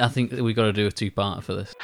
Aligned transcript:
I 0.00 0.08
think 0.08 0.30
that 0.30 0.42
we've 0.42 0.56
got 0.56 0.64
to 0.64 0.72
do 0.72 0.86
a 0.86 0.90
two-parter 0.90 1.42
for 1.42 1.54
this. 1.54 1.74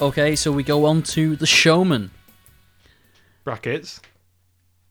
Okay, 0.00 0.34
so 0.34 0.50
we 0.50 0.64
go 0.64 0.84
on 0.86 1.02
to 1.02 1.36
the 1.36 1.46
showman. 1.46 2.10
Brackets. 3.44 4.00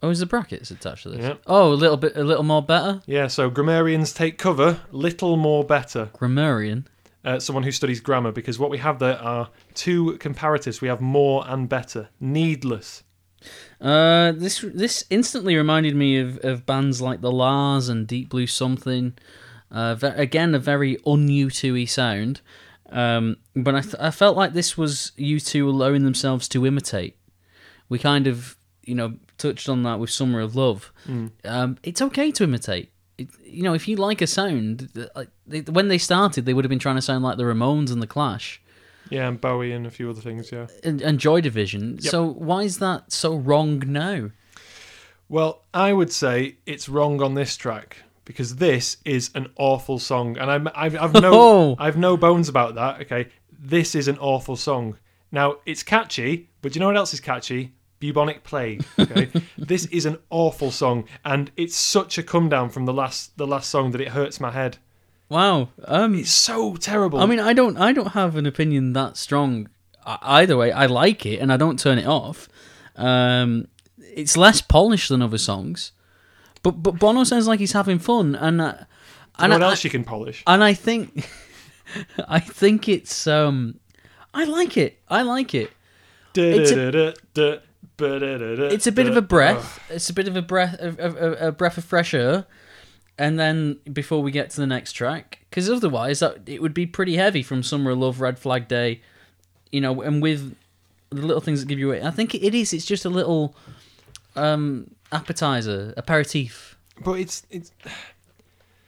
Oh, 0.01 0.09
is 0.09 0.19
the 0.19 0.25
brackets 0.25 0.71
attached 0.71 1.03
to 1.03 1.09
this? 1.09 1.19
Yeah. 1.19 1.35
Oh, 1.45 1.73
a 1.73 1.75
little 1.75 1.97
bit, 1.97 2.15
a 2.15 2.23
little 2.23 2.43
more 2.43 2.63
better. 2.63 3.01
Yeah, 3.05 3.27
so 3.27 3.49
grammarians 3.49 4.13
take 4.13 4.37
cover, 4.37 4.79
little 4.91 5.37
more 5.37 5.63
better. 5.63 6.09
Grammarian. 6.13 6.87
Uh, 7.23 7.39
someone 7.39 7.63
who 7.63 7.71
studies 7.71 7.99
grammar, 7.99 8.31
because 8.31 8.57
what 8.57 8.71
we 8.71 8.79
have 8.79 8.99
there 8.99 9.19
are 9.19 9.49
two 9.75 10.17
comparatives. 10.19 10.81
We 10.81 10.87
have 10.87 11.01
more 11.01 11.43
and 11.45 11.69
better. 11.69 12.09
Needless. 12.19 13.03
Uh, 13.79 14.31
this 14.33 14.63
this 14.73 15.03
instantly 15.09 15.55
reminded 15.55 15.95
me 15.95 16.17
of, 16.19 16.37
of 16.43 16.65
bands 16.65 17.01
like 17.01 17.21
the 17.21 17.31
La's 17.31 17.89
and 17.89 18.07
Deep 18.07 18.29
Blue 18.29 18.47
Something. 18.47 19.13
Uh, 19.71 19.95
ve- 19.95 20.07
again, 20.07 20.53
a 20.53 20.59
very 20.59 20.97
un 21.05 21.27
U2 21.27 21.87
sound. 21.89 22.41
Um, 22.89 23.37
but 23.55 23.73
I, 23.73 23.81
th- 23.81 23.95
I 23.99 24.11
felt 24.11 24.35
like 24.35 24.51
this 24.53 24.77
was 24.77 25.13
U2 25.17 25.65
allowing 25.65 26.03
themselves 26.03 26.49
to 26.49 26.65
imitate. 26.67 27.15
We 27.87 27.97
kind 27.99 28.27
of, 28.27 28.57
you 28.85 28.95
know, 28.95 29.13
touched 29.37 29.69
on 29.69 29.83
that 29.83 29.97
with 29.99 30.09
Summer 30.09 30.41
of 30.41 30.55
Love. 30.57 30.91
Um, 31.45 31.77
it's 31.83 32.01
okay 32.01 32.31
to 32.31 32.43
imitate. 32.43 32.91
It, 33.17 33.29
you 33.45 33.63
know, 33.63 33.73
if 33.73 33.87
you 33.87 33.95
like 33.95 34.21
a 34.21 34.27
sound, 34.27 34.89
like, 35.15 35.29
they, 35.47 35.61
when 35.61 35.87
they 35.87 35.97
started, 35.97 36.45
they 36.45 36.53
would 36.53 36.65
have 36.65 36.69
been 36.69 36.79
trying 36.79 36.97
to 36.97 37.01
sound 37.01 37.23
like 37.23 37.37
the 37.37 37.43
Ramones 37.43 37.91
and 37.91 38.01
the 38.01 38.07
Clash 38.07 38.61
Yeah, 39.11 39.27
and 39.27 39.39
Bowie 39.39 39.73
and 39.73 39.85
a 39.85 39.91
few 39.91 40.09
other 40.09 40.21
things, 40.21 40.51
yeah. 40.51 40.67
and, 40.83 41.01
and 41.01 41.19
Joy 41.19 41.41
Division. 41.41 41.99
Yep. 41.99 42.11
So 42.11 42.25
why 42.25 42.63
is 42.63 42.79
that 42.79 43.11
so 43.11 43.35
wrong 43.35 43.83
now? 43.85 44.31
Well, 45.27 45.63
I 45.73 45.93
would 45.93 46.11
say 46.11 46.55
it's 46.65 46.89
wrong 46.89 47.21
on 47.21 47.35
this 47.35 47.55
track 47.55 47.97
because 48.25 48.55
this 48.55 48.97
is 49.03 49.29
an 49.35 49.49
awful 49.57 49.99
song, 49.99 50.37
and 50.37 50.49
I'm, 50.49 50.67
I've, 50.73 50.95
I've 50.95 51.13
no, 51.13 51.31
Oh. 51.33 51.75
I've 51.77 51.97
no 51.97 52.17
bones 52.17 52.49
about 52.49 52.75
that. 52.75 53.01
Okay, 53.01 53.27
this 53.51 53.95
is 53.95 54.07
an 54.07 54.17
awful 54.19 54.55
song. 54.55 54.97
Now 55.31 55.57
it's 55.65 55.83
catchy, 55.83 56.49
but 56.61 56.71
do 56.71 56.77
you 56.77 56.81
know 56.81 56.87
what 56.87 56.97
else 56.97 57.13
is 57.13 57.19
catchy? 57.19 57.73
Bubonic 57.99 58.43
plague. 58.43 58.83
Okay, 58.97 59.29
this 59.57 59.85
is 59.87 60.05
an 60.05 60.17
awful 60.29 60.71
song, 60.71 61.05
and 61.23 61.51
it's 61.57 61.75
such 61.75 62.17
a 62.17 62.23
come 62.23 62.49
down 62.49 62.69
from 62.69 62.85
the 62.85 62.93
last, 62.93 63.37
the 63.37 63.47
last 63.47 63.69
song 63.69 63.91
that 63.91 64.01
it 64.01 64.09
hurts 64.09 64.39
my 64.39 64.51
head. 64.51 64.77
Wow. 65.31 65.69
Um, 65.85 66.15
It's 66.15 66.29
so 66.33 66.75
terrible. 66.75 67.19
I 67.19 67.25
mean, 67.25 67.39
I 67.39 67.53
don't, 67.53 67.77
I 67.77 67.93
don't 67.93 68.11
have 68.11 68.35
an 68.35 68.45
opinion 68.45 68.91
that 68.93 69.15
strong. 69.15 69.69
Either 70.05 70.57
way, 70.57 70.71
I 70.71 70.87
like 70.87 71.25
it 71.25 71.39
and 71.39 71.53
I 71.53 71.57
don't 71.57 71.79
turn 71.79 71.97
it 71.97 72.05
off. 72.07 72.49
Um, 72.97 73.67
it's 73.99 74.35
less 74.35 74.59
polished 74.59 75.07
than 75.09 75.21
other 75.21 75.37
songs, 75.37 75.93
but 76.63 76.83
but 76.83 76.99
Bono 76.99 77.23
sounds 77.23 77.47
like 77.47 77.59
he's 77.61 77.71
having 77.71 77.99
fun, 77.99 78.35
and 78.35 78.59
uh, 78.59 78.73
and 79.39 79.53
what 79.53 79.63
I, 79.63 79.69
else 79.69 79.83
you 79.83 79.89
can 79.89 80.03
polish? 80.03 80.43
and 80.45 80.63
I 80.63 80.73
think, 80.73 81.29
I 82.27 82.39
think 82.39 82.89
it's 82.89 83.25
um, 83.27 83.79
I 84.33 84.43
like 84.43 84.75
it. 84.75 84.99
I 85.07 85.21
like 85.21 85.53
it. 85.53 85.71
it's 86.35 86.71
a- 86.71 86.75
It's 88.67 88.73
It's 88.73 88.87
a 88.87 88.91
bit 88.91 89.07
of 89.07 89.15
a 89.15 89.21
breath. 89.21 89.79
It's 89.89 90.09
a 90.09 90.13
bit 90.13 90.27
of 90.27 90.35
a 90.35 90.41
breath, 90.41 90.75
a, 90.81 90.89
a, 90.99 91.47
a 91.47 91.51
breath 91.51 91.77
of 91.77 91.85
fresh 91.85 92.13
air, 92.13 92.45
and 93.21 93.37
then 93.39 93.77
before 93.93 94.21
we 94.25 94.31
get 94.31 94.49
to 94.51 94.57
the 94.63 94.67
next 94.67 94.93
track, 94.93 95.25
because 95.49 95.69
otherwise 95.69 96.19
that 96.19 96.33
it 96.47 96.61
would 96.61 96.73
be 96.73 96.85
pretty 96.85 97.15
heavy 97.17 97.43
from 97.43 97.61
Summer 97.63 97.91
of 97.91 97.99
Love, 97.99 98.19
Red 98.19 98.37
Flag 98.39 98.67
Day, 98.67 99.01
you 99.71 99.79
know, 99.81 100.01
and 100.01 100.21
with 100.21 100.55
the 101.09 101.21
little 101.29 101.41
things 101.41 101.59
that 101.59 101.67
give 101.67 101.79
you 101.79 101.89
away. 101.91 102.01
I 102.01 102.11
think 102.11 102.33
it 102.35 102.55
is. 102.55 102.73
It's 102.73 102.85
just 102.93 103.05
a 103.05 103.09
little 103.09 103.55
um 104.35 104.63
appetizer, 105.11 105.93
aperitif, 105.97 106.77
But 107.03 107.19
it's 107.19 107.43
it's 107.49 107.71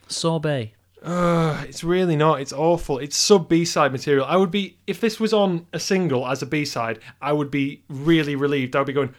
sorbet. 0.07 0.73
uh, 1.03 1.63
it's 1.67 1.83
really 1.83 2.15
not. 2.15 2.39
It's 2.41 2.53
awful. 2.53 2.97
It's 2.99 3.17
sub 3.17 3.49
B 3.49 3.65
side 3.65 3.91
material. 3.91 4.25
I 4.25 4.37
would 4.37 4.51
be 4.51 4.77
if 4.87 5.01
this 5.01 5.19
was 5.19 5.33
on 5.33 5.67
a 5.73 5.79
single 5.79 6.25
as 6.27 6.41
a 6.41 6.45
B 6.45 6.65
side. 6.65 6.99
I 7.21 7.33
would 7.33 7.51
be 7.51 7.81
really 7.89 8.35
relieved. 8.35 8.75
I 8.75 8.79
would 8.79 8.87
be 8.87 8.93
going. 8.93 9.13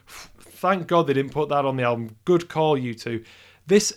Thank 0.65 0.87
God 0.87 1.07
they 1.07 1.13
didn't 1.13 1.33
put 1.33 1.51
that 1.51 1.65
on 1.67 1.77
the 1.77 1.83
album. 1.83 2.17
Good 2.25 2.49
call, 2.49 2.79
U2. 2.79 3.23
This 3.67 3.93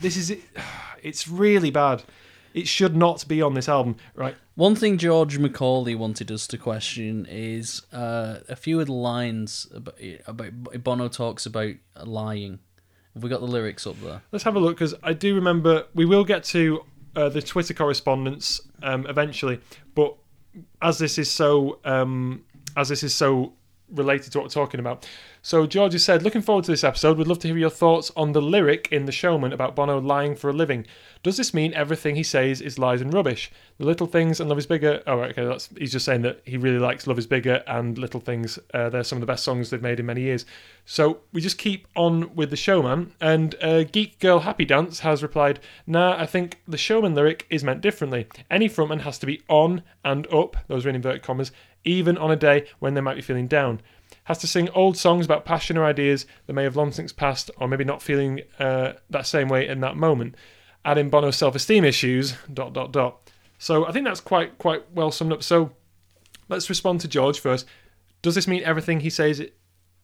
this 0.00 0.16
is 0.16 0.36
it's 1.02 1.28
really 1.28 1.70
bad. 1.70 2.02
It 2.54 2.68
should 2.68 2.94
not 2.94 3.26
be 3.26 3.40
on 3.40 3.54
this 3.54 3.68
album, 3.68 3.96
right? 4.14 4.36
One 4.54 4.74
thing 4.74 4.98
George 4.98 5.38
Macaulay 5.38 5.94
wanted 5.94 6.30
us 6.30 6.46
to 6.48 6.58
question 6.58 7.26
is 7.30 7.82
uh, 7.92 8.40
a 8.48 8.56
few 8.56 8.78
of 8.80 8.86
the 8.86 8.92
lines 8.92 9.66
about, 9.74 9.94
about 10.26 10.84
Bono 10.84 11.08
talks 11.08 11.46
about 11.46 11.74
lying. 12.04 12.58
Have 13.14 13.22
we 13.22 13.30
got 13.30 13.40
the 13.40 13.46
lyrics 13.46 13.86
up 13.86 13.98
there? 14.02 14.20
Let's 14.30 14.44
have 14.44 14.56
a 14.56 14.60
look 14.60 14.76
because 14.76 14.94
I 15.02 15.14
do 15.14 15.34
remember 15.34 15.86
we 15.94 16.04
will 16.04 16.24
get 16.24 16.44
to 16.44 16.84
uh, 17.16 17.30
the 17.30 17.40
Twitter 17.40 17.72
correspondence 17.72 18.60
um, 18.82 19.06
eventually, 19.06 19.60
but 19.94 20.16
as 20.82 20.98
this 20.98 21.18
is 21.18 21.30
so 21.30 21.78
um, 21.84 22.44
as 22.76 22.88
this 22.90 23.02
is 23.02 23.14
so 23.14 23.54
related 23.92 24.32
to 24.32 24.38
what 24.38 24.44
we're 24.44 24.48
talking 24.50 24.80
about. 24.80 25.06
So 25.42 25.66
George 25.66 25.92
has 25.92 26.04
said, 26.04 26.22
looking 26.22 26.42
forward 26.42 26.64
to 26.66 26.70
this 26.70 26.84
episode. 26.84 27.18
We'd 27.18 27.26
love 27.26 27.40
to 27.40 27.48
hear 27.48 27.58
your 27.58 27.70
thoughts 27.70 28.12
on 28.16 28.32
the 28.32 28.42
lyric 28.42 28.88
in 28.92 29.06
The 29.06 29.12
Showman 29.12 29.52
about 29.52 29.74
Bono 29.74 30.00
lying 30.00 30.36
for 30.36 30.50
a 30.50 30.52
living. 30.52 30.86
Does 31.22 31.36
this 31.36 31.54
mean 31.54 31.72
everything 31.74 32.16
he 32.16 32.22
says 32.22 32.60
is 32.60 32.78
lies 32.78 33.00
and 33.00 33.12
rubbish? 33.12 33.50
The 33.78 33.84
little 33.84 34.06
things 34.06 34.40
and 34.40 34.48
love 34.48 34.58
is 34.58 34.66
bigger. 34.66 35.02
Oh, 35.06 35.20
okay, 35.20 35.44
that's 35.44 35.68
he's 35.76 35.92
just 35.92 36.04
saying 36.04 36.22
that 36.22 36.40
he 36.44 36.56
really 36.56 36.78
likes 36.78 37.06
Love 37.06 37.18
is 37.18 37.26
Bigger 37.26 37.62
and 37.66 37.96
Little 37.98 38.20
Things. 38.20 38.58
Uh, 38.74 38.88
they're 38.88 39.04
some 39.04 39.16
of 39.16 39.20
the 39.20 39.26
best 39.26 39.44
songs 39.44 39.70
they've 39.70 39.82
made 39.82 40.00
in 40.00 40.06
many 40.06 40.22
years. 40.22 40.44
So 40.84 41.20
we 41.32 41.40
just 41.40 41.58
keep 41.58 41.86
on 41.94 42.34
with 42.34 42.50
the 42.50 42.56
showman. 42.56 43.14
And 43.20 43.54
uh, 43.62 43.84
Geek 43.84 44.18
Girl 44.18 44.40
Happy 44.40 44.64
Dance 44.64 45.00
has 45.00 45.22
replied, 45.22 45.60
Nah, 45.86 46.16
I 46.20 46.26
think 46.26 46.60
the 46.66 46.76
showman 46.76 47.14
lyric 47.14 47.46
is 47.50 47.64
meant 47.64 47.80
differently. 47.80 48.26
Any 48.50 48.68
frontman 48.68 49.00
has 49.02 49.18
to 49.20 49.26
be 49.26 49.42
on 49.48 49.82
and 50.04 50.26
up, 50.32 50.56
those 50.66 50.84
are 50.84 50.88
in 50.88 50.96
inverted 50.96 51.22
commas, 51.22 51.52
even 51.84 52.16
on 52.18 52.30
a 52.30 52.36
day 52.36 52.66
when 52.78 52.94
they 52.94 53.00
might 53.00 53.16
be 53.16 53.22
feeling 53.22 53.46
down. 53.48 53.80
Has 54.24 54.38
to 54.38 54.46
sing 54.46 54.68
old 54.70 54.96
songs 54.96 55.24
about 55.24 55.44
passion 55.44 55.76
or 55.76 55.84
ideas 55.84 56.26
that 56.46 56.52
may 56.52 56.62
have 56.62 56.76
long 56.76 56.92
since 56.92 57.12
passed, 57.12 57.50
or 57.58 57.66
maybe 57.66 57.84
not 57.84 58.02
feeling 58.02 58.42
uh, 58.58 58.92
that 59.10 59.26
same 59.26 59.48
way 59.48 59.66
in 59.66 59.80
that 59.80 59.96
moment. 59.96 60.36
Add 60.84 60.98
in 60.98 61.10
Bono's 61.10 61.36
self-esteem 61.36 61.84
issues. 61.84 62.34
Dot 62.52 62.72
dot 62.72 62.92
dot. 62.92 63.30
So 63.58 63.86
I 63.86 63.92
think 63.92 64.04
that's 64.04 64.20
quite 64.20 64.58
quite 64.58 64.84
well 64.92 65.10
summed 65.10 65.32
up. 65.32 65.42
So 65.42 65.72
let's 66.48 66.68
respond 66.68 67.00
to 67.00 67.08
George 67.08 67.40
first. 67.40 67.66
Does 68.20 68.34
this 68.36 68.46
mean 68.46 68.62
everything 68.64 69.00
he 69.00 69.10
says 69.10 69.42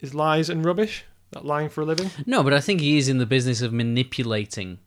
is 0.01 0.15
lies 0.15 0.51
and 0.51 0.65
rubbish? 0.65 1.05
That 1.31 1.45
lying 1.45 1.69
for 1.69 1.83
a 1.83 1.85
living? 1.85 2.11
No, 2.27 2.43
but 2.43 2.53
I 2.55 2.61
think 2.61 2.81
he 2.81 2.97
is 2.99 3.09
in 3.09 3.19
the 3.19 3.27
business 3.27 3.61
of 3.63 3.73
manipulating. 3.73 4.79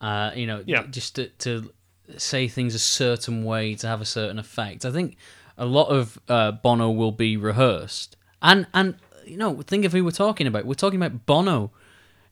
Uh, 0.00 0.30
you 0.34 0.46
know, 0.46 0.62
Yeah. 0.66 0.84
just 0.90 1.16
to, 1.16 1.28
to 1.40 1.72
say 2.16 2.48
things 2.48 2.74
a 2.74 2.78
certain 2.78 3.44
way 3.44 3.74
to 3.76 3.86
have 3.88 4.00
a 4.00 4.04
certain 4.06 4.38
effect. 4.38 4.84
I 4.84 4.90
think 4.92 5.16
a 5.58 5.66
lot 5.66 5.88
of 5.88 6.18
uh, 6.28 6.52
Bono 6.52 6.90
will 6.90 7.12
be 7.12 7.36
rehearsed, 7.36 8.16
and 8.42 8.66
and 8.74 8.96
you 9.26 9.36
know, 9.36 9.62
think 9.62 9.84
of 9.84 9.92
who 9.92 10.04
we're 10.04 10.10
talking 10.10 10.46
about. 10.46 10.64
We're 10.66 10.74
talking 10.74 11.00
about 11.02 11.26
Bono. 11.26 11.70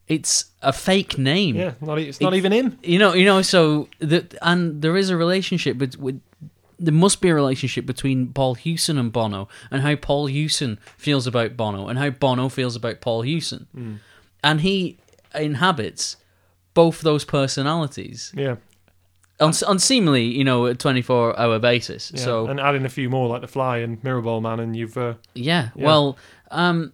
It's 0.09 0.47
a 0.61 0.73
fake 0.73 1.17
name. 1.17 1.55
Yeah, 1.57 1.73
not, 1.81 1.99
it's 1.99 2.21
not 2.21 2.35
It- 2.35 2.39
even 2.39 2.53
him. 2.53 2.79
You 2.83 2.99
know, 2.99 3.15
you 3.15 3.25
know. 3.25 3.41
So 3.43 3.89
the 4.01 4.27
and 4.43 4.83
there 4.83 4.97
is 4.97 5.09
a 5.11 5.17
relationship, 5.17 5.79
but 5.79 5.97
with 5.97 6.21
there 6.79 6.93
must 6.93 7.21
be 7.21 7.29
a 7.29 7.35
relationship 7.35 7.87
between 7.87 8.33
Paul 8.33 8.55
Hewson 8.55 8.99
and 8.99 9.13
Bono, 9.13 9.49
and 9.71 9.83
how 9.83 9.95
Paul 9.95 10.27
Hewson 10.27 10.79
feels 10.97 11.27
about 11.29 11.57
Bono, 11.57 11.87
and 11.87 11.99
how 11.99 12.11
Bono 12.11 12.49
feels 12.49 12.75
about 12.75 13.01
Paul 13.01 13.23
Hewson, 13.23 14.01
and 14.43 14.61
he 14.63 14.99
inhabits 15.35 16.17
both 16.75 17.01
those 17.03 17.25
personalities 17.25 18.33
Yeah. 18.37 18.57
On 19.43 19.79
seemingly, 19.79 20.25
you 20.25 20.45
know, 20.45 20.67
a 20.67 20.75
twenty 20.75 21.03
four 21.03 21.39
hour 21.39 21.59
basis. 21.59 22.13
yeah. 22.15 22.21
So 22.23 22.47
and 22.47 22.61
add 22.61 22.75
in 22.75 22.85
a 22.87 22.89
few 22.89 23.09
more 23.11 23.29
like 23.29 23.41
the 23.41 23.49
Fly 23.49 23.79
and 23.79 24.03
Mirrorball 24.03 24.41
Man, 24.43 24.61
and 24.61 24.77
you've 24.77 24.97
uh, 24.97 25.15
yeah, 25.35 25.71
Yeah. 25.75 25.87
well, 25.87 26.19
um, 26.51 26.93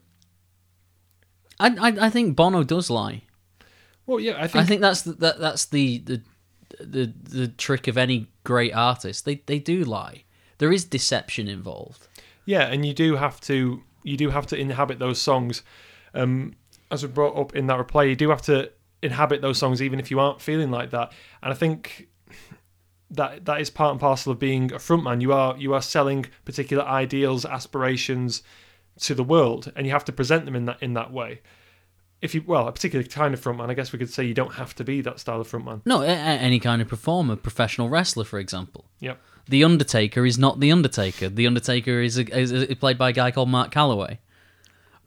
I, 1.61 1.69
I 1.69 2.07
I 2.07 2.11
think 2.11 2.37
Bono 2.37 2.63
does 2.65 2.91
lie. 2.91 3.23
well, 4.07 4.21
yeah, 4.21 4.37
I 4.39 4.47
think, 4.47 4.65
I 4.65 4.67
think 4.67 4.81
that's 4.81 5.03
the, 5.03 5.13
that 5.15 5.39
that's 5.41 5.67
the, 5.67 5.99
the 5.99 6.23
the 6.81 7.13
the 7.23 7.49
trick 7.49 7.89
of 7.89 7.97
any 7.99 8.29
great 8.45 8.75
artist. 8.75 9.25
They 9.25 9.37
they 9.47 9.59
do 9.59 9.85
lie. 9.85 10.25
There 10.59 10.73
is 10.73 10.85
deception 10.85 11.49
involved. 11.49 12.07
yeah, 12.45 12.63
and 12.67 12.85
you 12.85 12.95
do 12.95 13.17
have 13.17 13.41
to 13.43 13.83
you 14.05 14.17
do 14.17 14.31
have 14.31 14.47
to 14.49 14.57
inhabit 14.57 14.99
those 14.99 15.21
songs. 15.21 15.63
Um, 16.15 16.55
as 16.91 17.03
we 17.03 17.09
brought 17.09 17.37
up 17.37 17.55
in 17.55 17.67
that 17.67 17.77
reply, 17.79 18.05
you 18.05 18.17
do 18.17 18.31
have 18.31 18.43
to 18.43 18.71
inhabit 19.03 19.41
those 19.43 19.59
songs 19.59 19.81
even 19.83 20.01
if 20.01 20.11
you 20.11 20.19
aren't 20.19 20.41
feeling 20.41 20.71
like 20.71 20.91
that. 20.91 21.13
And 21.43 21.53
I 21.53 21.57
think 21.57 22.08
that 23.11 23.45
that 23.47 23.61
is 23.61 23.71
part 23.71 23.93
and 23.93 24.01
parcel 24.01 24.33
of 24.33 24.39
being 24.39 24.73
a 24.73 24.77
frontman. 24.77 25.21
You 25.21 25.33
are 25.33 25.57
you 25.57 25.75
are 25.75 25.83
selling 25.83 26.27
particular 26.45 26.85
ideals, 26.85 27.45
aspirations 27.45 28.43
to 29.01 29.15
the 29.15 29.25
world, 29.25 29.73
and 29.77 29.87
you 29.87 29.93
have 29.93 30.05
to 30.07 30.13
present 30.13 30.45
them 30.45 30.55
in 30.57 30.65
that 30.67 30.83
in 30.83 30.95
that 30.95 31.13
way. 31.13 31.41
If 32.21 32.35
you 32.35 32.43
well, 32.47 32.67
a 32.67 32.73
particular 32.73 33.05
kind 33.05 33.33
of 33.33 33.41
frontman, 33.41 33.71
I 33.71 33.75
guess 33.75 33.93
we 33.93 33.99
could 33.99 34.11
say 34.11 34.25
you 34.25 34.35
don't 34.35 34.55
have 34.55 34.75
to 34.77 34.85
be 34.85 35.01
that 35.03 35.21
style 35.21 35.41
of 35.41 35.49
frontman. 35.51 35.83
No, 35.87 36.03
a- 36.03 36.07
a- 36.07 36.41
any 36.41 36.59
kind 36.59 36.83
of 36.83 36.89
performer, 36.89 37.37
professional 37.37 37.89
wrestler, 37.89 38.25
for 38.25 38.39
example. 38.41 38.87
Yep. 39.01 39.21
The 39.49 39.65
Undertaker 39.65 40.27
is 40.27 40.37
not 40.37 40.61
the 40.61 40.71
Undertaker. 40.73 41.29
The 41.31 41.47
Undertaker 41.47 42.03
is, 42.03 42.19
a, 42.19 42.39
is, 42.39 42.53
is 42.53 42.75
played 42.75 42.99
by 42.99 43.11
a 43.11 43.13
guy 43.13 43.31
called 43.31 43.49
Mark 43.49 43.73
Calaway. 43.73 44.19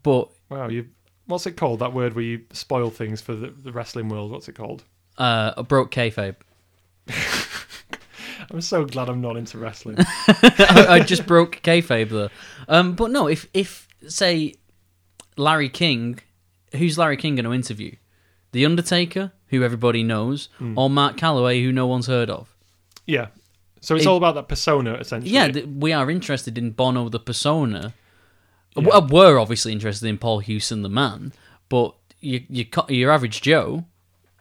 But 0.02 0.30
Wow, 0.48 0.68
you 0.68 0.88
what's 1.26 1.46
it 1.46 1.56
called? 1.56 1.78
That 1.80 1.92
word 1.92 2.14
where 2.14 2.24
you 2.24 2.40
spoil 2.52 2.90
things 2.90 3.20
for 3.20 3.34
the, 3.34 3.48
the 3.50 3.72
wrestling 3.72 4.08
world. 4.08 4.32
What's 4.32 4.48
it 4.48 4.54
called? 4.54 4.82
Uh, 5.18 5.52
a 5.56 5.62
broke 5.62 5.90
kayfabe. 5.92 6.36
I'm 8.50 8.60
so 8.60 8.84
glad 8.84 9.08
I'm 9.08 9.20
not 9.20 9.36
into 9.36 9.58
wrestling. 9.58 9.96
I, 9.98 10.86
I 10.88 11.00
just 11.00 11.26
broke 11.26 11.60
kayfabe 11.62 12.10
there. 12.10 12.30
Um, 12.68 12.94
but 12.94 13.10
no, 13.10 13.26
if 13.28 13.46
if 13.54 13.88
say 14.08 14.54
Larry 15.36 15.68
King, 15.68 16.18
who's 16.76 16.98
Larry 16.98 17.16
King 17.16 17.36
going 17.36 17.44
to 17.44 17.52
interview? 17.52 17.94
The 18.52 18.66
Undertaker, 18.66 19.32
who 19.48 19.62
everybody 19.62 20.02
knows, 20.02 20.48
or 20.76 20.90
Mark 20.90 21.16
Calaway, 21.16 21.62
who 21.62 21.72
no 21.72 21.86
one's 21.86 22.06
heard 22.06 22.28
of? 22.30 22.54
yeah. 23.06 23.28
So 23.80 23.96
it's 23.96 24.04
It- 24.04 24.08
all 24.08 24.16
about 24.16 24.36
that 24.36 24.46
persona, 24.46 24.94
essentially. 24.94 25.32
Yeah, 25.34 25.48
th- 25.48 25.66
we 25.66 25.92
are 25.92 26.08
interested 26.08 26.56
in 26.56 26.70
Bono 26.70 27.08
the 27.08 27.18
persona. 27.18 27.94
Yeah. 28.76 29.00
We're 29.00 29.38
obviously 29.38 29.72
interested 29.72 30.06
in 30.06 30.18
Paul 30.18 30.38
Hewson 30.38 30.82
the 30.82 30.88
man, 30.88 31.32
but 31.68 31.96
you, 32.20 32.44
you, 32.48 32.66
your 32.88 33.10
average 33.10 33.40
Joe 33.42 33.86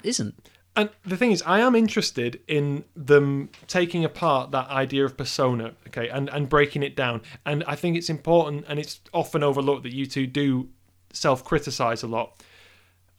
isn't. 0.03 0.47
And 0.75 0.89
the 1.03 1.17
thing 1.17 1.31
is, 1.31 1.41
I 1.45 1.59
am 1.59 1.75
interested 1.75 2.39
in 2.47 2.85
them 2.95 3.49
taking 3.67 4.05
apart 4.05 4.51
that 4.51 4.69
idea 4.69 5.03
of 5.03 5.17
persona, 5.17 5.73
okay, 5.87 6.07
and, 6.07 6.29
and 6.29 6.47
breaking 6.47 6.81
it 6.81 6.95
down. 6.95 7.21
And 7.45 7.63
I 7.65 7.75
think 7.75 7.97
it's 7.97 8.09
important, 8.09 8.65
and 8.69 8.79
it's 8.79 9.01
often 9.13 9.43
overlooked 9.43 9.83
that 9.83 9.93
U2 9.93 10.31
do 10.31 10.69
self 11.11 11.43
criticize 11.43 12.03
a 12.03 12.07
lot. 12.07 12.41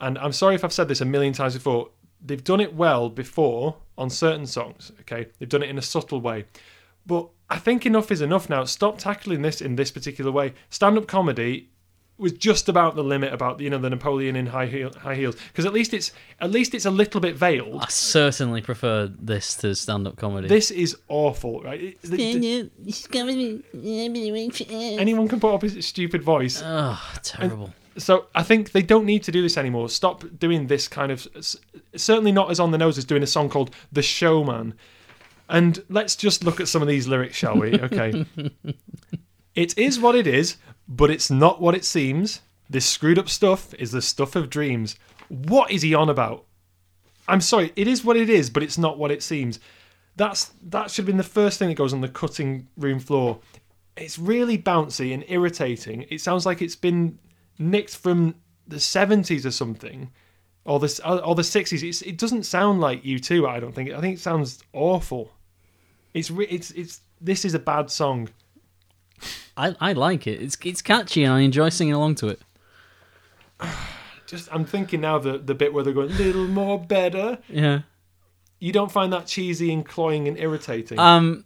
And 0.01 0.19
I'm 0.19 0.33
sorry 0.33 0.55
if 0.55 0.65
I've 0.65 0.73
said 0.73 0.89
this 0.89 1.01
a 1.01 1.05
million 1.05 1.35
times 1.35 1.55
before. 1.55 1.91
They've 2.25 2.43
done 2.43 2.61
it 2.61 2.75
well 2.75 3.11
before 3.11 3.77
on 3.99 4.09
certain 4.09 4.47
songs, 4.47 4.93
okay? 5.01 5.27
They've 5.39 5.49
done 5.49 5.63
it 5.63 5.69
in 5.69 5.77
a 5.77 5.83
subtle 5.83 6.21
way. 6.21 6.47
But 7.05 7.29
I 7.51 7.59
think 7.59 7.85
enough 7.85 8.11
is 8.11 8.21
enough 8.21 8.49
now. 8.49 8.65
Stop 8.65 8.99
tackling 8.99 9.43
this 9.43 9.61
in 9.61 9.77
this 9.77 9.91
particular 9.91 10.31
way. 10.31 10.55
Stand 10.71 10.97
up 10.97 11.07
comedy 11.07 11.72
was 12.23 12.33
just 12.33 12.69
about 12.71 12.95
the 12.95 13.05
limit 13.05 13.33
about 13.35 13.61
you 13.61 13.69
know 13.69 13.77
the 13.79 13.91
Napoleon 13.91 14.37
in 14.37 14.47
high 14.47 14.67
heel, 14.67 14.91
high 14.95 15.15
heels 15.17 15.37
because 15.49 15.67
at 15.67 15.73
least 15.75 15.93
it's 15.93 16.13
at 16.41 16.51
least 16.51 16.73
it's 16.75 16.87
a 16.87 16.91
little 16.91 17.21
bit 17.21 17.35
veiled. 17.37 17.83
I 17.83 17.89
certainly 17.89 18.63
prefer 18.63 19.11
this 19.19 19.55
to 19.57 19.75
stand 19.75 20.07
up 20.07 20.17
comedy. 20.17 20.49
This 20.49 20.71
is 20.71 20.97
awful, 21.09 21.61
right? 21.61 21.81
It- 21.83 22.03
the- 22.03 22.17
the- 22.17 22.71
anyone 24.99 25.29
can 25.29 25.41
put 25.41 25.53
up 25.55 25.63
his 25.63 25.85
stupid 25.87 26.23
voice. 26.23 26.63
Ah, 26.65 27.13
Ugh, 27.15 27.23
terrible. 27.23 27.75
So 27.99 28.25
I 28.35 28.43
think 28.43 28.73
they 28.73 28.81
don't 28.83 29.05
need 29.05 29.23
to 29.25 29.33
do 29.33 29.43
this 29.43 29.59
anymore. 29.59 29.89
Stop 29.91 30.25
doing 30.39 30.67
this 30.69 30.89
kind 30.89 31.13
of. 31.13 31.27
Certainly 31.95 32.33
not 32.33 32.51
as 32.51 32.59
on 32.59 32.71
the 32.71 32.79
nose 32.79 32.97
as 32.97 33.05
doing 33.05 33.23
a 33.23 33.27
song 33.27 33.51
called 33.51 33.75
"The 33.93 34.01
Showman." 34.03 34.73
And 35.49 35.83
let's 35.91 36.17
just 36.17 36.43
look 36.45 36.61
at 36.61 36.69
some 36.69 36.81
of 36.81 36.89
these 36.89 37.07
lyrics, 37.07 37.37
shall 37.37 37.59
we? 37.59 37.79
Okay. 37.79 38.25
it 39.55 39.77
is 39.77 40.01
what 40.01 40.15
it 40.15 40.27
is, 40.27 40.57
but 40.89 41.11
it's 41.11 41.31
not 41.31 41.61
what 41.61 41.75
it 41.75 41.85
seems. 41.85 42.41
This 42.69 42.87
screwed 42.87 43.19
up 43.19 43.29
stuff 43.29 43.75
is 43.75 43.93
the 43.93 44.03
stuff 44.03 44.37
of 44.37 44.51
dreams. 44.51 44.97
What 45.29 45.71
is 45.71 45.83
he 45.83 45.95
on 45.95 46.09
about? 46.09 46.45
I'm 47.29 47.41
sorry, 47.41 47.73
it 47.77 47.87
is 47.87 48.05
what 48.05 48.17
it 48.17 48.29
is, 48.29 48.51
but 48.51 48.63
it's 48.63 48.79
not 48.79 48.99
what 48.99 49.11
it 49.11 49.23
seems. 49.23 49.61
That's 50.17 50.53
that 50.65 50.91
should 50.91 51.03
have 51.03 51.07
been 51.07 51.17
the 51.17 51.23
first 51.23 51.59
thing 51.59 51.69
that 51.69 51.77
goes 51.77 51.93
on 51.93 52.01
the 52.01 52.09
cutting 52.09 52.69
room 52.77 53.01
floor. 53.01 53.41
It's 53.97 54.19
really 54.19 54.59
bouncy 54.59 55.15
and 55.15 55.25
irritating. 55.29 56.07
It 56.11 56.21
sounds 56.21 56.45
like 56.45 56.61
it's 56.61 56.77
been 56.77 57.19
nicked 57.59 57.97
from 57.97 58.35
the 58.67 58.77
70s 58.77 59.45
or 59.45 59.51
something, 59.51 60.11
or 60.65 60.79
the 60.81 61.23
or 61.25 61.35
the 61.35 61.43
60s. 61.43 61.83
It's, 61.83 62.03
it 62.03 62.19
doesn't 62.19 62.45
sound 62.45 62.81
like 62.81 63.03
U2. 63.03 63.49
I 63.49 63.61
don't 63.61 63.75
think. 63.75 63.91
I 63.91 64.01
think 64.01 64.17
it 64.17 64.21
sounds 64.21 64.63
awful. 64.73 65.33
It's 66.15 66.31
it's 66.31 66.71
it's 66.73 67.01
this 67.21 67.45
is 67.45 67.55
a 67.55 67.59
bad 67.59 67.91
song. 67.91 68.29
I, 69.57 69.75
I 69.81 69.93
like 69.93 70.27
it. 70.27 70.41
It's 70.41 70.57
it's 70.65 70.83
catchy 70.83 71.25
and 71.25 71.33
I 71.33 71.41
enjoy 71.41 71.69
singing 71.69 71.95
along 71.95 72.17
to 72.17 72.29
it. 72.29 72.41
Just 74.27 74.49
I'm 74.53 74.65
thinking 74.65 75.01
now 75.01 75.19
the 75.19 75.39
the 75.39 75.55
bit 75.55 75.75
where 75.75 75.85
they're 75.85 75.93
going 75.93 76.11
a 76.11 76.15
little 76.15 76.47
more 76.49 76.79
better. 76.79 77.39
Yeah. 77.49 77.81
You 78.59 78.73
don't 78.73 78.91
find 78.93 79.13
that 79.13 79.27
cheesy 79.27 79.73
and 79.73 79.85
cloying 79.85 80.29
and 80.29 80.39
irritating. 80.39 80.99
Um, 80.99 81.45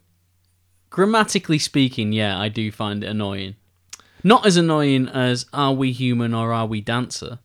grammatically 0.89 1.57
speaking, 1.57 2.11
yeah, 2.13 2.39
I 2.39 2.47
do 2.47 2.71
find 2.71 3.03
it 3.03 3.07
annoying. 3.07 3.55
Not 4.23 4.45
as 4.45 4.55
annoying 4.55 5.07
as 5.09 5.45
"Are 5.51 5.73
we 5.73 5.91
human 5.91 6.33
or 6.33 6.53
are 6.53 6.65
we 6.65 6.79
dancer?" 6.79 7.39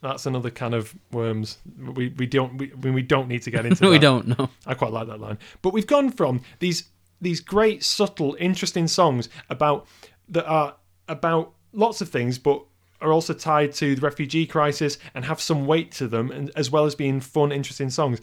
That's 0.00 0.26
another 0.26 0.50
can 0.50 0.74
of 0.74 0.94
worms. 1.12 1.58
We 1.78 2.08
we 2.08 2.26
don't 2.26 2.56
we, 2.56 2.90
we 2.90 3.02
don't 3.02 3.28
need 3.28 3.42
to 3.42 3.50
get 3.50 3.66
into. 3.66 3.84
No, 3.84 3.90
we 3.90 3.96
that. 3.96 4.02
don't 4.02 4.38
know. 4.38 4.48
I 4.66 4.74
quite 4.74 4.92
like 4.92 5.08
that 5.08 5.20
line. 5.20 5.38
But 5.62 5.72
we've 5.72 5.86
gone 5.86 6.10
from 6.10 6.40
these 6.58 6.84
these 7.20 7.40
great, 7.40 7.84
subtle, 7.84 8.36
interesting 8.38 8.86
songs 8.86 9.28
about 9.48 9.86
that 10.28 10.46
are 10.46 10.76
about 11.08 11.54
lots 11.72 12.00
of 12.00 12.08
things, 12.08 12.38
but 12.38 12.64
are 13.00 13.12
also 13.12 13.32
tied 13.32 13.72
to 13.72 13.94
the 13.94 14.00
refugee 14.00 14.46
crisis 14.46 14.98
and 15.14 15.24
have 15.24 15.40
some 15.40 15.66
weight 15.66 15.92
to 15.92 16.08
them, 16.08 16.30
and 16.30 16.50
as 16.56 16.70
well 16.70 16.84
as 16.84 16.94
being 16.94 17.20
fun, 17.20 17.52
interesting 17.52 17.90
songs. 17.90 18.20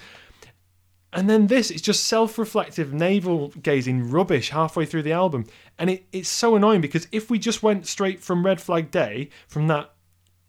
And 1.13 1.29
then 1.29 1.47
this 1.47 1.71
is 1.71 1.81
just 1.81 2.05
self-reflective, 2.07 2.93
navel-gazing 2.93 4.11
rubbish 4.11 4.49
halfway 4.49 4.85
through 4.85 5.03
the 5.03 5.13
album, 5.13 5.45
and 5.79 5.89
it, 5.89 6.05
it's 6.11 6.27
so 6.27 6.55
annoying 6.55 6.81
because 6.81 7.07
if 7.11 7.29
we 7.29 7.39
just 7.39 7.63
went 7.63 7.87
straight 7.87 8.19
from 8.19 8.45
Red 8.45 8.59
Flag 8.59 8.91
Day, 8.91 9.29
from 9.47 9.67
that, 9.67 9.93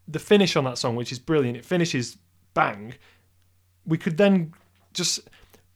the 0.09 0.19
finish 0.19 0.57
on 0.57 0.65
that 0.65 0.79
song, 0.79 0.97
which 0.97 1.13
is 1.13 1.21
brilliant, 1.21 1.57
it 1.57 1.65
finishes 1.65 2.17
bang. 2.53 2.95
We 3.87 3.97
could 3.97 4.17
then 4.17 4.55
just 4.93 5.21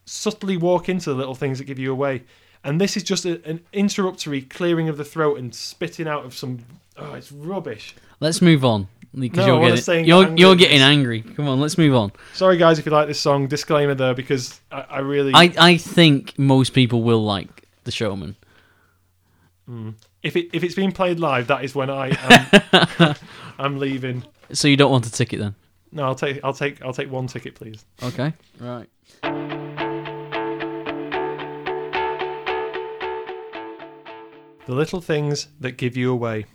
subtly 0.07 0.57
walk 0.57 0.89
into 0.89 1.11
the 1.11 1.17
little 1.17 1.37
things 1.37 1.59
that 1.59 1.65
give 1.65 1.79
you 1.79 1.93
away. 1.93 2.25
And 2.63 2.81
this 2.81 2.97
is 2.97 3.03
just 3.03 3.25
a, 3.25 3.43
an 3.49 3.61
interruptory 3.73 4.43
clearing 4.43 4.89
of 4.89 4.97
the 4.97 5.05
throat 5.05 5.39
and 5.39 5.55
spitting 5.55 6.07
out 6.07 6.25
of 6.25 6.35
some. 6.35 6.61
Oh, 6.97 7.15
it's 7.15 7.33
rubbish. 7.33 7.95
Let's 8.21 8.43
move 8.43 8.65
on 8.65 8.89
because 9.19 9.47
No, 9.47 9.61
you're 9.61 9.77
getting 9.77 10.05
you're, 10.05 10.25
angry 10.25 10.41
you're 10.41 10.57
getting 10.57 10.81
angry. 10.81 11.23
Come 11.23 11.49
on, 11.49 11.61
let's 11.61 11.79
move 11.79 11.95
on. 11.95 12.13
Sorry, 12.35 12.57
guys, 12.57 12.79
if 12.79 12.87
you 12.87 12.93
like 12.93 13.09
this 13.09 13.21
song. 13.21 13.49
Disclaimer 13.49 13.95
there 13.95 14.15
because 14.15 14.61
I, 14.71 14.85
I 14.91 14.99
really. 15.01 15.33
I 15.35 15.53
I 15.59 15.77
think 15.77 16.39
most 16.39 16.75
people 16.75 17.03
will 17.03 17.25
like 17.25 17.67
the 17.85 17.91
Showman. 17.91 18.37
Hmm. 19.67 19.91
if 20.23 20.37
it 20.37 20.49
if 20.53 20.65
it's 20.65 20.75
being 20.75 20.93
played 20.93 21.21
live, 21.21 21.47
that 21.47 21.65
is 21.65 21.75
when 21.75 21.91
I 21.91 22.17
am. 23.01 23.15
I'm 23.59 23.79
leaving. 23.79 24.25
So 24.53 24.69
you 24.69 24.77
don't 24.77 24.91
want 24.91 25.07
a 25.07 25.13
ticket 25.13 25.39
then? 25.39 25.55
No, 25.93 26.05
I'll 26.05 26.15
take 26.15 26.41
I'll 26.45 26.53
take 26.53 26.83
I'll 26.83 26.93
take 26.93 27.11
one 27.11 27.27
ticket, 27.27 27.55
please. 27.55 27.85
Okay. 28.03 28.33
Right. 28.59 28.89
The 34.71 34.77
Little 34.77 35.01
Things 35.01 35.49
That 35.59 35.73
Give 35.73 35.97
You 35.97 36.13
Away. 36.13 36.47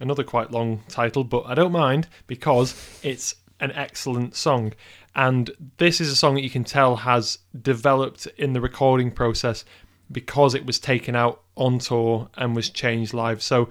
Another 0.00 0.24
quite 0.24 0.50
long 0.50 0.82
title, 0.88 1.24
but 1.24 1.44
I 1.44 1.54
don't 1.54 1.72
mind 1.72 2.08
because 2.26 2.74
it's 3.02 3.34
an 3.60 3.70
excellent 3.72 4.34
song. 4.34 4.72
And 5.14 5.50
this 5.76 6.00
is 6.00 6.08
a 6.08 6.16
song 6.16 6.36
that 6.36 6.42
you 6.42 6.48
can 6.48 6.64
tell 6.64 6.96
has 6.96 7.36
developed 7.60 8.26
in 8.38 8.54
the 8.54 8.62
recording 8.62 9.10
process 9.10 9.66
because 10.10 10.54
it 10.54 10.64
was 10.64 10.78
taken 10.78 11.14
out 11.14 11.42
on 11.54 11.80
tour 11.80 12.30
and 12.38 12.56
was 12.56 12.70
changed 12.70 13.12
live. 13.12 13.42
So 13.42 13.68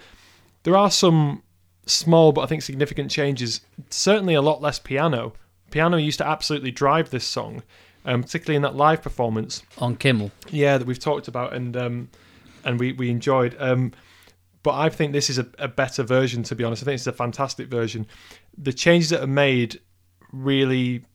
there 0.62 0.78
are 0.78 0.92
some 0.92 1.42
small 1.88 2.32
but 2.32 2.42
I 2.42 2.46
think 2.46 2.62
significant 2.62 3.10
changes. 3.10 3.62
Certainly 3.90 4.36
a 4.36 4.42
lot 4.44 4.62
less 4.62 4.78
piano. 4.78 5.34
Piano 5.72 5.98
used 5.98 6.20
to 6.20 6.28
absolutely 6.28 6.70
drive 6.70 7.10
this 7.10 7.26
song, 7.26 7.64
um, 8.06 8.22
particularly 8.22 8.56
in 8.56 8.62
that 8.62 8.76
live 8.76 9.02
performance. 9.02 9.64
On 9.80 9.96
Kimmel. 9.96 10.30
Yeah, 10.52 10.78
that 10.78 10.86
we've 10.86 11.00
talked 11.00 11.28
about 11.28 11.54
and 11.56 11.76
um, 11.76 12.10
and 12.64 12.80
we 12.80 12.94
we 12.94 13.10
enjoyed. 13.10 13.56
Um, 13.60 13.92
but 14.64 14.76
I 14.76 14.90
think 14.90 15.14
this 15.14 15.30
is 15.30 15.40
a, 15.40 15.48
a 15.58 15.68
better 15.68 16.04
version. 16.04 16.44
To 16.44 16.56
be 16.56 16.64
honest, 16.64 16.84
I 16.84 16.86
think 16.86 16.96
it's 16.96 17.08
a 17.08 17.14
fantastic 17.14 17.68
version. 17.70 18.06
The 18.58 18.74
changes 18.74 19.10
that 19.12 19.22
are 19.22 19.28
made 19.28 19.80
really 20.32 21.06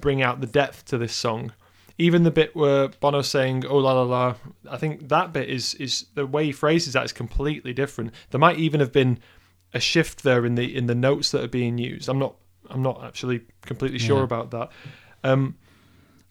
bring 0.00 0.22
out 0.22 0.40
the 0.40 0.46
depth 0.46 0.84
to 0.86 0.98
this 0.98 1.14
song. 1.14 1.52
Even 1.98 2.22
the 2.22 2.30
bit 2.30 2.56
where 2.56 2.88
Bono's 2.88 3.28
saying 3.28 3.66
"Oh 3.66 3.76
la 3.78 3.92
la 3.92 4.02
la," 4.02 4.34
I 4.70 4.78
think 4.78 5.08
that 5.08 5.32
bit 5.32 5.48
is 5.50 5.74
is 5.74 6.06
the 6.14 6.26
way 6.26 6.46
he 6.46 6.52
phrases 6.52 6.94
that 6.94 7.04
is 7.04 7.12
completely 7.12 7.72
different. 7.74 8.14
There 8.30 8.38
might 8.40 8.58
even 8.58 8.80
have 8.80 8.92
been 8.92 9.18
a 9.74 9.80
shift 9.80 10.22
there 10.22 10.46
in 10.46 10.54
the 10.54 10.74
in 10.76 10.86
the 10.86 10.94
notes 10.94 11.30
that 11.32 11.44
are 11.44 11.48
being 11.48 11.76
used. 11.76 12.08
I'm 12.08 12.18
not 12.18 12.36
I'm 12.70 12.82
not 12.82 13.04
actually 13.04 13.42
completely 13.62 13.98
sure 13.98 14.18
Yeah. 14.18 14.24
about 14.24 14.50
that. 14.52 14.70
Um, 15.24 15.56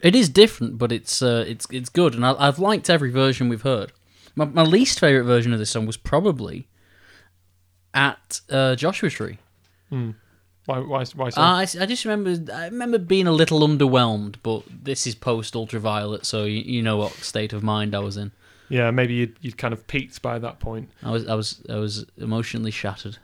It 0.01 0.15
is 0.15 0.29
different, 0.29 0.77
but 0.77 0.91
it's 0.91 1.21
uh, 1.21 1.43
it's 1.47 1.67
it's 1.71 1.89
good, 1.89 2.15
and 2.15 2.25
I, 2.25 2.33
I've 2.47 2.57
liked 2.57 2.89
every 2.89 3.11
version 3.11 3.49
we've 3.49 3.61
heard. 3.61 3.91
My, 4.39 4.45
my 4.45 4.63
least 4.63 5.01
favorite 5.01 5.25
version 5.25 5.51
of 5.51 5.59
this 5.59 5.69
song 5.69 5.85
was 5.85 5.97
probably 5.97 6.69
at 7.93 8.39
uh, 8.49 8.75
Joshua 8.75 9.09
Tree. 9.09 9.37
why 9.89 10.07
why 10.65 11.03
why 11.03 11.29
so? 11.29 11.41
Uh, 11.41 11.55
I, 11.55 11.61
I 11.61 11.85
just 11.85 12.05
remember 12.05 12.53
I 12.53 12.65
remember 12.67 12.97
being 12.99 13.27
a 13.27 13.33
little 13.33 13.59
underwhelmed, 13.67 14.35
but 14.41 14.63
this 14.69 15.05
is 15.05 15.13
post 15.13 15.57
Ultraviolet, 15.57 16.25
so 16.25 16.45
you, 16.45 16.61
you 16.61 16.81
know 16.81 16.95
what 16.95 17.11
state 17.15 17.51
of 17.51 17.63
mind 17.63 17.93
I 17.93 17.99
was 17.99 18.15
in. 18.15 18.31
Yeah, 18.69 18.91
maybe 18.91 19.13
you'd, 19.13 19.35
you'd 19.41 19.57
kind 19.57 19.73
of 19.73 19.85
peaked 19.87 20.21
by 20.21 20.39
that 20.39 20.61
point. 20.61 20.89
I 21.03 21.11
was 21.11 21.27
I 21.27 21.33
was 21.33 21.61
I 21.69 21.75
was 21.75 22.05
emotionally 22.17 22.71
shattered, 22.71 23.17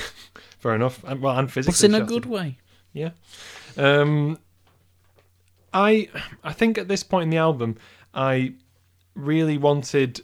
Fair 0.58 0.74
enough. 0.74 1.04
And, 1.04 1.20
well, 1.22 1.38
and 1.38 1.52
physically. 1.52 1.88
but 1.90 1.96
in 1.96 2.02
a 2.02 2.06
good 2.06 2.26
way. 2.26 2.58
Yeah. 2.92 3.10
Um, 3.76 4.40
I 5.72 6.08
I 6.42 6.52
think 6.52 6.76
at 6.76 6.88
this 6.88 7.04
point 7.04 7.24
in 7.24 7.30
the 7.30 7.36
album, 7.36 7.76
I 8.12 8.54
really 9.16 9.58
wanted, 9.58 10.20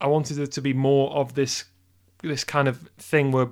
I 0.00 0.06
wanted 0.06 0.34
there 0.34 0.46
to 0.46 0.60
be 0.60 0.72
more 0.72 1.10
of 1.12 1.34
this 1.34 1.64
this 2.22 2.44
kind 2.44 2.68
of 2.68 2.88
thing 2.98 3.32
where 3.32 3.48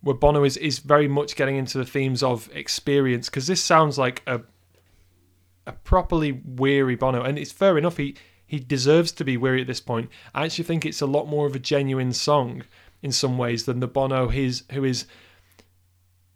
where 0.00 0.14
Bono 0.14 0.44
is 0.44 0.56
is 0.56 0.78
very 0.78 1.08
much 1.08 1.36
getting 1.36 1.56
into 1.56 1.78
the 1.78 1.84
themes 1.84 2.22
of 2.22 2.48
experience 2.52 3.28
because 3.28 3.46
this 3.46 3.62
sounds 3.62 3.98
like 3.98 4.22
a 4.26 4.40
a 5.66 5.72
properly 5.72 6.40
weary 6.44 6.96
Bono, 6.96 7.22
and 7.22 7.38
it's 7.38 7.52
fair 7.52 7.76
enough. 7.78 7.98
He 7.98 8.16
he 8.46 8.58
deserves 8.58 9.12
to 9.12 9.24
be 9.24 9.36
weary 9.36 9.60
at 9.60 9.66
this 9.66 9.80
point. 9.80 10.10
I 10.34 10.46
actually 10.46 10.64
think 10.64 10.86
it's 10.86 11.02
a 11.02 11.06
lot 11.06 11.28
more 11.28 11.46
of 11.46 11.54
a 11.54 11.58
genuine 11.58 12.14
song 12.14 12.64
in 13.02 13.12
some 13.12 13.36
ways 13.36 13.64
than 13.64 13.80
the 13.80 13.86
Bono 13.86 14.28
his 14.28 14.64
who 14.72 14.84
is 14.84 15.04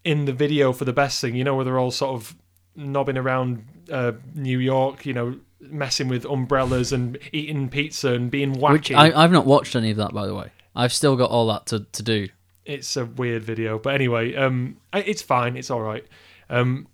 in 0.04 0.26
the 0.26 0.32
video 0.32 0.72
for 0.72 0.84
the 0.84 0.92
best 0.92 1.20
thing. 1.20 1.34
You 1.34 1.44
know, 1.44 1.56
where 1.56 1.64
they're 1.64 1.78
all 1.78 1.90
sort 1.90 2.14
of 2.14 2.36
knobbing 2.76 3.16
around 3.16 3.64
uh, 3.90 4.12
New 4.34 4.58
York. 4.58 5.06
You 5.06 5.14
know, 5.14 5.40
messing 5.62 6.08
with 6.08 6.24
umbrellas 6.24 6.92
and 6.92 7.18
eating 7.32 7.68
pizza 7.68 8.12
and 8.12 8.30
being 8.30 8.56
wacky. 8.56 8.72
Which 8.72 8.92
I, 8.92 9.12
I've 9.12 9.32
not 9.32 9.46
watched 9.46 9.76
any 9.76 9.90
of 9.90 9.96
that, 9.98 10.12
by 10.12 10.26
the 10.26 10.34
way. 10.34 10.50
I've 10.74 10.92
still 10.92 11.16
got 11.16 11.30
all 11.30 11.46
that 11.48 11.66
to, 11.66 11.80
to 11.80 12.02
do. 12.02 12.28
it's 12.64 12.96
a 12.96 13.04
weird 13.04 13.42
video, 13.42 13.78
but 13.78 13.94
anyway, 13.94 14.34
um, 14.34 14.76
it's 14.92 15.22
fine. 15.22 15.56
It's 15.56 15.70
all 15.70 15.80
right. 15.82 16.06
Um, 16.48 16.86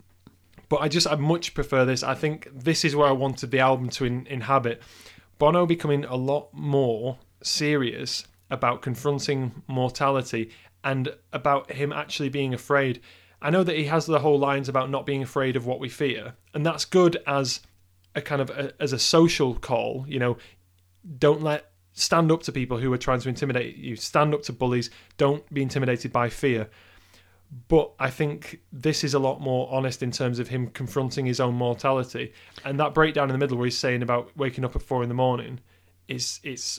but 0.68 0.80
I 0.80 0.88
just 0.88 1.06
I 1.06 1.14
much 1.16 1.54
prefer 1.54 1.84
this. 1.84 2.02
I 2.02 2.14
think 2.14 2.48
this 2.52 2.84
is 2.84 2.94
where 2.94 3.08
I 3.08 3.12
wanted 3.12 3.50
the 3.50 3.60
album 3.60 3.88
to 3.90 4.04
in, 4.04 4.26
inhabit. 4.26 4.82
Bono 5.38 5.66
becoming 5.66 6.04
a 6.04 6.16
lot 6.16 6.48
more 6.52 7.18
serious 7.42 8.26
about 8.50 8.82
confronting 8.82 9.62
mortality 9.66 10.50
and 10.82 11.14
about 11.32 11.72
him 11.72 11.92
actually 11.92 12.28
being 12.28 12.54
afraid. 12.54 13.00
I 13.40 13.50
know 13.50 13.62
that 13.62 13.76
he 13.76 13.84
has 13.84 14.06
the 14.06 14.18
whole 14.18 14.38
lines 14.38 14.68
about 14.68 14.90
not 14.90 15.06
being 15.06 15.22
afraid 15.22 15.54
of 15.54 15.64
what 15.64 15.80
we 15.80 15.88
fear, 15.88 16.34
and 16.54 16.66
that's 16.66 16.84
good 16.84 17.18
as 17.26 17.60
a 18.18 18.22
kind 18.22 18.42
of 18.42 18.50
a, 18.50 18.72
as 18.80 18.92
a 18.92 18.98
social 18.98 19.54
call. 19.54 20.04
You 20.08 20.18
know, 20.18 20.37
don't 21.18 21.42
let 21.42 21.70
stand 21.92 22.30
up 22.30 22.42
to 22.44 22.52
people 22.52 22.78
who 22.78 22.92
are 22.92 22.98
trying 22.98 23.20
to 23.20 23.28
intimidate 23.28 23.76
you. 23.76 23.96
Stand 23.96 24.34
up 24.34 24.42
to 24.42 24.52
bullies. 24.52 24.90
Don't 25.16 25.48
be 25.52 25.62
intimidated 25.62 26.12
by 26.12 26.28
fear. 26.28 26.68
But 27.68 27.92
I 27.98 28.10
think 28.10 28.60
this 28.70 29.02
is 29.02 29.14
a 29.14 29.18
lot 29.18 29.40
more 29.40 29.68
honest 29.72 30.02
in 30.02 30.10
terms 30.10 30.38
of 30.38 30.48
him 30.48 30.68
confronting 30.68 31.25
his 31.25 31.40
own 31.40 31.54
mortality, 31.54 32.34
and 32.64 32.78
that 32.78 32.92
breakdown 32.92 33.30
in 33.30 33.32
the 33.32 33.38
middle 33.38 33.56
where 33.56 33.64
he's 33.64 33.78
saying 33.78 34.02
about 34.02 34.37
waking 34.37 34.66
up 34.66 34.76
at 34.76 34.82
four 34.82 35.02
in 35.02 35.08
the 35.08 35.14
morning 35.14 35.60
is 36.08 36.40
it's 36.42 36.78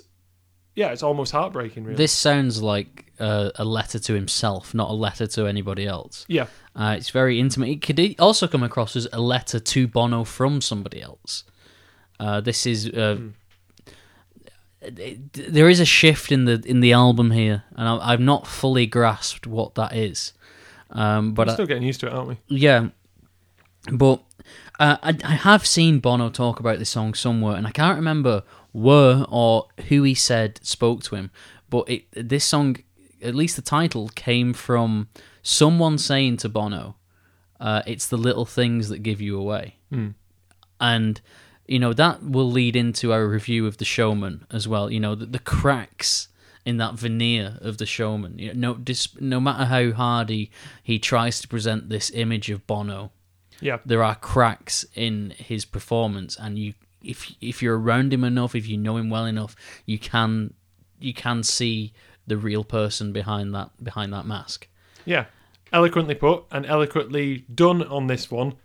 yeah, 0.79 0.91
it's 0.93 1.03
almost 1.03 1.31
heartbreaking. 1.31 1.83
Really, 1.83 1.97
This 1.97 2.11
sounds 2.13 2.61
like 2.73 2.91
uh, 3.19 3.49
a 3.55 3.65
letter 3.65 3.99
to 3.99 4.13
himself, 4.13 4.73
not 4.73 4.89
a 4.89 4.93
letter 4.93 5.27
to 5.35 5.41
anybody 5.53 5.85
else. 5.85 6.25
yeah, 6.29 6.47
Uh, 6.75 6.95
it's 6.97 7.09
very 7.11 7.35
intimate. 7.39 7.69
It 7.69 7.81
could 7.85 7.99
e- 7.99 8.15
also 8.17 8.47
come 8.47 8.63
across 8.63 8.95
as 8.95 9.07
a 9.11 9.19
letter 9.19 9.59
to 9.73 9.87
Bono 9.87 10.23
from 10.23 10.61
somebody 10.61 11.01
else. 11.01 11.43
Uh, 12.19 12.39
this 12.41 12.65
is 12.65 12.87
uh, 12.87 13.17
it- 14.81 15.33
there 15.33 15.69
is 15.69 15.79
a 15.79 15.85
shift 15.85 16.31
in 16.31 16.45
the 16.45 16.61
in 16.65 16.79
the 16.79 16.93
album 16.93 17.31
here, 17.31 17.63
and 17.75 17.87
I, 17.87 18.11
I've 18.13 18.21
not 18.21 18.47
fully 18.47 18.85
grasped 18.87 19.45
what 19.47 19.75
that 19.75 19.93
is. 19.95 20.33
Um, 20.91 21.33
but 21.33 21.47
we're 21.47 21.51
I, 21.51 21.55
still 21.55 21.67
getting 21.67 21.83
used 21.83 21.99
to 22.01 22.07
it, 22.07 22.13
aren't 22.13 22.29
we? 22.29 22.37
yeah, 22.47 22.89
but 23.91 24.23
uh, 24.79 24.97
I, 25.03 25.17
I 25.23 25.35
have 25.35 25.65
seen 25.65 25.99
Bono 25.99 26.29
talk 26.29 26.59
about 26.59 26.79
this 26.79 26.89
song 26.89 27.13
somewhere, 27.13 27.55
and 27.57 27.67
I 27.67 27.71
can't 27.71 27.95
remember 27.97 28.43
where 28.71 29.25
or 29.29 29.67
who 29.87 30.03
he 30.03 30.13
said 30.13 30.59
spoke 30.63 31.03
to 31.03 31.15
him. 31.15 31.31
But 31.69 31.89
it, 31.89 32.05
this 32.11 32.45
song, 32.45 32.77
at 33.21 33.35
least 33.35 33.55
the 33.55 33.61
title, 33.61 34.09
came 34.15 34.53
from 34.53 35.09
someone 35.43 35.97
saying 35.97 36.37
to 36.37 36.49
Bono, 36.49 36.95
uh, 37.59 37.81
"It's 37.85 38.07
the 38.07 38.17
little 38.17 38.45
things 38.45 38.89
that 38.89 38.99
give 38.99 39.21
you 39.21 39.37
away," 39.39 39.75
Hmm. 39.89 40.09
and 40.79 41.21
you 41.67 41.79
know 41.79 41.93
that 41.93 42.23
will 42.23 42.49
lead 42.49 42.75
into 42.75 43.11
our 43.13 43.27
review 43.27 43.67
of 43.67 43.77
the 43.77 43.85
Showman 43.85 44.45
as 44.51 44.67
well. 44.67 44.91
You 44.91 44.99
know 44.99 45.15
the, 45.15 45.25
the 45.25 45.39
cracks 45.39 46.27
in 46.65 46.77
that 46.77 46.95
veneer 46.95 47.57
of 47.61 47.77
the 47.77 47.85
showman. 47.85 48.37
You 48.37 48.53
know, 48.53 48.73
no, 48.73 48.73
dis, 48.75 49.07
no 49.19 49.39
matter 49.39 49.65
how 49.65 49.91
hard 49.91 50.29
he, 50.29 50.51
he 50.83 50.99
tries 50.99 51.39
to 51.41 51.47
present 51.47 51.89
this 51.89 52.11
image 52.11 52.49
of 52.51 52.67
Bono, 52.67 53.11
Yeah, 53.61 53.77
there 53.85 54.03
are 54.03 54.13
cracks 54.13 54.85
in 54.93 55.33
his 55.37 55.63
performance, 55.65 56.35
and 56.37 56.59
you 56.59 56.73
if 57.03 57.33
if 57.41 57.61
you're 57.61 57.79
around 57.79 58.13
him 58.13 58.23
enough, 58.23 58.55
if 58.55 58.67
you 58.67 58.77
know 58.77 58.97
him 58.97 59.09
well 59.09 59.25
enough, 59.25 59.55
you 59.85 59.99
can 59.99 60.53
you 60.99 61.13
can 61.13 61.43
see 61.43 61.93
the 62.27 62.37
real 62.37 62.63
person 62.63 63.11
behind 63.11 63.53
that 63.55 63.71
behind 63.83 64.13
that 64.13 64.25
mask. 64.25 64.67
yeah, 65.05 65.25
eloquently 65.73 66.15
put 66.15 66.43
and 66.51 66.65
eloquently 66.65 67.45
done 67.53 67.83
on 67.83 68.07
this 68.07 68.29
one. 68.31 68.55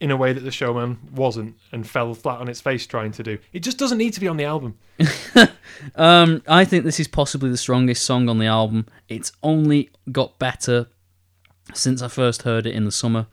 In 0.00 0.10
a 0.10 0.16
way 0.16 0.34
that 0.34 0.40
the 0.40 0.50
showman 0.50 0.98
wasn't 1.14 1.56
and 1.72 1.88
fell 1.88 2.12
flat 2.12 2.40
on 2.40 2.48
its 2.48 2.60
face 2.60 2.86
trying 2.86 3.12
to 3.12 3.22
do. 3.22 3.38
It 3.54 3.60
just 3.60 3.78
doesn't 3.78 3.96
need 3.96 4.12
to 4.12 4.20
be 4.20 4.28
on 4.28 4.36
the 4.36 4.44
album. 4.44 4.76
Um, 5.96 6.42
I 6.46 6.64
think 6.64 6.84
this 6.84 7.00
is 7.00 7.08
possibly 7.08 7.50
the 7.50 7.56
strongest 7.56 8.04
song 8.04 8.28
on 8.28 8.38
the 8.38 8.46
album. 8.46 8.86
It's 9.08 9.32
only 9.42 9.90
got 10.10 10.38
better 10.38 10.86
since 11.72 12.02
I 12.02 12.08
first 12.08 12.42
heard 12.42 12.66
it 12.66 12.74
in 12.74 12.84
the 12.84 12.92
summer. 12.92 13.26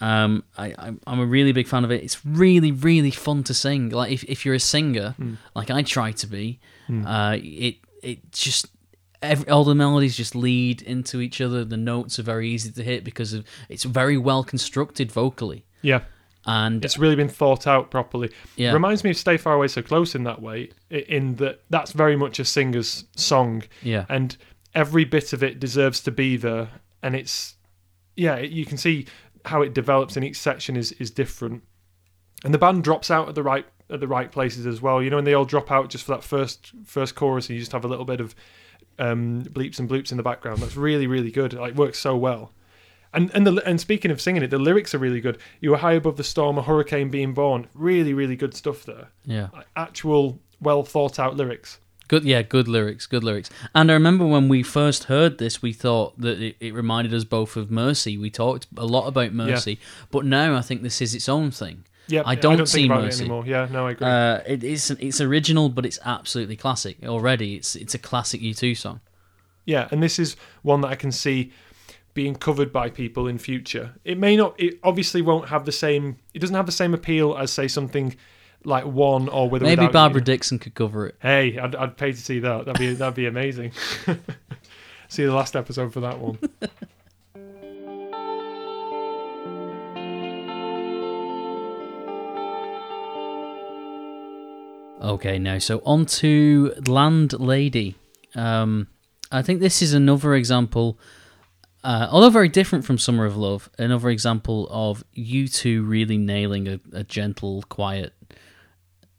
Um, 0.00 0.44
I, 0.56 0.74
I'm, 0.78 1.00
I'm 1.06 1.20
a 1.20 1.26
really 1.26 1.52
big 1.52 1.66
fan 1.66 1.84
of 1.84 1.90
it. 1.90 2.02
It's 2.04 2.24
really, 2.24 2.70
really 2.72 3.10
fun 3.10 3.42
to 3.44 3.54
sing. 3.54 3.88
Like 3.90 4.12
if, 4.12 4.24
if 4.24 4.44
you're 4.46 4.54
a 4.54 4.60
singer, 4.60 5.14
like 5.54 5.70
I 5.70 5.82
try 5.82 6.12
to 6.12 6.26
be, 6.26 6.60
uh, 7.06 7.36
it 7.40 7.76
it 8.02 8.30
just 8.32 8.66
every, 9.22 9.48
all 9.50 9.64
the 9.64 9.74
melodies 9.74 10.16
just 10.16 10.34
lead 10.36 10.82
into 10.82 11.20
each 11.20 11.40
other. 11.40 11.64
The 11.64 11.76
notes 11.76 12.18
are 12.18 12.22
very 12.22 12.48
easy 12.48 12.70
to 12.70 12.82
hit 12.82 13.02
because 13.04 13.32
of 13.32 13.44
it's 13.68 13.84
very 13.84 14.16
well 14.16 14.44
constructed 14.44 15.10
vocally, 15.10 15.64
Yeah, 15.82 16.02
and 16.46 16.84
it's 16.84 16.96
really 16.98 17.16
been 17.16 17.28
thought 17.28 17.66
out 17.66 17.90
properly. 17.90 18.30
yeah, 18.56 18.72
Reminds 18.72 19.02
me 19.02 19.10
of 19.10 19.16
Stay 19.16 19.36
Far 19.36 19.54
Away 19.54 19.66
So 19.68 19.82
Close 19.82 20.14
in 20.14 20.22
that 20.24 20.40
way, 20.40 20.70
in 20.90 21.34
that 21.36 21.62
that's 21.70 21.90
very 21.92 22.14
much 22.16 22.38
a 22.38 22.44
singer's 22.44 23.04
song, 23.16 23.64
yeah, 23.82 24.04
and 24.08 24.36
every 24.76 25.04
bit 25.04 25.32
of 25.32 25.42
it 25.42 25.58
deserves 25.58 26.00
to 26.02 26.12
be 26.12 26.36
there. 26.36 26.68
And 27.02 27.16
it's, 27.16 27.54
yeah, 28.16 28.38
you 28.38 28.64
can 28.64 28.76
see 28.78 29.06
how 29.48 29.62
it 29.62 29.74
develops, 29.74 30.16
in 30.16 30.22
each 30.22 30.38
section 30.38 30.76
is 30.76 30.92
is 30.92 31.10
different. 31.10 31.62
And 32.44 32.54
the 32.54 32.58
band 32.58 32.84
drops 32.84 33.10
out 33.10 33.28
at 33.28 33.34
the 33.34 33.42
right 33.42 33.66
at 33.90 34.00
the 34.00 34.08
right 34.08 34.30
places 34.30 34.66
as 34.66 34.80
well. 34.80 35.02
You 35.02 35.10
know, 35.10 35.18
and 35.18 35.26
they 35.26 35.34
all 35.34 35.44
drop 35.44 35.70
out 35.70 35.90
just 35.90 36.04
for 36.04 36.12
that 36.12 36.24
first 36.24 36.72
first 36.84 37.14
chorus, 37.14 37.48
and 37.48 37.56
you 37.56 37.60
just 37.60 37.72
have 37.72 37.84
a 37.84 37.88
little 37.88 38.04
bit 38.04 38.20
of 38.20 38.34
um, 38.98 39.44
bleeps 39.44 39.78
and 39.78 39.88
bloops 39.88 40.10
in 40.10 40.16
the 40.16 40.22
background. 40.22 40.58
That's 40.60 40.76
really 40.76 41.06
really 41.06 41.30
good. 41.30 41.52
Like 41.52 41.74
works 41.74 41.98
so 41.98 42.16
well. 42.16 42.52
And 43.14 43.30
and 43.34 43.46
the 43.46 43.62
and 43.66 43.80
speaking 43.80 44.10
of 44.10 44.20
singing 44.20 44.42
it, 44.42 44.50
the 44.50 44.58
lyrics 44.58 44.94
are 44.94 44.98
really 44.98 45.20
good. 45.20 45.38
You 45.60 45.70
were 45.70 45.78
high 45.78 45.94
above 45.94 46.16
the 46.16 46.24
storm, 46.24 46.58
a 46.58 46.62
hurricane 46.62 47.10
being 47.10 47.32
born. 47.34 47.68
Really 47.74 48.14
really 48.14 48.36
good 48.36 48.54
stuff 48.54 48.84
there. 48.84 49.08
yeah. 49.24 49.48
Like, 49.52 49.66
actual 49.76 50.40
well 50.60 50.82
thought 50.82 51.18
out 51.18 51.36
lyrics. 51.36 51.78
Good, 52.08 52.24
yeah, 52.24 52.42
good 52.42 52.68
lyrics, 52.68 53.06
good 53.06 53.22
lyrics. 53.22 53.50
And 53.74 53.90
I 53.90 53.94
remember 53.94 54.26
when 54.26 54.48
we 54.48 54.62
first 54.62 55.04
heard 55.04 55.36
this, 55.36 55.60
we 55.60 55.74
thought 55.74 56.18
that 56.18 56.40
it, 56.40 56.56
it 56.58 56.72
reminded 56.74 57.12
us 57.12 57.24
both 57.24 57.54
of 57.54 57.70
Mercy. 57.70 58.16
We 58.16 58.30
talked 58.30 58.66
a 58.76 58.86
lot 58.86 59.06
about 59.06 59.32
Mercy, 59.34 59.78
but 60.10 60.24
now 60.24 60.56
I 60.56 60.62
think 60.62 60.82
this 60.82 61.02
is 61.02 61.14
its 61.14 61.28
own 61.28 61.50
thing. 61.50 61.84
Yeah, 62.06 62.22
I 62.24 62.34
don't 62.34 62.66
see 62.66 62.80
think 62.80 62.92
about 62.92 63.04
Mercy. 63.04 63.24
it 63.24 63.26
anymore. 63.26 63.44
Yeah, 63.46 63.68
no, 63.70 63.86
I 63.86 63.90
agree. 63.90 64.06
Uh, 64.06 64.40
it, 64.46 64.64
it's 64.64 64.90
it's 64.90 65.20
original, 65.20 65.68
but 65.68 65.84
it's 65.84 65.98
absolutely 66.06 66.56
classic 66.56 66.96
already. 67.04 67.54
It's 67.56 67.76
it's 67.76 67.94
a 67.94 67.98
classic 67.98 68.40
U2 68.40 68.76
song. 68.76 69.00
Yeah, 69.66 69.88
and 69.90 70.02
this 70.02 70.18
is 70.18 70.34
one 70.62 70.80
that 70.80 70.88
I 70.88 70.94
can 70.94 71.12
see 71.12 71.52
being 72.14 72.34
covered 72.34 72.72
by 72.72 72.88
people 72.88 73.28
in 73.28 73.36
future. 73.36 73.94
It 74.04 74.16
may 74.16 74.34
not. 74.36 74.58
It 74.58 74.80
obviously 74.82 75.20
won't 75.20 75.48
have 75.50 75.66
the 75.66 75.72
same. 75.72 76.16
It 76.32 76.38
doesn't 76.38 76.56
have 76.56 76.64
the 76.64 76.72
same 76.72 76.94
appeal 76.94 77.36
as 77.36 77.52
say 77.52 77.68
something 77.68 78.16
like 78.64 78.84
One 78.84 79.28
or 79.28 79.48
with 79.48 79.62
Maybe 79.62 79.86
Barbara 79.86 80.20
you. 80.20 80.24
Dixon 80.24 80.58
could 80.58 80.74
cover 80.74 81.06
it. 81.06 81.16
Hey, 81.20 81.58
I'd, 81.58 81.74
I'd 81.74 81.96
pay 81.96 82.12
to 82.12 82.18
see 82.18 82.40
that. 82.40 82.66
That'd 82.66 82.78
be 82.78 82.94
that'd 82.94 83.14
be 83.14 83.26
amazing. 83.26 83.72
see 85.08 85.24
the 85.24 85.34
last 85.34 85.56
episode 85.56 85.92
for 85.92 86.00
that 86.00 86.18
one. 86.18 86.38
Okay, 95.00 95.38
now 95.38 95.58
so 95.58 95.80
on 95.84 96.06
to 96.06 96.74
Landlady. 96.86 97.94
Um, 98.34 98.88
I 99.30 99.42
think 99.42 99.60
this 99.60 99.80
is 99.80 99.94
another 99.94 100.34
example, 100.34 100.98
uh, 101.84 102.08
although 102.10 102.30
very 102.30 102.48
different 102.48 102.84
from 102.84 102.98
Summer 102.98 103.24
of 103.24 103.36
Love, 103.36 103.70
another 103.78 104.10
example 104.10 104.66
of 104.70 105.04
U2 105.16 105.88
really 105.88 106.18
nailing 106.18 106.68
a, 106.68 106.80
a 106.92 107.04
gentle, 107.04 107.62
quiet 107.68 108.12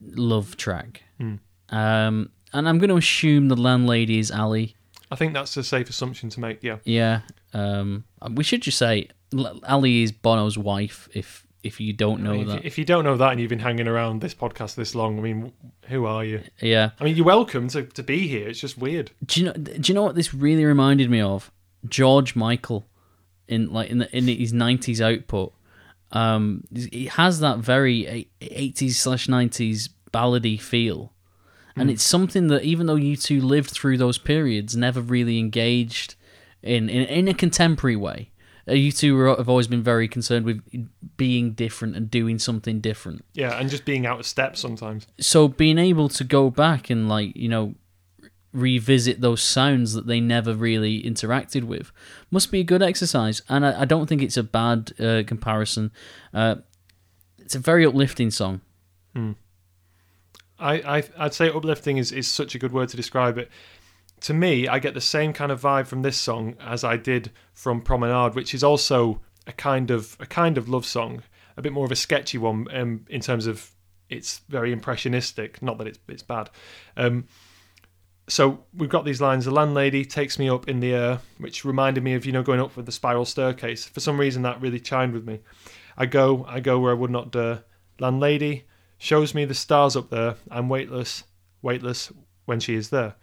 love 0.02 0.58
track. 0.58 1.04
Hmm. 1.20 1.36
Um, 1.70 2.30
and 2.54 2.68
I'm 2.68 2.78
going 2.80 2.90
to 2.90 2.98
assume 2.98 3.48
the 3.48 3.56
landlady 3.56 4.20
is 4.20 4.32
Ali. 4.32 4.76
I 5.12 5.16
think 5.16 5.34
that's 5.34 5.56
a 5.58 5.64
safe 5.64 5.90
assumption 5.90 6.30
to 6.30 6.40
make. 6.40 6.64
Yeah. 6.64 6.78
Yeah. 6.84 7.22
Um, 7.54 8.04
we 8.32 8.44
should 8.44 8.62
just 8.62 8.78
say 8.78 9.10
Ali 9.68 10.04
is 10.04 10.12
Bono's 10.12 10.58
wife. 10.58 11.10
If 11.14 11.46
if 11.62 11.82
you 11.82 11.92
don't 11.92 12.24
know 12.24 12.32
I 12.32 12.34
mean, 12.38 12.42
if, 12.44 12.48
that, 12.48 12.64
you- 12.64 12.68
if 12.68 12.78
you 12.78 12.86
don't 12.86 13.04
know 13.04 13.18
that 13.18 13.32
and 13.32 13.40
you've 13.42 13.50
been 13.50 13.60
hanging 13.60 13.88
around 13.88 14.22
this 14.22 14.34
podcast 14.34 14.76
this 14.76 14.96
long, 14.96 15.20
I 15.20 15.22
mean, 15.22 15.52
who 15.88 16.06
are 16.06 16.24
you? 16.24 16.42
yeah. 16.62 16.92
I 17.00 17.04
mean, 17.04 17.16
you're 17.18 17.26
welcome 17.26 17.68
to, 17.70 17.84
to 17.84 18.02
be 18.04 18.28
here. 18.28 18.48
It's 18.48 18.60
just 18.62 18.78
weird. 18.78 19.12
Do 19.26 19.40
you 19.42 19.46
know? 19.48 19.54
Do 19.54 19.82
you 19.84 19.94
know 19.94 20.04
what 20.04 20.16
this 20.16 20.34
really 20.34 20.64
reminded 20.66 21.10
me 21.10 21.22
of? 21.22 21.52
George 21.88 22.36
Michael, 22.36 22.88
in 23.48 23.72
like 23.74 23.90
in 23.90 23.98
the, 24.00 24.16
in 24.16 24.28
his 24.28 24.54
nineties 24.54 25.02
output. 25.02 25.54
Um, 26.12 26.64
he 26.74 27.06
has 27.06 27.40
that 27.40 27.60
very 27.60 28.30
eighties 28.42 29.00
slash 29.00 29.28
nineties 29.28 29.90
ballady 30.12 30.60
feel, 30.60 31.14
and 31.76 31.90
it's 31.92 32.04
something 32.04 32.48
that 32.48 32.64
even 32.64 32.88
though 32.88 32.96
U2 32.96 33.42
lived 33.44 33.70
through 33.70 33.98
those 33.98 34.18
periods, 34.18 34.76
never 34.76 35.02
really 35.02 35.38
engaged 35.40 36.16
in 36.64 36.90
in, 36.90 37.04
in 37.04 37.28
a 37.28 37.34
contemporary 37.34 37.96
way. 37.96 38.32
Uh, 38.68 38.74
U2 38.74 39.16
are- 39.18 39.38
have 39.38 39.50
always 39.50 39.68
been 39.68 39.82
very 39.82 40.08
concerned 40.08 40.46
with 40.46 40.62
being 41.18 41.54
different 41.54 41.96
and 41.96 42.12
doing 42.12 42.38
something 42.38 42.80
different. 42.80 43.26
Yeah, 43.34 43.58
and 43.60 43.70
just 43.70 43.84
being 43.86 44.06
out 44.06 44.20
of 44.20 44.26
step 44.28 44.58
sometimes. 44.58 45.08
So 45.20 45.48
being 45.48 45.78
able 45.80 46.08
to 46.10 46.24
go 46.24 46.50
back 46.50 46.90
and 46.90 47.08
like 47.10 47.36
you 47.36 47.50
know 47.50 47.76
revisit 48.52 49.22
those 49.22 49.44
sounds 49.44 49.94
that 49.94 50.08
they 50.08 50.20
never 50.20 50.54
really 50.54 51.04
interacted 51.04 51.64
with 51.64 51.92
must 52.32 52.52
be 52.52 52.62
a 52.62 52.64
good 52.64 52.82
exercise. 52.82 53.42
And 53.48 53.66
I, 53.66 53.82
I 53.82 53.86
don't 53.86 54.08
think 54.08 54.22
it's 54.22 54.38
a 54.38 54.44
bad 54.44 54.92
uh, 55.00 55.24
comparison. 55.26 55.92
Uh, 56.34 56.56
it's 57.38 57.56
a 57.56 57.60
very 57.60 57.86
uplifting 57.86 58.32
song. 58.32 58.62
I, 60.60 60.74
I 60.98 61.04
I'd 61.18 61.34
say 61.34 61.50
uplifting 61.50 61.98
is, 61.98 62.12
is 62.12 62.28
such 62.28 62.56
a 62.56 62.60
good 62.60 62.72
word 62.72 62.90
to 62.90 62.98
describe 62.98 63.38
it. 63.38 63.50
To 64.22 64.34
me, 64.34 64.68
I 64.68 64.80
get 64.80 64.94
the 64.94 65.02
same 65.02 65.32
kind 65.32 65.52
of 65.52 65.62
vibe 65.62 65.88
from 65.88 66.02
this 66.02 66.18
song 66.18 66.56
as 66.60 66.84
I 66.84 66.98
did 66.98 67.32
from 67.54 67.82
Promenade, 67.82 68.36
which 68.36 68.54
is 68.54 68.64
also 68.64 69.22
a 69.48 69.54
kind 69.54 69.90
of 69.92 70.18
a 70.20 70.26
kind 70.26 70.58
of 70.58 70.68
love 70.68 70.86
song, 70.86 71.24
a 71.56 71.62
bit 71.62 71.72
more 71.72 71.86
of 71.86 71.92
a 71.92 71.96
sketchy 71.96 72.38
one 72.38 72.68
um, 72.74 73.06
in 73.10 73.22
terms 73.22 73.48
of 73.48 73.72
it's 74.10 74.40
very 74.50 74.72
impressionistic. 74.74 75.62
Not 75.62 75.78
that 75.78 75.88
it's 75.88 76.00
it's 76.08 76.24
bad. 76.24 76.50
Um, 76.98 77.28
so 78.30 78.64
we've 78.76 78.90
got 78.90 79.06
these 79.06 79.20
lines. 79.20 79.46
The 79.46 79.52
landlady 79.52 80.06
takes 80.06 80.40
me 80.40 80.50
up 80.50 80.70
in 80.70 80.80
the 80.80 80.94
air, 80.94 81.20
which 81.40 81.66
reminded 81.66 82.04
me 82.04 82.14
of 82.14 82.26
you 82.26 82.32
know 82.32 82.44
going 82.44 82.60
up 82.60 82.78
with 82.78 82.86
the 82.86 82.92
spiral 82.92 83.26
staircase. 83.26 83.86
For 83.86 84.00
some 84.00 84.20
reason, 84.20 84.44
that 84.44 84.62
really 84.62 84.80
chimed 84.80 85.14
with 85.14 85.26
me. 85.26 85.40
I 85.98 86.06
go, 86.06 86.46
I 86.48 86.60
go 86.60 86.80
where 86.80 86.92
I 86.92 86.96
would 86.96 87.12
not 87.12 87.32
dare. 87.32 87.64
Landlady 88.00 88.66
shows 88.98 89.34
me 89.34 89.46
the 89.46 89.54
stars 89.54 89.96
up 89.96 90.10
there. 90.10 90.36
I'm 90.50 90.70
weightless, 90.70 91.24
weightless 91.62 92.12
when 92.46 92.60
she 92.60 92.76
is 92.76 92.90
there, 92.90 93.16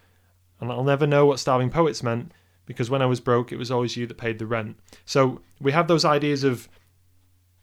and 0.60 0.70
I'll 0.70 0.84
never 0.84 1.06
know 1.06 1.24
what 1.24 1.38
starving 1.38 1.70
poets 1.70 2.02
meant 2.02 2.32
because 2.66 2.90
when 2.90 3.00
I 3.00 3.06
was 3.06 3.20
broke, 3.20 3.52
it 3.52 3.56
was 3.56 3.70
always 3.70 3.96
you 3.96 4.06
that 4.08 4.18
paid 4.18 4.38
the 4.38 4.46
rent. 4.46 4.76
So 5.04 5.40
we 5.60 5.72
have 5.72 5.88
those 5.88 6.04
ideas 6.04 6.44
of 6.44 6.68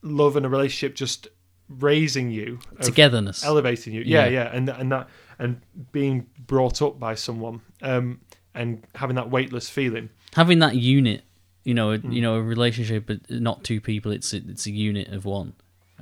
love 0.02 0.36
and 0.36 0.46
a 0.46 0.50
relationship 0.50 0.96
just 0.96 1.28
raising 1.70 2.30
you, 2.32 2.60
Togetherness. 2.82 3.44
elevating 3.44 3.94
you. 3.94 4.02
Yeah, 4.02 4.26
Yeah. 4.26 4.30
yeah, 4.44 4.56
and 4.56 4.70
and 4.70 4.92
that 4.92 5.10
and 5.40 5.62
being 5.92 6.28
brought 6.46 6.82
up 6.82 7.00
by 7.00 7.16
someone, 7.16 7.62
um, 7.82 8.20
and 8.54 8.84
having 8.96 9.16
that 9.16 9.30
weightless 9.30 9.70
feeling. 9.70 10.10
Having 10.36 10.60
that 10.60 10.76
unit, 10.76 11.24
you 11.64 11.74
know, 11.74 11.92
a, 11.92 11.98
Hmm. 11.98 12.12
you 12.12 12.22
know, 12.22 12.36
a 12.36 12.42
relationship, 12.42 13.06
but 13.08 13.30
not 13.30 13.64
two 13.64 13.80
people. 13.82 14.12
It's 14.12 14.34
a, 14.34 14.38
it's 14.38 14.66
a 14.68 14.72
unit 14.72 15.08
of 15.10 15.26
one, 15.26 15.54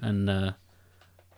and 0.02 0.30
uh, 0.30 0.52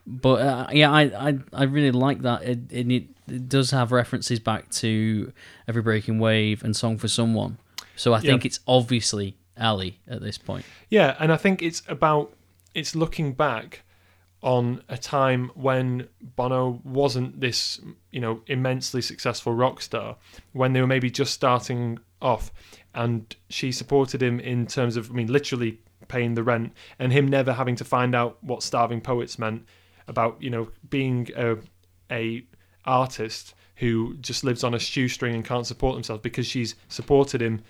but 0.06 0.42
uh, 0.42 0.68
yeah, 0.72 0.92
I, 0.92 1.02
I 1.30 1.38
I 1.54 1.64
really 1.64 1.92
like 1.92 2.22
that. 2.24 2.44
It, 2.44 2.60
it 2.72 2.92
it 3.28 3.48
does 3.50 3.72
have 3.72 3.92
references 3.92 4.40
back 4.40 4.70
to 4.72 5.32
Every 5.68 5.82
Breaking 5.82 6.20
Wave 6.20 6.64
and 6.64 6.76
Song 6.76 6.98
for 6.98 7.08
Someone. 7.08 7.58
So 7.96 8.14
I 8.14 8.20
think 8.20 8.44
Yeah. 8.44 8.48
it's 8.48 8.60
obviously 8.68 9.38
Ali 9.58 10.00
at 10.08 10.20
this 10.22 10.38
point. 10.38 10.66
Yeah, 10.90 11.16
and 11.20 11.32
I 11.32 11.38
think 11.38 11.62
it's 11.62 11.84
about 11.88 12.34
it's 12.74 12.96
looking 12.96 13.34
back 13.34 13.84
on 14.44 14.84
a 14.90 14.98
time 14.98 15.50
when 15.56 16.08
Bono 16.36 16.82
wasn't 16.84 17.40
this, 17.40 17.80
you 18.12 18.20
know, 18.20 18.42
immensely 18.48 19.02
successful 19.02 19.54
rock 19.54 19.82
star, 19.82 20.18
when 20.52 20.74
they 20.74 20.82
were 20.82 20.88
maybe 20.88 21.10
just 21.10 21.34
starting 21.34 21.98
off, 22.22 22.52
and 22.94 23.36
she 23.50 23.72
supported 23.72 24.22
him 24.22 24.40
in 24.42 24.68
terms 24.68 24.98
of, 24.98 25.10
I 25.10 25.14
mean, 25.14 25.32
literally 25.32 25.80
paying 26.10 26.36
the 26.36 26.44
rent, 26.44 26.74
and 27.00 27.14
him 27.14 27.28
never 27.28 27.54
having 27.54 27.78
to 27.78 27.86
find 27.86 28.14
out 28.14 28.38
what 28.44 28.62
starving 28.62 29.00
poets 29.00 29.40
meant 29.40 29.66
about, 30.08 30.42
you 30.42 30.50
know, 30.50 30.70
being 30.90 31.30
a 31.38 31.56
a 32.12 32.46
artist 32.86 33.56
who 33.78 34.16
just 34.18 34.44
lives 34.44 34.64
on 34.64 34.74
a 34.74 34.80
shoestring 34.80 35.34
and 35.34 35.46
can't 35.46 35.66
support 35.66 35.96
themselves 35.96 36.22
because 36.22 36.46
she's 36.46 36.76
supported 36.90 37.42
him 37.42 37.62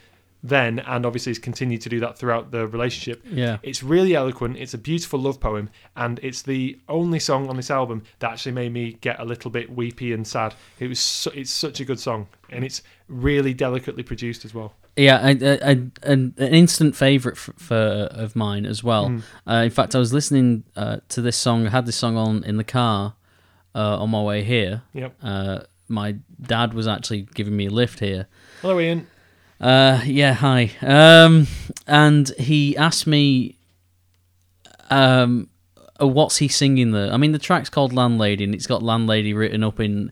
then 0.43 0.79
and 0.79 1.05
obviously 1.05 1.29
has 1.29 1.39
continued 1.39 1.79
to 1.81 1.89
do 1.89 2.01
that 2.01 2.17
throughout 2.17 2.51
the 2.51 2.67
relationship. 2.67 3.23
Yeah. 3.29 3.57
It's 3.63 3.81
really 3.81 4.13
eloquent. 4.13 4.57
It's 4.57 4.73
a 4.73 4.77
beautiful 4.77 5.19
love 5.19 5.39
poem, 5.39 5.69
and 5.95 6.19
it's 6.21 6.41
the 6.41 6.77
only 6.89 7.19
song 7.19 7.49
on 7.49 7.55
this 7.55 7.71
album 7.71 8.03
that 8.19 8.31
actually 8.31 8.51
made 8.51 8.73
me 8.73 8.97
get 8.99 9.19
a 9.19 9.25
little 9.25 9.49
bit 9.49 9.73
weepy 9.73 10.11
and 10.11 10.27
sad. 10.27 10.53
It 10.79 10.87
was 10.87 10.99
su- 10.99 11.31
it's 11.33 11.51
such 11.51 11.79
a 11.79 11.85
good 11.85 11.99
song, 11.99 12.27
and 12.49 12.65
it's 12.65 12.81
really 13.07 13.53
delicately 13.53 14.03
produced 14.03 14.43
as 14.43 14.53
well. 14.53 14.73
Yeah, 14.95 15.19
I, 15.23 15.29
I, 15.29 15.59
I, 15.63 15.71
an, 16.03 16.35
an 16.37 16.53
instant 16.53 16.95
favorite 16.95 17.37
for, 17.37 17.53
for 17.53 17.75
of 18.11 18.35
mine 18.35 18.65
as 18.65 18.83
well. 18.83 19.09
Mm. 19.09 19.23
Uh, 19.47 19.53
in 19.63 19.71
fact, 19.71 19.95
I 19.95 19.99
was 19.99 20.13
listening 20.13 20.65
uh, 20.75 20.97
to 21.09 21.21
this 21.21 21.37
song. 21.37 21.65
I 21.65 21.69
had 21.69 21.85
this 21.85 21.95
song 21.95 22.17
on 22.17 22.43
in 22.43 22.57
the 22.57 22.63
car 22.63 23.15
uh, 23.73 23.97
on 24.01 24.09
my 24.09 24.21
way 24.21 24.43
here. 24.43 24.83
Yep. 24.93 25.15
Uh, 25.23 25.59
my 25.87 26.17
dad 26.41 26.73
was 26.73 26.87
actually 26.87 27.27
giving 27.33 27.55
me 27.55 27.67
a 27.67 27.69
lift 27.69 28.01
here. 28.01 28.27
Hello, 28.61 28.79
Ian. 28.79 29.07
Uh, 29.61 30.01
yeah, 30.05 30.33
hi. 30.33 30.71
Um, 30.81 31.47
and 31.87 32.29
he 32.37 32.75
asked 32.77 33.07
me, 33.07 33.57
um, 34.89 35.49
uh, 36.01 36.07
what's 36.07 36.37
he 36.37 36.47
singing 36.47 36.91
there? 36.91 37.11
I 37.13 37.17
mean, 37.17 37.31
the 37.31 37.39
track's 37.39 37.69
called 37.69 37.93
Landlady, 37.93 38.43
and 38.43 38.53
it's 38.53 38.67
got 38.67 38.83
Landlady 38.83 39.33
written 39.33 39.63
up 39.63 39.79
in 39.79 40.11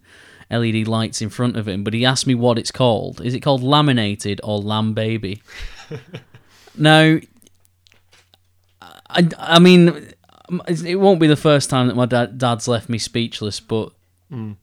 LED 0.50 0.88
lights 0.88 1.22
in 1.22 1.30
front 1.30 1.58
of 1.58 1.68
him. 1.68 1.84
But 1.84 1.94
he 1.94 2.06
asked 2.06 2.28
me 2.28 2.36
what 2.36 2.58
it's 2.58 2.72
called. 2.72 3.22
Is 3.26 3.34
it 3.34 3.42
called 3.42 3.62
Laminated 3.62 4.40
or 4.44 4.60
Lamb 4.60 4.94
Baby? 4.94 5.42
now, 6.78 7.18
I, 9.10 9.30
I 9.38 9.60
mean, 9.60 10.14
it 10.86 10.96
won't 10.96 11.20
be 11.20 11.28
the 11.28 11.36
first 11.36 11.70
time 11.70 11.88
that 11.88 11.96
my 11.96 12.06
dad, 12.06 12.38
dad's 12.38 12.68
left 12.68 12.90
me 12.90 12.98
speechless. 12.98 13.60
But 13.60 13.92
Mm. 14.32 14.56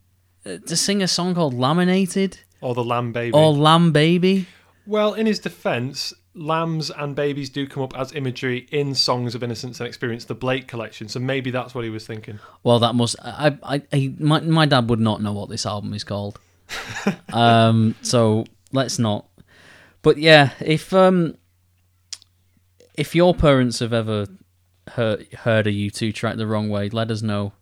uh, 0.47 0.57
to 0.67 0.77
sing 0.79 1.03
a 1.03 1.09
song 1.09 1.35
called 1.35 1.53
Laminated 1.53 2.39
Or 2.63 2.75
the 2.75 2.83
lamb 2.83 3.13
baby. 3.13 3.33
or 3.35 3.53
Lamb 3.53 3.93
Baby. 3.93 4.47
Well, 4.89 5.13
in 5.13 5.27
his 5.27 5.39
defence, 5.39 6.15
lambs 6.33 6.91
and 6.91 7.15
babies 7.15 7.51
do 7.51 7.67
come 7.67 7.83
up 7.83 7.95
as 7.95 8.15
imagery 8.15 8.67
in 8.73 8.95
Songs 8.95 9.35
of 9.35 9.43
Innocence 9.43 9.81
and 9.81 9.87
Experience, 9.87 10.25
the 10.25 10.35
Blake 10.35 10.67
collection. 10.67 11.09
So 11.09 11.21
maybe 11.21 11.51
that's 11.51 11.75
what 11.75 11.85
he 11.85 11.91
was 11.91 12.07
thinking. 12.07 12.39
Well, 12.63 12.79
that 12.79 12.95
must. 12.95 13.15
I, 13.23 13.59
I, 13.63 13.83
I 13.93 14.15
my, 14.19 14.41
my 14.41 14.65
dad 14.65 14.89
would 14.89 14.99
not 14.99 15.21
know 15.21 15.35
what 15.35 15.51
this 15.51 15.67
album 15.67 15.93
is 15.93 16.05
called. 16.05 16.41
um, 17.35 17.97
so 18.01 18.47
let's 18.73 18.99
not. 18.99 19.27
But 20.01 20.17
yeah, 20.17 20.53
if 20.59 20.95
um, 20.95 21.37
if 22.95 23.15
your 23.15 23.35
parents 23.35 23.81
have 23.81 23.93
ever 23.93 24.27
heard 24.93 25.31
heard 25.35 25.67
a 25.67 25.71
U2 25.71 26.15
track 26.15 26.39
the 26.39 26.47
wrong 26.47 26.71
way, 26.71 26.89
let 26.89 27.11
us 27.11 27.21
know. 27.21 27.53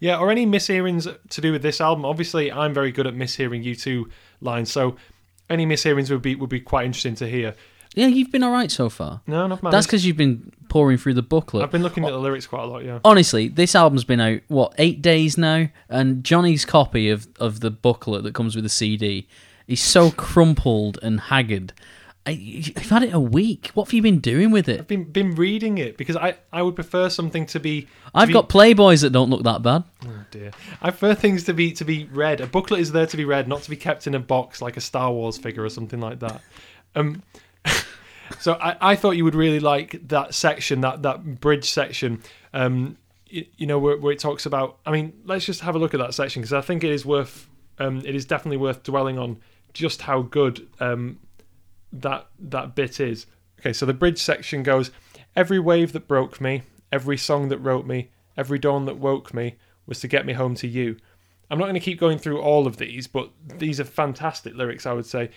Yeah, 0.00 0.18
or 0.18 0.32
any 0.32 0.46
mishearings 0.46 1.16
to 1.30 1.40
do 1.40 1.52
with 1.52 1.62
this 1.62 1.80
album. 1.80 2.04
Obviously, 2.04 2.50
I'm 2.50 2.74
very 2.74 2.90
good 2.90 3.06
at 3.06 3.14
mishearing 3.14 3.64
U2 3.64 4.06
lines, 4.40 4.72
so 4.72 4.96
any 5.52 5.66
mishearings 5.66 6.10
would 6.10 6.22
be 6.22 6.34
would 6.34 6.50
be 6.50 6.60
quite 6.60 6.86
interesting 6.86 7.14
to 7.16 7.28
hear. 7.28 7.54
Yeah, 7.94 8.06
you've 8.06 8.32
been 8.32 8.42
all 8.42 8.52
right 8.52 8.70
so 8.70 8.88
far. 8.88 9.20
No, 9.26 9.46
not 9.46 9.60
That's 9.70 9.86
because 9.86 10.06
you've 10.06 10.16
been 10.16 10.50
pouring 10.70 10.96
through 10.96 11.12
the 11.14 11.22
booklet. 11.22 11.62
I've 11.62 11.70
been 11.70 11.82
looking 11.82 12.04
at 12.04 12.10
oh. 12.10 12.14
the 12.14 12.18
lyrics 12.20 12.46
quite 12.46 12.62
a 12.62 12.66
lot. 12.66 12.84
Yeah. 12.84 13.00
Honestly, 13.04 13.48
this 13.48 13.74
album's 13.74 14.04
been 14.04 14.20
out 14.20 14.40
what 14.48 14.74
eight 14.78 15.02
days 15.02 15.36
now, 15.36 15.68
and 15.88 16.24
Jonny's 16.24 16.64
copy 16.64 17.10
of 17.10 17.28
of 17.38 17.60
the 17.60 17.70
booklet 17.70 18.22
that 18.24 18.34
comes 18.34 18.54
with 18.54 18.64
the 18.64 18.70
CD 18.70 19.28
is 19.68 19.80
so 19.80 20.10
crumpled 20.10 20.98
and 21.02 21.20
haggard. 21.20 21.72
I, 22.24 22.30
you've 22.30 22.88
had 22.88 23.02
it 23.02 23.12
a 23.12 23.18
week. 23.18 23.70
What 23.74 23.88
have 23.88 23.92
you 23.92 24.02
been 24.02 24.20
doing 24.20 24.52
with 24.52 24.68
it? 24.68 24.78
I've 24.78 24.86
been 24.86 25.04
been 25.04 25.34
reading 25.34 25.78
it 25.78 25.96
because 25.96 26.14
I 26.14 26.36
I 26.52 26.62
would 26.62 26.76
prefer 26.76 27.08
something 27.08 27.46
to 27.46 27.58
be. 27.58 27.82
to 27.82 27.88
I've 28.14 28.28
be- 28.28 28.34
got 28.34 28.48
Playboys 28.48 29.02
that 29.02 29.10
don't 29.10 29.28
look 29.28 29.42
that 29.42 29.62
bad. 29.62 29.82
Oh 30.06 30.24
dear. 30.30 30.52
I 30.80 30.90
prefer 30.90 31.14
things 31.14 31.42
to 31.44 31.54
be 31.54 31.72
to 31.72 31.84
be 31.84 32.04
read. 32.12 32.40
A 32.40 32.46
booklet 32.46 32.80
is 32.80 32.92
there 32.92 33.06
to 33.06 33.16
be 33.16 33.24
read, 33.24 33.48
not 33.48 33.62
to 33.62 33.70
be 33.70 33.76
kept 33.76 34.06
in 34.06 34.14
a 34.14 34.20
box 34.20 34.62
like 34.62 34.76
a 34.76 34.80
Star 34.80 35.10
Wars 35.10 35.36
figure 35.36 35.64
or 35.64 35.68
something 35.68 36.00
like 36.00 36.20
that. 36.20 36.40
Um, 36.94 37.22
so 38.38 38.52
I, 38.54 38.76
I 38.92 38.96
thought 38.96 39.12
you 39.12 39.24
would 39.24 39.34
really 39.34 39.60
like 39.60 40.06
that 40.08 40.32
section, 40.32 40.80
that 40.82 41.02
that 41.02 41.40
bridge 41.40 41.68
section. 41.70 42.22
Um, 42.54 42.98
you, 43.26 43.46
you 43.56 43.66
know 43.66 43.80
where, 43.80 43.96
where 43.96 44.12
it 44.12 44.20
talks 44.20 44.46
about. 44.46 44.78
I 44.86 44.92
mean, 44.92 45.12
let's 45.24 45.44
just 45.44 45.62
have 45.62 45.74
a 45.74 45.78
look 45.78 45.92
at 45.92 45.98
that 45.98 46.14
section 46.14 46.40
because 46.40 46.52
I 46.52 46.60
think 46.60 46.84
it 46.84 46.90
is 46.90 47.04
worth. 47.04 47.48
Um, 47.80 47.98
it 48.04 48.14
is 48.14 48.26
definitely 48.26 48.58
worth 48.58 48.84
dwelling 48.84 49.18
on 49.18 49.38
just 49.72 50.02
how 50.02 50.22
good 50.22 50.68
um, 50.78 51.18
that 51.92 52.28
that 52.38 52.74
bit 52.74 53.00
is. 53.00 53.26
Okay, 53.60 53.72
so 53.72 53.86
the 53.86 53.94
bridge 53.94 54.18
section 54.18 54.62
goes: 54.62 54.90
Every 55.36 55.58
wave 55.58 55.92
that 55.92 56.08
broke 56.08 56.40
me, 56.40 56.62
every 56.90 57.16
song 57.16 57.48
that 57.48 57.58
wrote 57.58 57.86
me, 57.86 58.10
every 58.36 58.58
dawn 58.58 58.84
that 58.86 58.98
woke 58.98 59.32
me 59.34 59.56
was 59.86 60.00
to 60.00 60.08
get 60.08 60.26
me 60.26 60.32
home 60.32 60.54
to 60.56 60.68
you. 60.68 60.96
I'm 61.50 61.58
not 61.58 61.64
going 61.64 61.74
to 61.74 61.80
keep 61.80 62.00
going 62.00 62.18
through 62.18 62.40
all 62.40 62.66
of 62.66 62.78
these, 62.78 63.06
but 63.06 63.30
these 63.58 63.78
are 63.78 63.84
fantastic 63.84 64.54
lyrics, 64.54 64.86
I 64.86 64.92
would 64.94 65.04
say. 65.04 65.30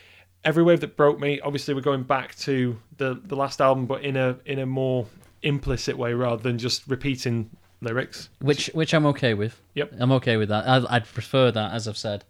Every 0.46 0.64
wave 0.64 0.80
that 0.80 0.96
broke 0.96 1.20
me. 1.20 1.42
Obviously, 1.42 1.74
we're 1.74 1.82
going 1.82 2.04
back 2.04 2.36
to 2.40 2.80
the 2.98 3.20
the 3.24 3.36
last 3.36 3.60
album, 3.60 3.86
but 3.86 4.02
in 4.04 4.16
a 4.16 4.38
in 4.46 4.60
a 4.60 4.66
more 4.66 5.08
implicit 5.42 5.98
way 5.98 6.14
rather 6.14 6.42
than 6.42 6.58
just 6.58 6.88
repeating 6.88 7.50
lyrics. 7.82 8.30
Which 8.40 8.68
which 8.74 8.94
I'm 8.94 9.06
okay 9.08 9.34
with. 9.34 9.62
Yep. 9.74 9.94
I'm 10.00 10.12
okay 10.14 10.38
with 10.38 10.50
that. 10.50 10.68
I, 10.68 10.96
I'd 10.96 11.06
prefer 11.06 11.52
that, 11.52 11.72
as 11.74 11.88
I've 11.88 11.98
said. 11.98 12.24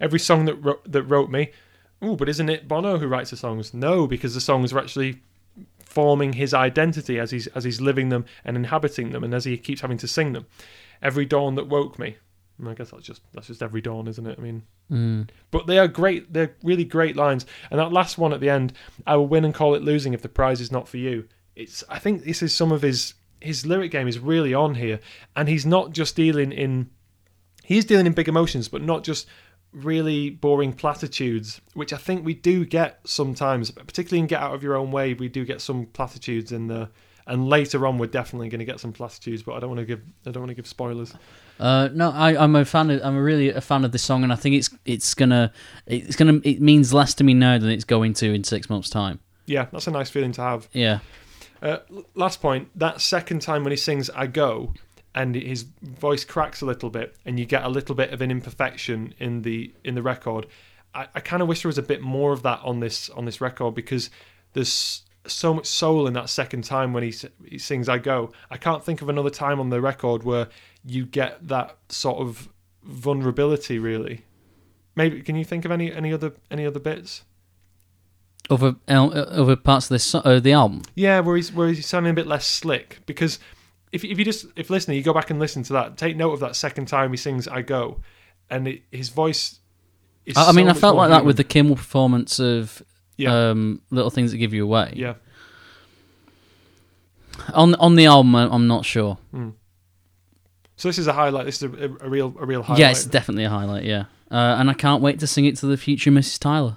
Every 0.00 0.18
song 0.18 0.44
that 0.44 0.54
wrote, 0.56 0.90
that 0.90 1.02
wrote 1.02 1.30
me. 1.30 1.50
Oh, 2.02 2.16
but 2.16 2.28
isn't 2.28 2.48
it 2.48 2.68
Bono 2.68 2.98
who 2.98 3.06
writes 3.08 3.30
the 3.30 3.36
songs? 3.36 3.72
No, 3.72 4.06
because 4.06 4.34
the 4.34 4.40
songs 4.40 4.72
are 4.72 4.78
actually 4.78 5.20
forming 5.84 6.34
his 6.34 6.52
identity 6.52 7.18
as 7.18 7.30
he's 7.30 7.46
as 7.48 7.64
he's 7.64 7.80
living 7.80 8.10
them 8.10 8.24
and 8.44 8.56
inhabiting 8.56 9.10
them, 9.12 9.24
and 9.24 9.32
as 9.34 9.44
he 9.44 9.56
keeps 9.56 9.80
having 9.80 9.98
to 9.98 10.08
sing 10.08 10.32
them. 10.32 10.46
Every 11.02 11.24
dawn 11.24 11.54
that 11.56 11.68
woke 11.68 11.98
me. 11.98 12.16
I 12.66 12.72
guess 12.74 12.90
that's 12.90 13.04
just 13.06 13.22
that's 13.32 13.46
just 13.48 13.62
every 13.62 13.80
dawn, 13.80 14.08
isn't 14.08 14.26
it? 14.26 14.38
I 14.38 14.42
mean, 14.42 14.62
Mm. 14.90 15.28
but 15.50 15.66
they 15.66 15.78
are 15.78 15.88
great. 15.88 16.32
They're 16.32 16.54
really 16.62 16.84
great 16.84 17.16
lines. 17.16 17.44
And 17.70 17.80
that 17.80 17.92
last 17.92 18.18
one 18.18 18.32
at 18.32 18.40
the 18.40 18.48
end, 18.50 18.72
I 19.06 19.16
will 19.16 19.26
win 19.26 19.44
and 19.44 19.52
call 19.52 19.74
it 19.74 19.82
losing 19.82 20.14
if 20.14 20.22
the 20.22 20.28
prize 20.28 20.60
is 20.60 20.70
not 20.70 20.86
for 20.88 20.96
you. 20.96 21.26
It's. 21.56 21.82
I 21.88 21.98
think 21.98 22.24
this 22.24 22.42
is 22.42 22.54
some 22.54 22.72
of 22.72 22.82
his 22.82 23.14
his 23.40 23.66
lyric 23.66 23.90
game 23.90 24.08
is 24.08 24.18
really 24.18 24.54
on 24.54 24.76
here, 24.76 25.00
and 25.34 25.48
he's 25.48 25.66
not 25.66 25.92
just 25.92 26.14
dealing 26.16 26.52
in. 26.52 26.88
He's 27.64 27.84
dealing 27.84 28.06
in 28.06 28.12
big 28.12 28.28
emotions, 28.28 28.68
but 28.68 28.80
not 28.82 29.02
just 29.02 29.26
really 29.76 30.30
boring 30.30 30.72
platitudes, 30.72 31.60
which 31.74 31.92
I 31.92 31.96
think 31.96 32.24
we 32.24 32.34
do 32.34 32.64
get 32.64 33.00
sometimes, 33.04 33.70
particularly 33.70 34.20
in 34.20 34.26
Get 34.26 34.40
Out 34.40 34.54
of 34.54 34.62
Your 34.62 34.76
Own 34.76 34.90
Way. 34.90 35.14
We 35.14 35.28
do 35.28 35.44
get 35.44 35.60
some 35.60 35.86
platitudes 35.86 36.50
in 36.52 36.66
the. 36.68 36.88
And 37.28 37.48
later 37.48 37.84
on, 37.88 37.98
we're 37.98 38.06
definitely 38.06 38.48
going 38.48 38.60
to 38.60 38.64
get 38.64 38.78
some 38.78 38.92
platitudes, 38.92 39.42
but 39.42 39.54
I 39.54 39.58
don't 39.58 39.68
want 39.68 39.80
to 39.80 39.84
give 39.84 40.00
I 40.26 40.30
don't 40.30 40.42
want 40.42 40.50
to 40.50 40.54
give 40.54 40.66
spoilers. 40.66 41.12
Uh, 41.58 41.88
no, 41.92 42.12
I, 42.12 42.40
I'm 42.40 42.54
a 42.54 42.64
fan. 42.64 42.88
Of, 42.88 43.02
I'm 43.02 43.16
a 43.16 43.22
really 43.22 43.48
a 43.48 43.60
fan 43.60 43.84
of 43.84 43.90
this 43.90 44.04
song, 44.04 44.22
and 44.22 44.32
I 44.32 44.36
think 44.36 44.54
it's 44.54 44.70
it's 44.84 45.12
gonna 45.12 45.52
it's 45.86 46.14
gonna 46.14 46.40
it 46.44 46.60
means 46.60 46.94
less 46.94 47.14
to 47.14 47.24
me 47.24 47.34
now 47.34 47.58
than 47.58 47.70
it's 47.70 47.82
going 47.84 48.14
to 48.14 48.32
in 48.32 48.44
six 48.44 48.70
months' 48.70 48.90
time. 48.90 49.18
Yeah, 49.46 49.66
that's 49.72 49.88
a 49.88 49.90
nice 49.90 50.08
feeling 50.08 50.30
to 50.32 50.40
have. 50.40 50.68
Yeah, 50.72 51.00
Uh, 51.60 51.78
last 52.14 52.40
point, 52.40 52.68
that 52.78 53.00
second 53.00 53.42
time 53.42 53.64
when 53.64 53.72
he 53.72 53.76
sings 53.76 54.08
I 54.10 54.28
Go, 54.28 54.74
and 55.16 55.34
his 55.34 55.62
voice 55.82 56.24
cracks 56.24 56.60
a 56.60 56.66
little 56.66 56.90
bit, 56.90 57.16
and 57.24 57.40
you 57.40 57.46
get 57.46 57.64
a 57.64 57.68
little 57.68 57.94
bit 57.94 58.12
of 58.12 58.20
an 58.20 58.30
imperfection 58.30 59.14
in 59.18 59.42
the 59.42 59.72
in 59.82 59.94
the 59.94 60.02
record. 60.02 60.46
I, 60.94 61.08
I 61.14 61.20
kind 61.20 61.42
of 61.42 61.48
wish 61.48 61.62
there 61.62 61.70
was 61.70 61.78
a 61.78 61.82
bit 61.82 62.02
more 62.02 62.32
of 62.32 62.42
that 62.42 62.60
on 62.62 62.80
this 62.80 63.08
on 63.10 63.24
this 63.24 63.40
record 63.40 63.74
because 63.74 64.10
there's 64.52 65.02
so 65.26 65.54
much 65.54 65.66
soul 65.66 66.06
in 66.06 66.12
that 66.12 66.28
second 66.28 66.62
time 66.62 66.92
when 66.92 67.02
he 67.02 67.14
he 67.44 67.58
sings 67.58 67.88
I 67.88 67.98
Go. 67.98 68.30
I 68.50 68.58
can't 68.58 68.84
think 68.84 69.00
of 69.00 69.08
another 69.08 69.30
time 69.30 69.58
on 69.58 69.70
the 69.70 69.80
record 69.80 70.22
where 70.22 70.48
you 70.84 71.06
get 71.06 71.48
that 71.48 71.78
sort 71.88 72.18
of 72.18 72.50
vulnerability. 72.84 73.78
Really, 73.78 74.26
maybe 74.94 75.22
can 75.22 75.34
you 75.34 75.44
think 75.44 75.64
of 75.64 75.70
any 75.72 75.90
any 75.92 76.12
other 76.12 76.34
any 76.50 76.66
other 76.66 76.80
bits? 76.80 77.24
other 78.48 78.76
other 78.86 79.56
parts 79.56 79.86
of 79.86 79.94
this 79.94 80.14
uh, 80.14 80.40
the 80.40 80.52
album. 80.52 80.82
Yeah, 80.94 81.20
where 81.20 81.36
he's 81.36 81.52
where 81.52 81.68
he's 81.68 81.86
sounding 81.86 82.10
a 82.10 82.14
bit 82.14 82.26
less 82.26 82.46
slick 82.46 82.98
because 83.06 83.38
if 83.92 84.04
if 84.04 84.18
you 84.18 84.24
just 84.24 84.46
if 84.56 84.70
listening, 84.70 84.96
you 84.96 85.02
go 85.02 85.14
back 85.14 85.30
and 85.30 85.38
listen 85.38 85.62
to 85.64 85.72
that, 85.74 85.96
take 85.96 86.16
note 86.16 86.32
of 86.32 86.40
that 86.40 86.56
second 86.56 86.86
time 86.86 87.10
he 87.10 87.16
sings 87.16 87.46
"I 87.48 87.62
Go," 87.62 88.00
and 88.50 88.68
it, 88.68 88.82
his 88.90 89.08
voice. 89.08 89.60
Is 90.24 90.36
I, 90.36 90.48
I 90.48 90.52
mean, 90.52 90.66
so 90.66 90.70
I 90.70 90.74
felt 90.74 90.96
like 90.96 91.10
that 91.10 91.24
with 91.24 91.36
the 91.36 91.44
Kimmel 91.44 91.76
performance 91.76 92.38
of 92.38 92.82
yeah 93.16 93.50
um, 93.50 93.80
"Little 93.90 94.10
Things 94.10 94.32
That 94.32 94.38
Give 94.38 94.52
You 94.52 94.64
Away." 94.64 94.92
yeah. 94.96 95.14
On 97.52 97.74
on 97.76 97.96
the 97.96 98.06
album, 98.06 98.34
I'm 98.34 98.66
not 98.66 98.84
sure. 98.84 99.18
So 100.76 100.88
this 100.88 100.98
is 100.98 101.06
a 101.06 101.12
highlight. 101.12 101.46
This 101.46 101.62
is 101.62 101.70
a, 101.72 101.84
a, 101.84 102.06
a 102.06 102.08
real 102.08 102.34
a 102.40 102.46
real 102.46 102.62
highlight. 102.62 102.80
Yeah, 102.80 102.90
it's 102.90 103.04
definitely 103.04 103.44
a 103.44 103.50
highlight. 103.50 103.84
Yeah, 103.84 104.04
uh, 104.30 104.56
and 104.58 104.68
I 104.70 104.74
can't 104.74 105.02
wait 105.02 105.20
to 105.20 105.26
sing 105.26 105.44
it 105.44 105.56
to 105.58 105.66
the 105.66 105.76
future 105.76 106.10
Mrs. 106.10 106.38
Tyler. 106.38 106.76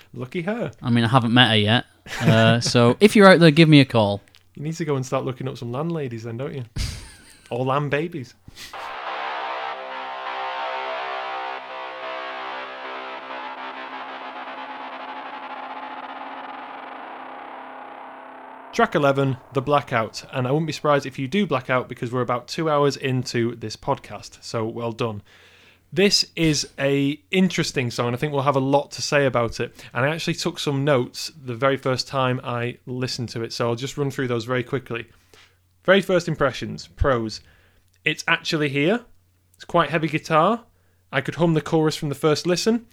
Lucky 0.14 0.42
her. 0.42 0.72
I 0.82 0.90
mean, 0.90 1.04
I 1.04 1.08
haven't 1.08 1.32
met 1.32 1.50
her 1.50 1.56
yet, 1.56 1.84
uh, 2.20 2.60
so 2.60 2.96
if 3.00 3.14
you're 3.14 3.28
out 3.28 3.38
there, 3.38 3.50
give 3.50 3.68
me 3.68 3.80
a 3.80 3.84
call. 3.84 4.22
You 4.54 4.62
need 4.62 4.74
to 4.74 4.84
go 4.84 4.96
and 4.96 5.06
start 5.06 5.24
looking 5.24 5.46
up 5.48 5.56
some 5.56 5.70
landladies 5.70 6.24
then, 6.24 6.36
don't 6.36 6.54
you? 6.54 6.64
or 7.50 7.64
land 7.64 7.90
babies. 7.90 8.34
Track 18.72 18.94
11, 18.94 19.36
The 19.52 19.60
Blackout. 19.60 20.24
And 20.32 20.48
I 20.48 20.52
wouldn't 20.52 20.66
be 20.66 20.72
surprised 20.72 21.04
if 21.04 21.18
you 21.18 21.28
do 21.28 21.46
blackout 21.46 21.88
because 21.88 22.12
we're 22.12 22.20
about 22.20 22.48
two 22.48 22.70
hours 22.70 22.96
into 22.96 23.54
this 23.56 23.76
podcast. 23.76 24.42
So 24.42 24.64
well 24.64 24.92
done. 24.92 25.22
This 25.92 26.24
is 26.36 26.68
a 26.78 27.20
interesting 27.32 27.90
song, 27.90 28.08
and 28.08 28.16
I 28.16 28.18
think 28.18 28.32
we'll 28.32 28.42
have 28.42 28.54
a 28.54 28.60
lot 28.60 28.92
to 28.92 29.02
say 29.02 29.26
about 29.26 29.58
it. 29.58 29.84
And 29.92 30.04
I 30.04 30.08
actually 30.14 30.34
took 30.34 30.60
some 30.60 30.84
notes 30.84 31.32
the 31.44 31.54
very 31.54 31.76
first 31.76 32.06
time 32.06 32.40
I 32.44 32.78
listened 32.86 33.28
to 33.30 33.42
it, 33.42 33.52
so 33.52 33.68
I'll 33.68 33.74
just 33.74 33.98
run 33.98 34.12
through 34.12 34.28
those 34.28 34.44
very 34.44 34.62
quickly. 34.62 35.06
Very 35.84 36.00
first 36.00 36.28
impressions, 36.28 36.86
pros. 36.86 37.40
It's 38.04 38.22
actually 38.28 38.68
here. 38.68 39.04
It's 39.56 39.64
quite 39.64 39.90
heavy 39.90 40.06
guitar. 40.06 40.64
I 41.10 41.20
could 41.20 41.34
hum 41.34 41.54
the 41.54 41.60
chorus 41.60 41.96
from 41.96 42.08
the 42.08 42.14
first 42.14 42.46
listen. 42.46 42.86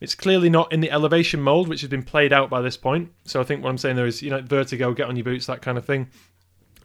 It's 0.00 0.14
clearly 0.14 0.48
not 0.48 0.72
in 0.72 0.80
the 0.80 0.92
elevation 0.92 1.40
mold, 1.40 1.66
which 1.66 1.80
has 1.80 1.90
been 1.90 2.04
played 2.04 2.32
out 2.32 2.48
by 2.48 2.60
this 2.60 2.76
point. 2.76 3.10
So 3.24 3.40
I 3.40 3.44
think 3.44 3.64
what 3.64 3.70
I'm 3.70 3.78
saying 3.78 3.96
there 3.96 4.06
is, 4.06 4.22
you 4.22 4.30
know, 4.30 4.40
vertigo, 4.40 4.92
get 4.92 5.08
on 5.08 5.16
your 5.16 5.24
boots, 5.24 5.46
that 5.46 5.62
kind 5.62 5.76
of 5.76 5.84
thing. 5.84 6.08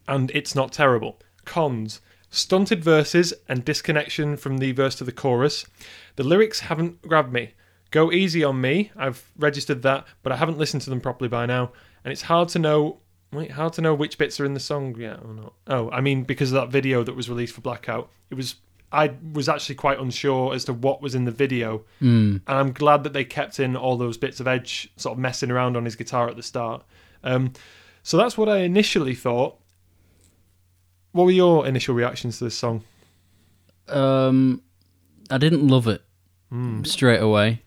And 0.07 0.31
it's 0.33 0.55
not 0.55 0.71
terrible. 0.71 1.19
Cons 1.45 2.01
stunted 2.29 2.83
verses 2.83 3.33
and 3.47 3.63
disconnection 3.65 4.37
from 4.37 4.57
the 4.57 4.71
verse 4.71 4.95
to 4.95 5.03
the 5.03 5.11
chorus. 5.11 5.65
The 6.15 6.23
lyrics 6.23 6.61
haven't 6.61 7.01
grabbed 7.01 7.31
me. 7.33 7.53
Go 7.91 8.11
easy 8.11 8.43
on 8.43 8.59
me. 8.59 8.91
I've 8.97 9.31
registered 9.37 9.81
that, 9.83 10.05
but 10.23 10.31
I 10.33 10.35
haven't 10.37 10.57
listened 10.57 10.81
to 10.83 10.89
them 10.89 10.99
properly 11.01 11.29
by 11.29 11.45
now, 11.45 11.71
and 12.03 12.11
it's 12.11 12.23
hard 12.23 12.49
to 12.49 12.59
know. 12.59 12.99
Wait, 13.33 13.51
hard 13.51 13.73
to 13.73 13.81
know 13.81 13.93
which 13.93 14.17
bits 14.17 14.39
are 14.39 14.45
in 14.45 14.53
the 14.53 14.59
song 14.59 14.95
yet 14.97 15.19
or 15.23 15.33
not. 15.33 15.53
Oh, 15.67 15.89
I 15.91 15.99
mean 16.01 16.23
because 16.23 16.51
of 16.51 16.55
that 16.55 16.69
video 16.69 17.03
that 17.03 17.15
was 17.15 17.29
released 17.29 17.53
for 17.55 17.61
Blackout, 17.61 18.09
it 18.29 18.35
was. 18.35 18.55
I 18.89 19.11
was 19.33 19.49
actually 19.49 19.75
quite 19.75 19.99
unsure 19.99 20.53
as 20.53 20.63
to 20.65 20.73
what 20.73 21.01
was 21.01 21.13
in 21.13 21.25
the 21.25 21.31
video, 21.31 21.83
Mm. 22.01 22.39
and 22.47 22.57
I'm 22.57 22.71
glad 22.71 23.03
that 23.03 23.11
they 23.11 23.25
kept 23.25 23.59
in 23.59 23.75
all 23.75 23.97
those 23.97 24.17
bits 24.17 24.39
of 24.39 24.47
Edge 24.47 24.89
sort 24.95 25.11
of 25.13 25.19
messing 25.19 25.51
around 25.51 25.75
on 25.75 25.83
his 25.83 25.97
guitar 25.97 26.29
at 26.29 26.37
the 26.37 26.43
start. 26.43 26.85
Um, 27.21 27.51
so 28.01 28.15
that's 28.15 28.37
what 28.37 28.47
I 28.47 28.59
initially 28.59 29.13
thought. 29.13 29.57
What 31.17 31.25
were 31.25 31.31
your 31.31 31.65
initial 31.65 31.95
reactions 31.95 32.37
to 32.37 32.43
this 32.43 32.55
song? 32.55 32.83
Um, 33.87 34.61
I 35.31 35.39
didn't 35.39 35.67
love 35.67 35.87
it 35.87 36.03
straight 36.83 37.19
away. 37.21 37.63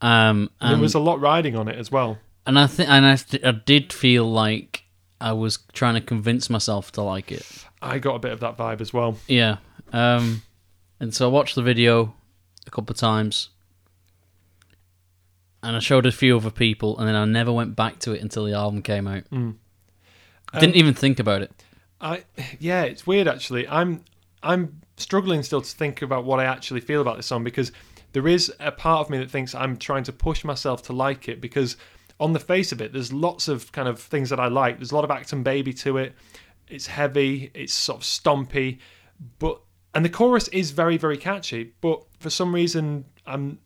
Um, 0.00 0.50
And 0.58 0.72
there 0.76 0.80
was 0.80 0.94
a 0.94 0.98
lot 0.98 1.20
riding 1.20 1.54
on 1.54 1.68
it 1.68 1.76
as 1.78 1.92
well. 1.92 2.18
and 2.46 2.58
I 2.58 2.66
think, 2.66 2.88
and 2.88 3.04
I, 3.04 3.16
th- 3.16 3.44
I 3.44 3.50
did 3.52 3.92
feel 3.92 4.24
like 4.30 4.84
I 5.20 5.32
was 5.34 5.58
trying 5.74 5.94
to 5.94 6.00
convince 6.00 6.48
myself 6.48 6.90
to 6.92 7.02
like 7.02 7.30
it. 7.30 7.46
I 7.82 7.98
got 7.98 8.14
a 8.14 8.18
bit 8.18 8.32
of 8.32 8.40
that 8.40 8.56
vibe 8.56 8.80
as 8.80 8.92
well. 8.94 9.18
Yeah. 9.28 9.58
Um, 9.92 10.40
and 10.98 11.14
so 11.14 11.28
I 11.28 11.30
watched 11.30 11.54
the 11.56 11.62
video 11.62 12.14
a 12.66 12.70
couple 12.70 12.94
of 12.94 12.98
times, 12.98 13.50
and 15.62 15.76
I 15.76 15.78
showed 15.78 16.06
a 16.06 16.12
few 16.12 16.36
other 16.38 16.50
people, 16.50 16.98
and 16.98 17.06
then 17.06 17.14
I 17.16 17.24
never 17.26 17.52
went 17.52 17.76
back 17.76 17.98
to 18.00 18.12
it 18.12 18.22
until 18.22 18.44
the 18.46 18.54
album 18.54 18.80
came 18.82 19.06
out. 19.06 19.24
Mm. 19.30 19.56
Didn't 20.58 20.76
even 20.76 20.94
think 20.94 21.18
about 21.20 21.42
it. 21.42 21.52
I 22.02 22.24
yeah, 22.58 22.82
it's 22.82 23.06
weird 23.06 23.28
actually. 23.28 23.66
I'm 23.68 24.04
I'm 24.42 24.80
struggling 24.96 25.42
still 25.42 25.62
to 25.62 25.76
think 25.76 26.02
about 26.02 26.24
what 26.24 26.40
I 26.40 26.44
actually 26.44 26.80
feel 26.80 27.00
about 27.00 27.16
this 27.16 27.26
song 27.26 27.44
because 27.44 27.72
there 28.12 28.28
is 28.28 28.52
a 28.60 28.72
part 28.72 29.06
of 29.06 29.10
me 29.10 29.18
that 29.18 29.30
thinks 29.30 29.54
I'm 29.54 29.76
trying 29.76 30.04
to 30.04 30.12
push 30.12 30.44
myself 30.44 30.82
to 30.84 30.92
like 30.92 31.28
it 31.28 31.40
because 31.40 31.76
on 32.20 32.32
the 32.32 32.40
face 32.40 32.72
of 32.72 32.80
it, 32.82 32.92
there's 32.92 33.12
lots 33.12 33.48
of 33.48 33.72
kind 33.72 33.88
of 33.88 34.00
things 34.00 34.30
that 34.30 34.38
I 34.38 34.48
like. 34.48 34.78
There's 34.78 34.92
a 34.92 34.94
lot 34.94 35.04
of 35.04 35.10
Achtung 35.10 35.42
Baby 35.42 35.72
to 35.74 35.96
it. 35.96 36.14
It's 36.68 36.86
heavy. 36.86 37.50
It's 37.54 37.72
sort 37.72 37.98
of 38.00 38.04
stompy, 38.04 38.78
but 39.38 39.60
and 39.94 40.04
the 40.04 40.10
chorus 40.10 40.48
is 40.48 40.72
very 40.72 40.96
very 40.96 41.16
catchy. 41.16 41.72
But 41.80 42.02
for 42.18 42.30
some 42.30 42.54
reason, 42.54 43.04
I'm 43.26 43.58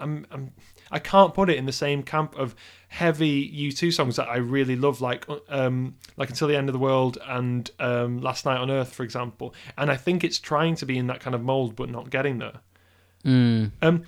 I'm, 0.00 0.26
I'm 0.30 0.52
I 0.90 0.98
can't 0.98 1.32
put 1.32 1.48
it 1.48 1.56
in 1.56 1.66
the 1.66 1.72
same 1.72 2.02
camp 2.02 2.36
of 2.36 2.54
heavy 2.92 3.50
U2 3.70 3.90
songs 3.90 4.16
that 4.16 4.28
I 4.28 4.36
really 4.36 4.76
love, 4.76 5.00
like 5.00 5.26
um, 5.48 5.96
like 6.18 6.28
Until 6.28 6.46
the 6.46 6.56
End 6.56 6.68
of 6.68 6.74
the 6.74 6.78
World 6.78 7.16
and 7.26 7.70
um, 7.80 8.20
Last 8.20 8.44
Night 8.44 8.58
on 8.58 8.70
Earth, 8.70 8.92
for 8.92 9.02
example. 9.02 9.54
And 9.78 9.90
I 9.90 9.96
think 9.96 10.22
it's 10.22 10.38
trying 10.38 10.76
to 10.76 10.86
be 10.86 10.98
in 10.98 11.06
that 11.06 11.20
kind 11.20 11.34
of 11.34 11.42
mold, 11.42 11.74
but 11.74 11.88
not 11.88 12.10
getting 12.10 12.38
there. 12.38 12.60
Mm. 13.24 13.70
Um, 13.80 14.04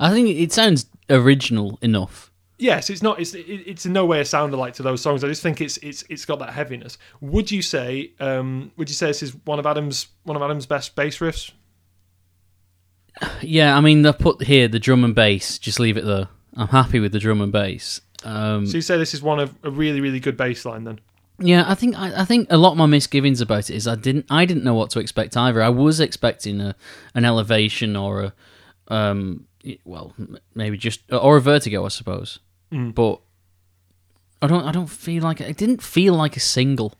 I 0.00 0.12
think 0.12 0.30
it 0.30 0.50
sounds 0.50 0.86
original 1.10 1.78
enough. 1.82 2.30
yes, 2.56 2.88
it's 2.88 3.02
not. 3.02 3.20
It's 3.20 3.34
it's 3.34 3.84
in 3.84 3.92
no 3.92 4.06
way 4.06 4.20
a 4.20 4.24
sound 4.24 4.54
alike 4.54 4.72
to 4.74 4.82
those 4.82 5.02
songs. 5.02 5.22
I 5.22 5.28
just 5.28 5.42
think 5.42 5.60
it's 5.60 5.76
it's 5.78 6.02
it's 6.08 6.24
got 6.24 6.38
that 6.38 6.54
heaviness. 6.54 6.96
Would 7.20 7.50
you 7.50 7.60
say? 7.60 8.12
Um, 8.18 8.72
would 8.78 8.88
you 8.88 8.94
say 8.94 9.08
this 9.08 9.22
is 9.22 9.36
one 9.44 9.58
of 9.58 9.66
Adam's 9.66 10.06
one 10.24 10.36
of 10.36 10.42
Adam's 10.42 10.64
best 10.64 10.96
bass 10.96 11.18
riffs? 11.18 11.52
Yeah, 13.42 13.76
I 13.76 13.80
mean, 13.80 14.02
they 14.02 14.12
put 14.12 14.42
here 14.42 14.68
the 14.68 14.78
drum 14.78 15.04
and 15.04 15.14
bass. 15.14 15.58
Just 15.58 15.80
leave 15.80 15.96
it 15.96 16.04
there. 16.04 16.28
I'm 16.56 16.68
happy 16.68 17.00
with 17.00 17.12
the 17.12 17.18
drum 17.18 17.42
and 17.42 17.52
bass. 17.52 18.00
Um, 18.24 18.66
So 18.66 18.76
you 18.78 18.82
say 18.82 18.96
this 18.96 19.14
is 19.14 19.22
one 19.22 19.38
of 19.40 19.54
a 19.62 19.70
really 19.70 20.00
really 20.00 20.20
good 20.20 20.36
baseline 20.36 20.84
then? 20.84 21.00
Yeah, 21.38 21.64
I 21.66 21.74
think 21.74 21.98
I, 21.98 22.22
I 22.22 22.24
think 22.24 22.48
a 22.50 22.56
lot 22.56 22.72
of 22.72 22.78
my 22.78 22.86
misgivings 22.86 23.40
about 23.42 23.68
it 23.70 23.76
is 23.76 23.86
I 23.86 23.94
didn't 23.94 24.26
I 24.30 24.46
didn't 24.46 24.64
know 24.64 24.74
what 24.74 24.90
to 24.90 25.00
expect 25.00 25.36
either. 25.36 25.62
I 25.62 25.68
was 25.68 26.00
expecting 26.00 26.60
a 26.60 26.74
an 27.14 27.24
elevation 27.24 27.94
or 27.96 28.22
a 28.22 28.32
um 28.94 29.46
well 29.84 30.14
maybe 30.54 30.78
just 30.78 31.00
or 31.12 31.36
a 31.36 31.40
vertigo 31.40 31.84
I 31.84 31.88
suppose, 31.88 32.38
Mm. 32.72 32.94
but 32.94 33.20
I 34.42 34.46
don't 34.46 34.64
I 34.64 34.72
don't 34.72 34.86
feel 34.88 35.22
like 35.22 35.40
it 35.40 35.56
didn't 35.56 35.82
feel 35.82 36.14
like 36.14 36.36
a 36.36 36.40
single. 36.40 36.94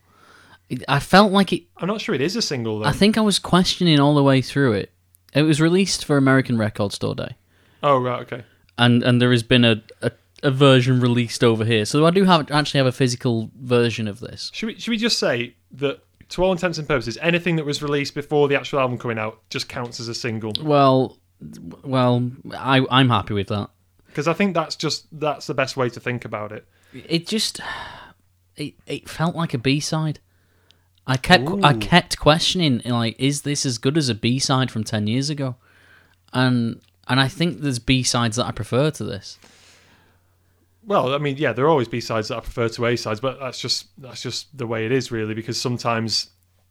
I 0.88 0.98
felt 1.00 1.32
like 1.32 1.52
it. 1.52 1.62
I'm 1.76 1.86
not 1.86 2.00
sure 2.00 2.14
it 2.14 2.20
is 2.20 2.34
a 2.36 2.42
single 2.42 2.80
though. 2.80 2.86
I 2.86 2.92
think 2.92 3.16
I 3.16 3.20
was 3.20 3.38
questioning 3.38 4.00
all 4.00 4.14
the 4.14 4.22
way 4.22 4.42
through 4.42 4.72
it. 4.72 4.90
It 5.32 5.42
was 5.42 5.60
released 5.60 6.04
for 6.04 6.16
American 6.16 6.58
Record 6.58 6.92
Store 6.92 7.14
Day, 7.14 7.36
oh 7.82 7.98
right, 7.98 8.20
okay. 8.22 8.44
and 8.76 9.02
and 9.02 9.20
there 9.20 9.30
has 9.30 9.42
been 9.42 9.64
a. 9.64 9.82
a 10.02 10.10
a 10.46 10.50
version 10.50 11.00
released 11.00 11.42
over 11.42 11.64
here, 11.64 11.84
so 11.84 12.06
I 12.06 12.10
do 12.10 12.24
have 12.24 12.50
actually 12.52 12.78
have 12.78 12.86
a 12.86 12.92
physical 12.92 13.50
version 13.60 14.06
of 14.06 14.20
this. 14.20 14.50
Should 14.54 14.66
we 14.66 14.78
should 14.78 14.90
we 14.90 14.96
just 14.96 15.18
say 15.18 15.56
that 15.72 16.00
to 16.28 16.44
all 16.44 16.52
intents 16.52 16.78
and 16.78 16.86
purposes, 16.86 17.18
anything 17.20 17.56
that 17.56 17.66
was 17.66 17.82
released 17.82 18.14
before 18.14 18.46
the 18.46 18.54
actual 18.54 18.78
album 18.78 18.96
coming 18.96 19.18
out 19.18 19.40
just 19.50 19.68
counts 19.68 19.98
as 19.98 20.06
a 20.06 20.14
single. 20.14 20.52
Well, 20.60 21.18
well, 21.82 22.30
I 22.56 22.86
I'm 22.90 23.08
happy 23.08 23.34
with 23.34 23.48
that. 23.48 23.70
Because 24.06 24.28
I 24.28 24.34
think 24.34 24.54
that's 24.54 24.76
just 24.76 25.06
that's 25.12 25.48
the 25.48 25.54
best 25.54 25.76
way 25.76 25.90
to 25.90 25.98
think 25.98 26.24
about 26.24 26.52
it. 26.52 26.64
It 26.92 27.26
just 27.26 27.60
it 28.56 28.74
it 28.86 29.08
felt 29.08 29.34
like 29.34 29.52
a 29.52 29.58
B 29.58 29.80
side. 29.80 30.20
I 31.08 31.16
kept 31.16 31.48
I 31.64 31.74
kept 31.74 32.18
questioning 32.18 32.82
like, 32.84 33.16
is 33.18 33.42
this 33.42 33.66
as 33.66 33.78
good 33.78 33.98
as 33.98 34.08
a 34.08 34.14
B 34.14 34.38
side 34.38 34.70
from 34.70 34.84
ten 34.84 35.08
years 35.08 35.28
ago? 35.28 35.56
And 36.32 36.80
and 37.08 37.18
I 37.18 37.26
think 37.26 37.62
there's 37.62 37.80
B 37.80 38.04
sides 38.04 38.36
that 38.36 38.46
I 38.46 38.52
prefer 38.52 38.92
to 38.92 39.04
this. 39.04 39.38
Well, 40.86 41.14
I 41.14 41.18
mean, 41.18 41.36
yeah, 41.36 41.52
there 41.52 41.64
will 41.64 41.72
always 41.72 41.88
be 41.88 42.00
sides 42.00 42.28
that 42.28 42.36
I 42.36 42.40
prefer 42.40 42.68
to 42.68 42.86
A 42.86 42.96
sides, 42.96 43.20
but 43.20 43.38
that's 43.40 43.58
just 43.60 43.88
that's 44.00 44.22
just 44.22 44.56
the 44.56 44.66
way 44.66 44.86
it 44.86 44.92
is, 44.92 45.10
really. 45.10 45.34
Because 45.34 45.60
sometimes, 45.60 46.30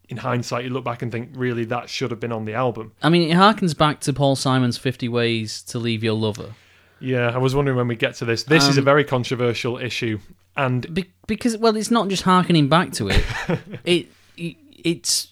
in 0.09 0.17
hindsight, 0.17 0.63
you 0.63 0.69
look 0.69 0.85
back 0.85 1.01
and 1.01 1.11
think, 1.11 1.31
really, 1.33 1.65
that 1.65 1.89
should 1.89 2.11
have 2.11 2.19
been 2.19 2.31
on 2.31 2.45
the 2.45 2.53
album. 2.53 2.93
I 3.03 3.09
mean, 3.09 3.29
it 3.29 3.35
harkens 3.35 3.77
back 3.77 3.99
to 4.01 4.13
Paul 4.13 4.35
Simon's 4.37 4.77
Fifty 4.77 5.09
Ways 5.09 5.61
to 5.63 5.79
Leave 5.79 6.03
Your 6.03 6.13
Lover. 6.13 6.53
Yeah, 7.01 7.29
I 7.29 7.37
was 7.37 7.53
wondering 7.53 7.75
when 7.77 7.89
we 7.89 7.95
get 7.97 8.15
to 8.15 8.25
this. 8.25 8.43
This 8.43 8.67
is 8.69 8.77
a 8.77 8.81
Um, 8.81 8.85
very 8.85 9.03
controversial 9.03 9.77
issue, 9.77 10.19
and 10.55 10.91
Be- 10.93 11.11
because 11.27 11.57
well, 11.57 11.75
it's 11.75 11.91
not 11.91 12.07
just 12.07 12.23
harkening 12.23 12.69
back 12.69 12.93
to 12.93 13.09
it. 13.09 13.23
it, 13.83 14.07
it 14.37 14.55
it's 14.83 15.27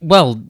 well, 0.00 0.40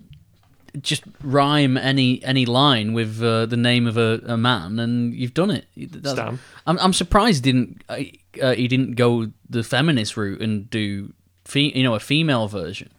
just 0.80 1.04
rhyme 1.22 1.76
any 1.76 2.22
any 2.24 2.46
line 2.46 2.92
with 2.92 3.22
uh, 3.22 3.46
the 3.46 3.56
name 3.56 3.86
of 3.86 3.96
a, 3.96 4.20
a 4.26 4.36
man, 4.36 4.78
and 4.78 5.14
you've 5.14 5.34
done 5.34 5.50
it. 5.50 5.66
That's- 5.76 6.12
Stan. 6.12 6.38
I'm 6.66 6.78
I'm 6.78 6.92
surprised 6.92 7.44
he 7.44 7.52
didn't 7.52 7.84
uh, 7.88 8.00
uh, 8.42 8.54
he 8.54 8.68
didn't 8.68 8.92
go 8.96 9.30
the 9.48 9.62
feminist 9.62 10.16
route 10.16 10.40
and 10.40 10.68
do 10.70 11.12
fe- 11.44 11.72
you 11.74 11.82
know 11.82 11.94
a 11.94 12.00
female 12.00 12.48
version. 12.48 12.90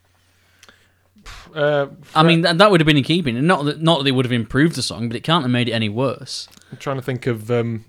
uh, 1.53 1.87
I 2.15 2.23
mean 2.23 2.41
that, 2.41 2.57
that 2.57 2.71
would 2.71 2.79
have 2.79 2.85
been 2.87 2.97
in 2.97 3.03
keeping, 3.03 3.35
and 3.37 3.47
not 3.47 3.65
that 3.65 3.81
not 3.81 3.99
that 3.99 4.03
they 4.05 4.11
would 4.11 4.25
have 4.25 4.31
improved 4.31 4.75
the 4.75 4.81
song, 4.83 5.09
but 5.09 5.15
it 5.15 5.23
can't 5.23 5.43
have 5.43 5.51
made 5.51 5.67
it 5.69 5.73
any 5.73 5.89
worse. 5.89 6.47
I'm 6.71 6.77
trying 6.77 6.97
to 6.97 7.01
think 7.01 7.27
of 7.27 7.49
um, 7.51 7.85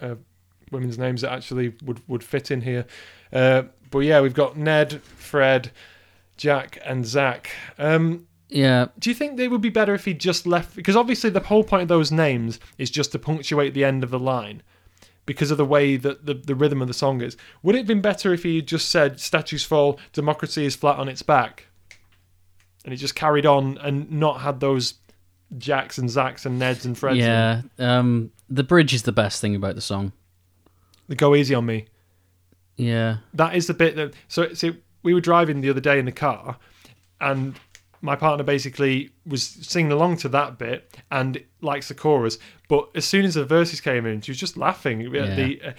uh, 0.00 0.16
women's 0.70 0.98
names 0.98 1.22
that 1.22 1.32
actually 1.32 1.74
would, 1.84 2.00
would 2.08 2.22
fit 2.24 2.50
in 2.50 2.62
here. 2.62 2.86
Uh, 3.32 3.64
but 3.90 4.00
yeah, 4.00 4.20
we've 4.20 4.34
got 4.34 4.56
Ned, 4.56 5.02
Fred, 5.02 5.70
Jack, 6.36 6.78
and 6.84 7.04
Zach. 7.06 7.50
Um, 7.78 8.26
Yeah, 8.50 8.86
do 8.98 9.08
you 9.10 9.14
think 9.14 9.36
they 9.36 9.48
would 9.48 9.60
be 9.60 9.68
better 9.70 9.94
if 9.94 10.04
he 10.04 10.12
just 10.12 10.46
left? 10.46 10.74
Because 10.76 10.96
obviously, 10.96 11.30
the 11.30 11.40
whole 11.40 11.64
point 11.64 11.82
of 11.82 11.88
those 11.88 12.10
names 12.10 12.58
is 12.78 12.90
just 12.90 13.12
to 13.12 13.18
punctuate 13.18 13.74
the 13.74 13.84
end 13.84 14.02
of 14.04 14.10
the 14.10 14.18
line 14.18 14.62
because 15.26 15.50
of 15.52 15.56
the 15.58 15.64
way 15.64 15.96
that 15.96 16.26
the, 16.26 16.34
the 16.34 16.54
rhythm 16.56 16.82
of 16.82 16.88
the 16.88 16.94
song 16.94 17.20
is. 17.20 17.36
Would 17.62 17.76
it 17.76 17.78
have 17.78 17.86
been 17.86 18.00
better 18.00 18.32
if 18.32 18.42
he 18.42 18.56
had 18.56 18.66
just 18.66 18.88
said, 18.88 19.20
Statues 19.20 19.62
fall, 19.64 20.00
democracy 20.12 20.64
is 20.64 20.74
flat 20.74 20.98
on 20.98 21.08
its 21.08 21.22
back? 21.22 21.66
And 22.84 22.92
he 22.92 22.96
just 22.96 23.14
carried 23.14 23.46
on 23.46 23.78
and 23.78 24.10
not 24.10 24.40
had 24.40 24.58
those 24.58 24.94
Jacks 25.58 25.98
and 25.98 26.08
Zacks 26.08 26.46
and 26.46 26.60
Neds 26.60 26.84
and 26.84 26.96
Freds. 26.96 27.10
and- 27.22 27.70
yeah. 27.78 27.98
Um, 27.98 28.32
the 28.48 28.64
bridge 28.64 28.92
is 28.94 29.04
the 29.04 29.12
best 29.12 29.40
thing 29.40 29.54
about 29.54 29.76
the 29.76 29.80
song. 29.80 30.12
They 31.06 31.14
go 31.14 31.34
easy 31.36 31.54
on 31.54 31.66
me. 31.66 31.86
Yeah. 32.76 33.18
that 33.34 33.54
is 33.54 33.66
the 33.66 33.74
bit 33.74 33.94
that 33.96 34.14
so 34.26 34.54
see 34.54 34.74
we 35.02 35.12
were 35.12 35.20
driving 35.20 35.60
the 35.60 35.68
other 35.68 35.80
day 35.82 35.98
in 35.98 36.06
the 36.06 36.12
car 36.12 36.56
and 37.20 37.54
my 38.02 38.16
partner 38.16 38.42
basically 38.44 39.10
was 39.26 39.42
singing 39.42 39.92
along 39.92 40.16
to 40.16 40.28
that 40.28 40.56
bit 40.58 40.96
and 41.10 41.42
likes 41.60 41.88
the 41.88 41.94
chorus 41.94 42.38
but 42.68 42.88
as 42.94 43.04
soon 43.04 43.24
as 43.24 43.34
the 43.34 43.44
verses 43.44 43.80
came 43.80 44.06
in 44.06 44.20
she 44.20 44.30
was 44.30 44.38
just 44.38 44.56
laughing 44.56 45.04
at 45.04 45.12
Yeah. 45.12 45.34
the 45.34 45.62
uh, 45.62 45.72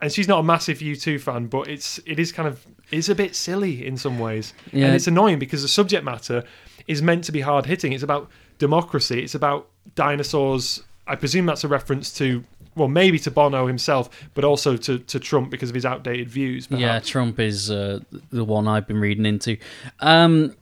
and 0.00 0.12
she's 0.12 0.28
not 0.28 0.38
a 0.38 0.42
massive 0.42 0.78
U2 0.78 1.20
fan 1.20 1.46
but 1.46 1.68
it's 1.68 1.98
it 2.06 2.18
is 2.18 2.32
kind 2.32 2.48
of 2.48 2.64
it's 2.90 3.08
a 3.08 3.14
bit 3.14 3.34
silly 3.36 3.86
in 3.86 3.96
some 3.96 4.18
ways 4.18 4.54
Yeah. 4.72 4.86
and 4.86 4.94
it's 4.94 5.06
annoying 5.06 5.38
because 5.38 5.62
the 5.62 5.68
subject 5.68 6.04
matter 6.04 6.44
is 6.86 7.02
meant 7.02 7.24
to 7.24 7.32
be 7.32 7.40
hard 7.42 7.66
hitting 7.66 7.92
it's 7.92 8.02
about 8.04 8.30
democracy 8.58 9.22
it's 9.22 9.34
about 9.34 9.68
dinosaurs 9.94 10.82
I 11.06 11.16
presume 11.16 11.46
that's 11.46 11.64
a 11.64 11.68
reference 11.68 12.12
to 12.18 12.44
well 12.76 12.88
maybe 12.88 13.18
to 13.20 13.30
Bono 13.30 13.66
himself 13.66 14.08
but 14.34 14.44
also 14.44 14.76
to, 14.76 14.98
to 14.98 15.18
Trump 15.20 15.50
because 15.50 15.68
of 15.68 15.74
his 15.74 15.84
outdated 15.84 16.28
views 16.30 16.68
Yeah. 16.70 17.00
Trump 17.00 17.38
is 17.40 17.70
uh, 17.70 18.00
the 18.30 18.44
one 18.44 18.68
I've 18.68 18.86
been 18.86 19.00
reading 19.00 19.26
into. 19.26 19.56
Um, 20.00 20.54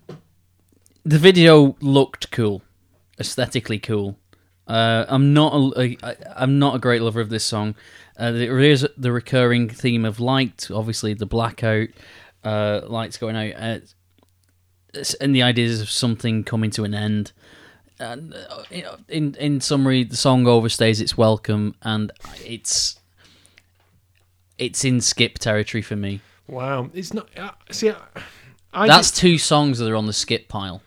the 1.07 1.19
video 1.21 1.77
looked 1.81 2.33
cool, 2.33 2.63
aesthetically 3.21 3.79
cool. 3.79 4.19
Uh, 4.67 5.05
I'm 5.09 5.33
not 5.33 5.55
a, 5.77 5.97
I, 6.03 6.17
I'm 6.35 6.59
not 6.59 6.75
a 6.75 6.79
great 6.81 7.01
lover 7.01 7.21
of 7.21 7.29
this 7.29 7.45
song. 7.45 7.77
Uh, 8.19 8.33
there 8.33 8.59
is 8.59 8.87
the 8.97 9.13
recurring 9.13 9.69
theme 9.69 10.05
of 10.05 10.19
light, 10.19 10.69
obviously 10.73 11.15
the 11.15 11.25
blackout, 11.25 11.89
uh, 12.43 12.81
lights 12.89 13.19
going 13.19 13.37
out, 13.37 13.55
uh, 13.57 13.79
and 15.21 15.35
the 15.35 15.43
ideas 15.43 15.81
of 15.81 15.89
something 15.89 16.43
coming 16.43 16.71
to 16.73 16.83
an 16.83 16.95
end. 16.95 17.31
And 18.01 18.35
uh, 18.35 18.65
in 19.09 19.37
in 19.37 19.61
summary, 19.61 20.03
the 20.03 20.17
song 20.17 20.45
overstays 20.45 21.01
its 21.01 21.17
welcome, 21.17 21.77
and 21.83 22.11
it's 22.45 22.99
it's 24.59 24.85
in 24.85 25.01
skip 25.01 25.39
territory 25.39 25.83
for 25.83 25.97
me. 25.97 26.21
Wow, 26.49 26.91
it's 26.93 27.15
not. 27.15 27.29
Uh, 27.39 27.53
see, 27.71 27.91
I, 27.91 27.97
I 28.73 28.87
That's 28.89 29.13
two 29.13 29.39
songs 29.39 29.79
that 29.79 29.89
are 29.89 29.97
on 29.97 30.07
the 30.07 30.13
skip 30.13 30.49
pile. 30.49 30.83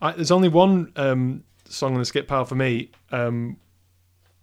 I, 0.00 0.12
there's 0.12 0.30
only 0.30 0.48
one 0.48 0.92
um, 0.96 1.44
song 1.68 1.94
on 1.94 1.98
the 1.98 2.04
skip 2.04 2.28
pile 2.28 2.44
for 2.44 2.54
me, 2.54 2.90
um, 3.12 3.56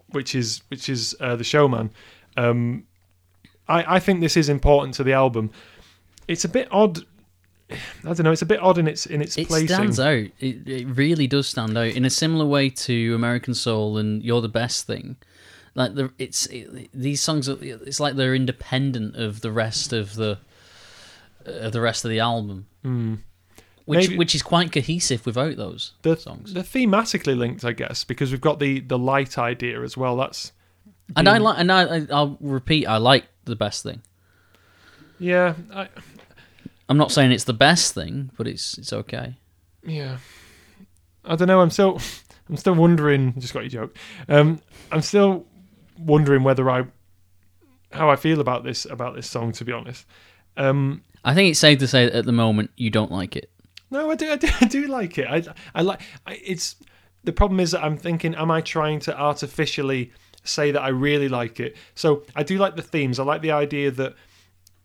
which 0.09 0.35
is 0.35 0.61
which 0.69 0.89
is 0.89 1.15
uh, 1.19 1.35
the 1.35 1.43
Showman. 1.43 1.91
Um, 2.37 2.85
I 3.67 3.95
I 3.95 3.99
think 3.99 4.19
this 4.21 4.35
is 4.37 4.49
important 4.49 4.93
to 4.95 5.03
the 5.03 5.13
album. 5.13 5.51
It's 6.27 6.45
a 6.45 6.49
bit 6.49 6.67
odd. 6.71 6.99
I 7.69 7.75
don't 8.03 8.23
know. 8.23 8.31
It's 8.31 8.41
a 8.41 8.45
bit 8.47 8.59
odd 8.61 8.77
in 8.77 8.87
its 8.87 9.05
in 9.05 9.21
its 9.21 9.37
It 9.37 9.47
placing. 9.47 9.67
stands 9.67 9.99
out. 9.99 10.27
It, 10.39 10.67
it 10.67 10.85
really 10.87 11.27
does 11.27 11.47
stand 11.47 11.77
out 11.77 11.87
in 11.87 12.05
a 12.05 12.09
similar 12.09 12.45
way 12.45 12.69
to 12.69 13.15
American 13.15 13.53
Soul 13.53 13.97
and 13.97 14.21
You're 14.23 14.41
the 14.41 14.49
Best 14.49 14.85
Thing. 14.85 15.15
Like 15.75 15.95
the 15.95 16.11
it's 16.19 16.45
it, 16.47 16.89
these 16.93 17.19
songs 17.21 17.49
are 17.49 17.57
it's 17.61 17.99
like 17.99 18.15
they're 18.15 18.35
independent 18.35 19.15
of 19.15 19.41
the 19.41 19.51
rest 19.51 19.91
of 19.91 20.13
the 20.15 20.37
of 21.45 21.71
the 21.73 21.81
rest 21.81 22.05
of 22.05 22.11
the 22.11 22.19
album, 22.19 22.67
Hmm. 22.83 23.15
Which 23.85 24.07
Maybe- 24.07 24.17
which 24.17 24.33
is 24.35 24.41
quite 24.41 24.71
cohesive 24.71 25.25
without 25.25 25.57
those 25.57 25.93
The, 26.03 26.15
songs. 26.15 26.53
they're 26.53 26.63
thematically 26.63 27.37
linked, 27.37 27.65
I 27.65 27.73
guess, 27.73 28.03
because 28.03 28.31
we've 28.31 28.39
got 28.41 28.59
the 28.59 28.79
the 28.79 28.97
light 28.97 29.37
idea 29.37 29.81
as 29.83 29.97
well. 29.97 30.15
That's 30.17 30.51
And 31.15 31.27
I 31.27 31.37
like 31.37 31.59
and 31.59 31.71
I 31.71 31.83
I- 31.97 32.07
I'll 32.11 32.37
repeat 32.39 32.85
I 32.87 32.97
like 32.97 33.25
the 33.45 33.55
best 33.55 33.83
thing. 33.83 34.01
yeah, 35.19 35.55
I, 35.73 35.89
I'm 36.89 36.97
not 36.97 37.11
saying 37.11 37.31
it's 37.31 37.43
the 37.45 37.53
best 37.53 37.93
thing, 37.93 38.31
but 38.37 38.47
it's 38.47 38.77
it's 38.77 38.93
okay. 38.93 39.35
yeah. 39.85 40.17
I 41.25 41.35
don't 41.37 41.47
know. 41.47 41.61
I'm 41.61 41.69
still 41.69 41.99
I'm 42.49 42.57
still 42.57 42.75
wondering. 42.75 43.33
Just 43.39 43.53
got 43.53 43.61
your 43.61 43.69
joke. 43.87 43.97
Um, 44.27 44.59
I'm 44.91 45.01
still 45.01 45.45
wondering 45.97 46.43
whether 46.43 46.69
I 46.69 46.83
how 47.93 48.09
I 48.09 48.17
feel 48.17 48.41
about 48.41 48.63
this 48.65 48.85
about 48.85 49.15
this 49.15 49.29
song. 49.29 49.53
To 49.53 49.63
be 49.65 49.71
honest, 49.71 50.05
um, 50.57 51.01
I 51.23 51.33
think 51.33 51.49
it's 51.51 51.59
safe 51.59 51.79
to 51.79 51.87
say 51.87 52.05
that 52.05 52.13
at 52.15 52.25
the 52.25 52.33
moment 52.33 52.71
you 52.75 52.89
don't 52.89 53.11
like 53.11 53.37
it. 53.37 53.49
No, 53.93 54.10
I 54.10 54.15
do, 54.15 54.32
I 54.32 54.36
do, 54.36 54.47
I 54.62 54.65
do 54.65 54.88
like 54.88 55.17
it. 55.17 55.27
I, 55.29 55.43
I 55.73 55.84
like. 55.84 56.01
I, 56.25 56.39
it's 56.43 56.75
the 57.23 57.32
problem 57.32 57.60
is 57.60 57.71
that 57.71 57.84
I'm 57.84 57.95
thinking, 57.95 58.36
am 58.36 58.51
I 58.51 58.60
trying 58.60 58.99
to 59.01 59.17
artificially 59.17 60.12
say 60.43 60.71
that 60.71 60.82
I 60.82 60.89
really 60.89 61.29
like 61.29 61.60
it? 61.60 61.77
So 61.95 62.23
I 62.36 62.43
do 62.43 62.58
like 62.58 62.75
the 62.75 62.82
themes. 62.82 63.19
I 63.19 63.23
like 63.23 63.41
the 63.41 63.51
idea 63.51 63.91
that 63.91 64.15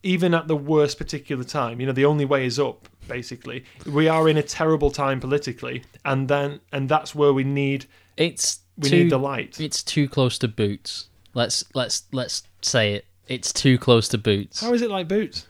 even 0.03 0.35
at 0.35 0.47
the 0.47 0.55
worst 0.55 0.99
particular 0.99 1.42
time, 1.42 1.81
you 1.81 1.87
know, 1.87 1.92
the 1.92 2.05
only 2.05 2.25
way 2.25 2.47
is 2.47 2.61
up. 2.61 2.88
Basically, 3.09 3.64
we 3.87 4.07
are 4.07 4.29
in 4.29 4.37
a 4.37 4.42
terrible 4.42 4.90
time 4.90 5.18
politically, 5.18 5.83
and 6.05 6.29
then 6.29 6.61
and 6.73 6.90
that's 6.90 7.14
where 7.14 7.33
we 7.33 7.42
need 7.42 7.87
It's 8.18 8.61
we 8.77 8.90
too, 8.90 8.97
need 9.05 9.11
the 9.11 9.18
light. 9.18 9.59
It's 9.59 9.83
too 9.83 10.07
close 10.11 10.38
to 10.40 10.49
boots. 10.49 11.09
Let's 11.33 11.64
let's 11.75 12.03
let's 12.12 12.42
say 12.61 12.92
it. 12.92 13.07
It's 13.27 13.51
too 13.51 13.79
close 13.79 14.09
to 14.09 14.18
boots. 14.18 14.61
How 14.61 14.75
is 14.75 14.83
it 14.83 14.90
like 14.90 15.09
boots? 15.09 15.47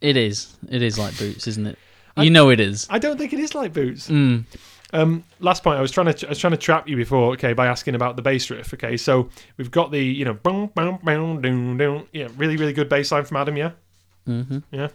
It 0.00 0.16
is. 0.16 0.56
It 0.70 0.82
is 0.82 0.98
like 0.98 1.16
boots, 1.18 1.46
isn't 1.46 1.66
it? 1.66 1.78
I- 2.16 2.24
You 2.24 2.30
know 2.30 2.50
it 2.50 2.60
is. 2.60 2.86
I 2.90 2.98
don't 2.98 3.16
think 3.18 3.32
it 3.32 3.40
is 3.40 3.54
like 3.54 3.72
boots. 3.72 4.08
Mm. 4.08 4.44
Um, 4.92 5.22
last 5.40 5.62
point, 5.62 5.78
I 5.78 5.82
was 5.82 5.90
trying 5.90 6.12
to 6.12 6.26
I 6.26 6.30
was 6.30 6.38
trying 6.38 6.52
to 6.52 6.56
trap 6.56 6.88
you 6.88 6.96
before, 6.96 7.32
okay, 7.32 7.52
by 7.52 7.66
asking 7.66 7.94
about 7.94 8.16
the 8.16 8.22
bass 8.22 8.48
riff. 8.50 8.72
Okay, 8.72 8.96
so 8.96 9.28
we've 9.58 9.70
got 9.70 9.90
the 9.90 10.02
you 10.02 10.24
know 10.24 10.32
boom 10.34 10.70
boom 10.74 10.98
boom 11.02 11.42
doom 11.42 11.76
doom, 11.76 12.08
yeah, 12.12 12.28
really 12.38 12.56
really 12.56 12.72
good 12.72 12.88
bass 12.88 13.12
line 13.12 13.24
from 13.24 13.36
Adam. 13.36 13.56
Yeah, 13.56 13.72
hmm 14.24 14.58
yeah. 14.70 14.88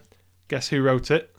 Guess 0.48 0.70
who 0.70 0.82
wrote 0.82 1.12
it? 1.12 1.30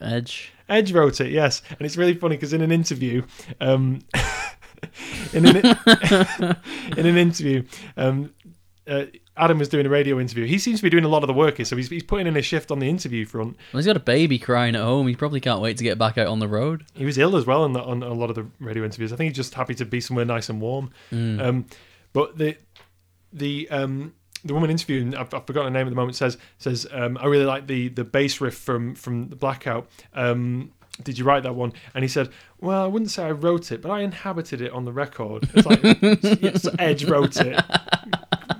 Edge. 0.00 0.52
Edge 0.68 0.92
wrote 0.92 1.20
it. 1.20 1.30
Yes, 1.32 1.62
and 1.70 1.80
it's 1.82 1.96
really 1.96 2.14
funny 2.14 2.36
because 2.36 2.52
in 2.52 2.60
an 2.62 2.70
interview, 2.70 3.22
um, 3.60 3.98
in 5.32 5.46
an 5.46 5.56
in 6.96 7.06
an 7.06 7.16
interview, 7.16 7.64
um, 7.96 8.32
uh, 8.86 9.06
Adam 9.40 9.58
was 9.58 9.68
doing 9.68 9.86
a 9.86 9.88
radio 9.88 10.20
interview. 10.20 10.44
He 10.44 10.58
seems 10.58 10.80
to 10.80 10.82
be 10.82 10.90
doing 10.90 11.04
a 11.04 11.08
lot 11.08 11.22
of 11.22 11.26
the 11.26 11.32
work 11.32 11.56
here, 11.56 11.64
so 11.64 11.76
he's 11.76 11.88
he's 11.88 12.02
putting 12.02 12.26
in 12.26 12.36
a 12.36 12.42
shift 12.42 12.70
on 12.70 12.78
the 12.78 12.88
interview 12.88 13.24
front. 13.24 13.56
Well, 13.72 13.78
he's 13.78 13.86
got 13.86 13.96
a 13.96 14.00
baby 14.00 14.38
crying 14.38 14.76
at 14.76 14.82
home. 14.82 15.06
He 15.08 15.16
probably 15.16 15.40
can't 15.40 15.60
wait 15.60 15.76
to 15.78 15.84
get 15.84 15.98
back 15.98 16.18
out 16.18 16.26
on 16.26 16.38
the 16.38 16.48
road. 16.48 16.84
He 16.94 17.04
was 17.04 17.18
ill 17.18 17.36
as 17.36 17.46
well 17.46 17.64
on, 17.64 17.72
the, 17.72 17.82
on 17.82 18.02
a 18.02 18.12
lot 18.12 18.28
of 18.28 18.36
the 18.36 18.46
radio 18.60 18.84
interviews. 18.84 19.12
I 19.12 19.16
think 19.16 19.30
he's 19.30 19.36
just 19.36 19.54
happy 19.54 19.74
to 19.76 19.84
be 19.84 20.00
somewhere 20.00 20.24
nice 20.24 20.48
and 20.48 20.60
warm. 20.60 20.90
Mm. 21.10 21.40
Um, 21.40 21.66
but 22.12 22.36
the 22.36 22.56
the 23.32 23.68
um, 23.70 24.14
the 24.44 24.54
woman 24.54 24.70
interviewing, 24.70 25.14
I've, 25.14 25.32
I've 25.34 25.46
forgotten 25.46 25.72
her 25.72 25.78
name 25.78 25.86
at 25.86 25.90
the 25.90 25.96
moment, 25.96 26.16
says 26.16 26.38
says 26.58 26.86
um, 26.92 27.18
I 27.20 27.26
really 27.26 27.46
like 27.46 27.66
the 27.66 27.88
the 27.88 28.04
bass 28.04 28.40
riff 28.40 28.56
from 28.56 28.94
from 28.94 29.28
the 29.28 29.36
Blackout. 29.36 29.88
Um, 30.14 30.72
did 31.02 31.18
you 31.18 31.24
write 31.24 31.44
that 31.44 31.54
one? 31.54 31.72
And 31.94 32.04
he 32.04 32.08
said, 32.08 32.28
Well, 32.60 32.84
I 32.84 32.86
wouldn't 32.86 33.10
say 33.10 33.24
I 33.24 33.30
wrote 33.30 33.72
it, 33.72 33.80
but 33.80 33.90
I 33.90 34.00
inhabited 34.00 34.60
it 34.60 34.72
on 34.72 34.84
the 34.84 34.92
record. 34.92 35.48
It's 35.54 35.66
like 35.66 35.82
yes, 36.42 36.66
Edge 36.78 37.04
wrote 37.04 37.36
it. 37.38 37.58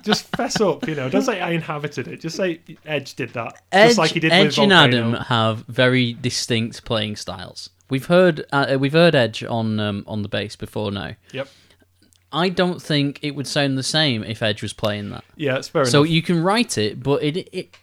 Just 0.03 0.27
fess 0.35 0.59
up, 0.61 0.87
you 0.87 0.95
know. 0.95 1.09
Don't 1.09 1.21
say 1.21 1.39
I 1.39 1.51
inhabited 1.51 2.07
it. 2.07 2.21
Just 2.21 2.35
say 2.37 2.61
Edge 2.85 3.15
did 3.15 3.31
that. 3.33 3.61
Edge, 3.71 3.89
just 3.89 3.97
like 3.97 4.11
he 4.11 4.19
did 4.19 4.31
Edge 4.31 4.57
with 4.57 4.63
and 4.63 4.73
Adam 4.73 5.13
have 5.13 5.65
very 5.67 6.13
distinct 6.13 6.83
playing 6.85 7.15
styles. 7.15 7.69
We've 7.89 8.05
heard 8.05 8.45
uh, 8.51 8.77
we've 8.79 8.93
heard 8.93 9.15
Edge 9.15 9.43
on 9.43 9.79
um, 9.79 10.03
on 10.07 10.21
the 10.21 10.29
bass 10.29 10.55
before 10.55 10.91
now. 10.91 11.15
Yep. 11.33 11.47
I 12.33 12.47
don't 12.49 12.81
think 12.81 13.19
it 13.21 13.31
would 13.35 13.47
sound 13.47 13.77
the 13.77 13.83
same 13.83 14.23
if 14.23 14.41
Edge 14.41 14.61
was 14.61 14.71
playing 14.73 15.09
that. 15.09 15.25
Yeah, 15.35 15.57
it's 15.57 15.67
fair 15.67 15.83
So 15.85 16.03
enough. 16.03 16.11
you 16.11 16.21
can 16.21 16.41
write 16.41 16.77
it, 16.77 17.03
but 17.03 17.21
it, 17.21 17.49
it 17.51 17.77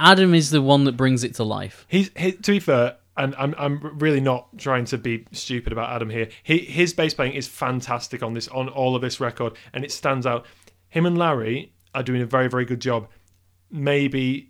Adam 0.00 0.34
is 0.34 0.50
the 0.50 0.60
one 0.60 0.82
that 0.84 0.96
brings 0.96 1.22
it 1.22 1.34
to 1.36 1.44
life. 1.44 1.86
He's 1.88 2.10
he, 2.16 2.32
to 2.32 2.50
be 2.52 2.58
fair, 2.58 2.96
and 3.16 3.34
I'm 3.36 3.54
I'm 3.56 3.96
really 3.98 4.20
not 4.20 4.58
trying 4.58 4.86
to 4.86 4.98
be 4.98 5.24
stupid 5.30 5.72
about 5.72 5.90
Adam 5.90 6.10
here. 6.10 6.28
He 6.42 6.58
his 6.58 6.92
bass 6.92 7.14
playing 7.14 7.34
is 7.34 7.46
fantastic 7.46 8.22
on 8.24 8.34
this 8.34 8.48
on 8.48 8.68
all 8.68 8.96
of 8.96 9.02
this 9.02 9.20
record, 9.20 9.52
and 9.72 9.84
it 9.84 9.92
stands 9.92 10.26
out. 10.26 10.46
Him 10.94 11.06
and 11.06 11.18
Larry 11.18 11.72
are 11.92 12.04
doing 12.04 12.22
a 12.22 12.26
very 12.26 12.48
very 12.48 12.64
good 12.64 12.80
job. 12.80 13.08
Maybe 13.68 14.48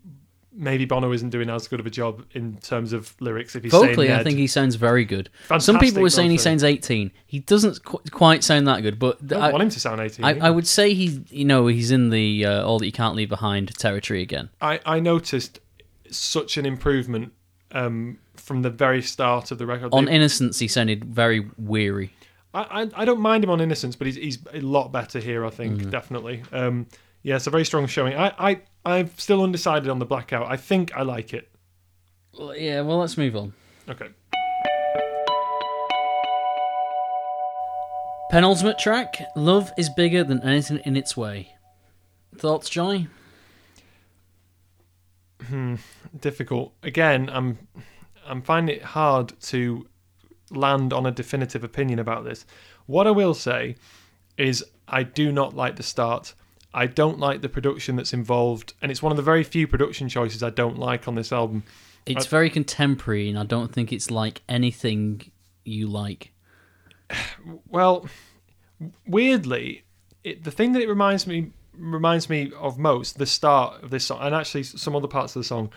maybe 0.52 0.84
Bono 0.84 1.10
isn't 1.10 1.30
doing 1.30 1.48
as 1.48 1.66
good 1.66 1.80
of 1.80 1.86
a 1.86 1.90
job 1.90 2.22
in 2.32 2.58
terms 2.58 2.92
of 2.92 3.14
lyrics 3.18 3.56
if 3.56 3.62
he's 3.62 3.72
Vocally, 3.72 4.08
saying 4.08 4.20
I 4.20 4.22
think 4.22 4.36
he 4.36 4.46
sounds 4.46 4.74
very 4.74 5.06
good. 5.06 5.30
Some 5.58 5.78
people 5.78 6.02
were 6.02 6.10
saying 6.10 6.30
he 6.30 6.36
sounds 6.36 6.62
18. 6.62 7.10
He 7.26 7.38
doesn't 7.38 7.82
qu- 7.82 8.02
quite 8.10 8.44
sound 8.44 8.68
that 8.68 8.82
good, 8.82 8.98
but 8.98 9.32
I 9.32 9.48
I, 9.48 9.52
want 9.52 9.62
him 9.62 9.70
to 9.70 9.80
sound 9.80 10.02
18. 10.02 10.22
I, 10.22 10.48
I 10.48 10.50
would 10.50 10.68
say 10.68 10.92
he, 10.92 11.24
you 11.30 11.46
know, 11.46 11.66
he's 11.66 11.90
in 11.90 12.10
the 12.10 12.44
uh, 12.44 12.62
all 12.62 12.78
that 12.78 12.84
you 12.84 12.92
can't 12.92 13.16
leave 13.16 13.30
behind 13.30 13.74
territory 13.78 14.20
again. 14.20 14.50
I, 14.60 14.80
I 14.84 15.00
noticed 15.00 15.60
such 16.10 16.58
an 16.58 16.66
improvement 16.66 17.32
um, 17.72 18.18
from 18.36 18.60
the 18.60 18.70
very 18.70 19.00
start 19.00 19.50
of 19.50 19.56
the 19.56 19.64
record. 19.64 19.94
On 19.94 20.08
Innocence, 20.08 20.58
he 20.58 20.68
sounded 20.68 21.06
very 21.06 21.48
weary. 21.56 22.12
I, 22.54 22.82
I, 22.82 22.90
I 22.94 23.04
don't 23.04 23.20
mind 23.20 23.42
him 23.44 23.50
on 23.50 23.60
Innocence, 23.60 23.96
but 23.96 24.06
he's, 24.06 24.16
he's 24.16 24.38
a 24.52 24.60
lot 24.60 24.92
better 24.92 25.18
here, 25.18 25.44
I 25.44 25.50
think, 25.50 25.80
Mm-hmm. 25.80 25.90
definitely. 25.90 26.42
Um, 26.52 26.86
yeah, 27.22 27.36
it's 27.36 27.46
a 27.46 27.50
very 27.50 27.64
strong 27.64 27.86
showing. 27.86 28.14
I, 28.16 28.32
I, 28.38 28.60
I'm 28.84 29.10
still 29.16 29.42
undecided 29.42 29.88
on 29.88 29.98
the 29.98 30.06
Blackout. 30.06 30.46
I 30.50 30.56
think 30.56 30.94
I 30.94 31.02
like 31.02 31.32
it. 31.34 31.50
Well, 32.38 32.56
yeah, 32.56 32.80
well, 32.82 32.98
let's 32.98 33.16
move 33.16 33.34
on. 33.36 33.52
Okay. 33.88 34.08
Penultimate 38.30 38.78
track 38.78 39.16
Love 39.36 39.70
is 39.78 39.88
bigger 39.90 40.24
than 40.24 40.42
anything 40.42 40.78
in 40.84 40.96
its 40.96 41.16
way. 41.16 41.54
Thoughts, 42.36 42.68
Jonny? 42.68 43.06
Hmm, 45.46 45.76
difficult. 46.18 46.72
Again, 46.82 47.28
I'm 47.32 47.58
I'm 48.26 48.42
finding 48.42 48.76
it 48.76 48.82
hard 48.82 49.32
to 49.42 49.86
land 50.56 50.92
on 50.92 51.06
a 51.06 51.10
definitive 51.10 51.64
opinion 51.64 51.98
about 51.98 52.24
this. 52.24 52.44
What 52.86 53.06
I 53.06 53.10
will 53.10 53.34
say 53.34 53.76
is 54.36 54.64
I 54.88 55.02
do 55.02 55.32
not 55.32 55.54
like 55.54 55.76
the 55.76 55.82
start. 55.82 56.34
I 56.72 56.86
don't 56.86 57.18
like 57.18 57.40
the 57.40 57.48
production 57.48 57.96
that's 57.96 58.12
involved, 58.12 58.74
and 58.82 58.90
it's 58.90 59.02
one 59.02 59.12
of 59.12 59.16
the 59.16 59.22
very 59.22 59.44
few 59.44 59.68
production 59.68 60.08
choices 60.08 60.42
I 60.42 60.50
don't 60.50 60.78
like 60.78 61.06
on 61.06 61.14
this 61.14 61.32
album. 61.32 61.62
It's 62.06 62.26
very 62.26 62.50
contemporary, 62.50 63.28
and 63.28 63.38
I 63.38 63.44
don't 63.44 63.72
think 63.72 63.92
it's 63.92 64.10
like 64.10 64.42
anything 64.48 65.30
you 65.64 65.86
like. 65.86 66.32
Well, 67.68 68.08
weirdly, 69.06 69.84
it, 70.24 70.44
the 70.44 70.50
thing 70.50 70.72
that 70.72 70.82
it 70.82 70.88
reminds 70.88 71.26
me 71.26 71.52
reminds 71.76 72.28
me 72.28 72.52
of 72.58 72.78
most, 72.78 73.18
the 73.18 73.26
start 73.26 73.82
of 73.82 73.90
this 73.90 74.06
song, 74.06 74.18
and 74.20 74.34
actually 74.34 74.62
some 74.62 74.94
other 74.94 75.08
parts 75.08 75.34
of 75.34 75.40
the 75.40 75.44
song, 75.44 75.70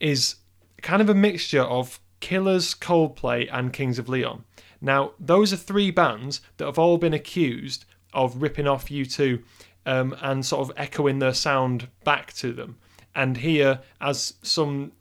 is 0.00 0.36
kind 0.82 1.00
of 1.00 1.08
a 1.08 1.14
mixture 1.14 1.62
of 1.62 2.00
Killers, 2.20 2.74
Coldplay, 2.74 3.48
and 3.52 3.72
Kings 3.72 3.98
of 3.98 4.08
Leon. 4.08 4.44
Now, 4.80 5.12
those 5.18 5.52
are 5.52 5.56
three 5.56 5.90
bands 5.90 6.40
that 6.56 6.66
have 6.66 6.78
all 6.78 6.98
been 6.98 7.14
accused 7.14 7.84
of 8.12 8.40
ripping 8.42 8.66
off 8.66 8.88
U2 8.88 9.42
um, 9.84 10.16
and 10.20 10.44
sort 10.44 10.68
of 10.68 10.76
echoing 10.76 11.18
their 11.18 11.34
sound 11.34 11.88
back 12.04 12.32
to 12.34 12.52
them. 12.52 12.78
And 13.14 13.38
here, 13.38 13.80
as 14.00 14.34
some 14.42 14.92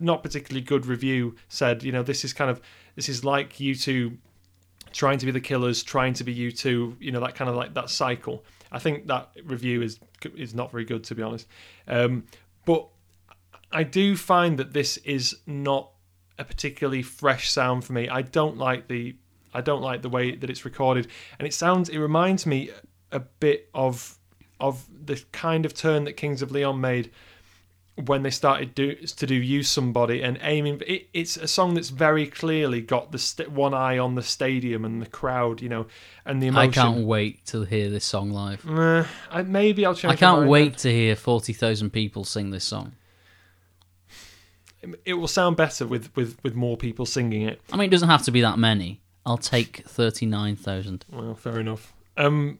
not 0.00 0.22
particularly 0.22 0.64
good 0.64 0.86
review 0.86 1.36
said, 1.48 1.82
you 1.82 1.92
know, 1.92 2.02
this 2.02 2.24
is 2.24 2.32
kind 2.32 2.50
of 2.50 2.60
this 2.96 3.08
is 3.08 3.24
like 3.24 3.54
U2 3.54 4.16
trying 4.92 5.18
to 5.18 5.26
be 5.26 5.32
the 5.32 5.40
killers, 5.40 5.82
trying 5.82 6.14
to 6.14 6.24
be 6.24 6.34
U2, 6.34 6.96
you 6.98 7.12
know, 7.12 7.20
that 7.20 7.34
kind 7.34 7.48
of 7.48 7.56
like 7.56 7.74
that 7.74 7.90
cycle. 7.90 8.44
I 8.72 8.78
think 8.78 9.06
that 9.06 9.30
review 9.44 9.82
is 9.82 9.98
is 10.36 10.54
not 10.54 10.70
very 10.70 10.84
good 10.84 11.04
to 11.04 11.14
be 11.14 11.22
honest. 11.22 11.46
Um, 11.86 12.24
but 12.64 12.88
I 13.72 13.82
do 13.82 14.16
find 14.16 14.58
that 14.58 14.72
this 14.72 14.96
is 14.98 15.36
not 15.46 15.90
a 16.38 16.44
particularly 16.44 17.02
fresh 17.02 17.50
sound 17.50 17.84
for 17.84 17.92
me. 17.92 18.08
I 18.08 18.22
don't 18.22 18.58
like 18.58 18.88
the 18.88 19.16
I 19.54 19.60
don't 19.60 19.82
like 19.82 20.02
the 20.02 20.08
way 20.08 20.34
that 20.34 20.50
it's 20.50 20.64
recorded, 20.64 21.08
and 21.38 21.46
it 21.46 21.54
sounds 21.54 21.88
it 21.88 21.98
reminds 21.98 22.46
me 22.46 22.70
a 23.12 23.20
bit 23.20 23.68
of 23.74 24.18
of 24.60 24.84
the 25.04 25.22
kind 25.32 25.64
of 25.64 25.74
turn 25.74 26.04
that 26.04 26.14
Kings 26.14 26.42
of 26.42 26.50
Leon 26.50 26.80
made 26.80 27.10
when 28.06 28.22
they 28.22 28.30
started 28.30 28.74
do, 28.74 28.94
to 28.94 29.26
do 29.26 29.34
use 29.34 29.68
somebody 29.68 30.22
and 30.22 30.38
aiming 30.42 30.80
it, 30.86 31.08
it's 31.12 31.36
a 31.36 31.48
song 31.48 31.74
that's 31.74 31.88
very 31.88 32.26
clearly 32.26 32.80
got 32.80 33.10
the 33.10 33.18
st- 33.18 33.50
one 33.50 33.74
eye 33.74 33.98
on 33.98 34.14
the 34.14 34.22
stadium 34.22 34.84
and 34.84 35.02
the 35.02 35.06
crowd 35.06 35.60
you 35.60 35.68
know 35.68 35.86
and 36.24 36.40
the 36.40 36.46
emotion 36.46 36.80
I 36.80 36.84
can't 36.84 37.06
wait 37.06 37.44
to 37.46 37.64
hear 37.64 37.90
this 37.90 38.04
song 38.04 38.30
live. 38.30 38.64
Uh, 38.68 39.04
I, 39.30 39.42
maybe 39.42 39.84
i'll 39.84 39.94
change 39.94 40.12
I 40.12 40.16
can't 40.16 40.48
wait 40.48 40.78
to 40.78 40.92
hear 40.92 41.16
40,000 41.16 41.90
people 41.90 42.24
sing 42.24 42.50
this 42.50 42.64
song. 42.64 42.92
It 45.04 45.14
will 45.14 45.28
sound 45.28 45.56
better 45.56 45.86
with 45.86 46.14
with 46.16 46.36
with 46.42 46.54
more 46.54 46.76
people 46.76 47.06
singing 47.06 47.42
it 47.42 47.60
I 47.72 47.76
mean, 47.76 47.88
it 47.88 47.90
doesn't 47.90 48.08
have 48.08 48.22
to 48.24 48.30
be 48.30 48.40
that 48.42 48.58
many. 48.58 49.00
I'll 49.26 49.38
take 49.38 49.84
39,000. 49.86 51.04
well 51.10 51.34
fair 51.34 51.60
enough 51.60 51.92
um 52.16 52.58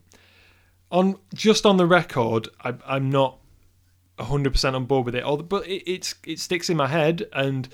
on 0.91 1.17
just 1.33 1.65
on 1.65 1.77
the 1.77 1.85
record 1.85 2.47
I, 2.63 2.75
i'm 2.85 3.09
not 3.09 3.37
100% 4.17 4.73
on 4.73 4.85
board 4.85 5.05
with 5.05 5.15
it 5.15 5.23
although 5.23 5.43
but 5.43 5.65
it, 5.67 5.89
it's 5.89 6.15
it 6.25 6.39
sticks 6.39 6.69
in 6.69 6.77
my 6.77 6.87
head 6.87 7.27
and 7.33 7.69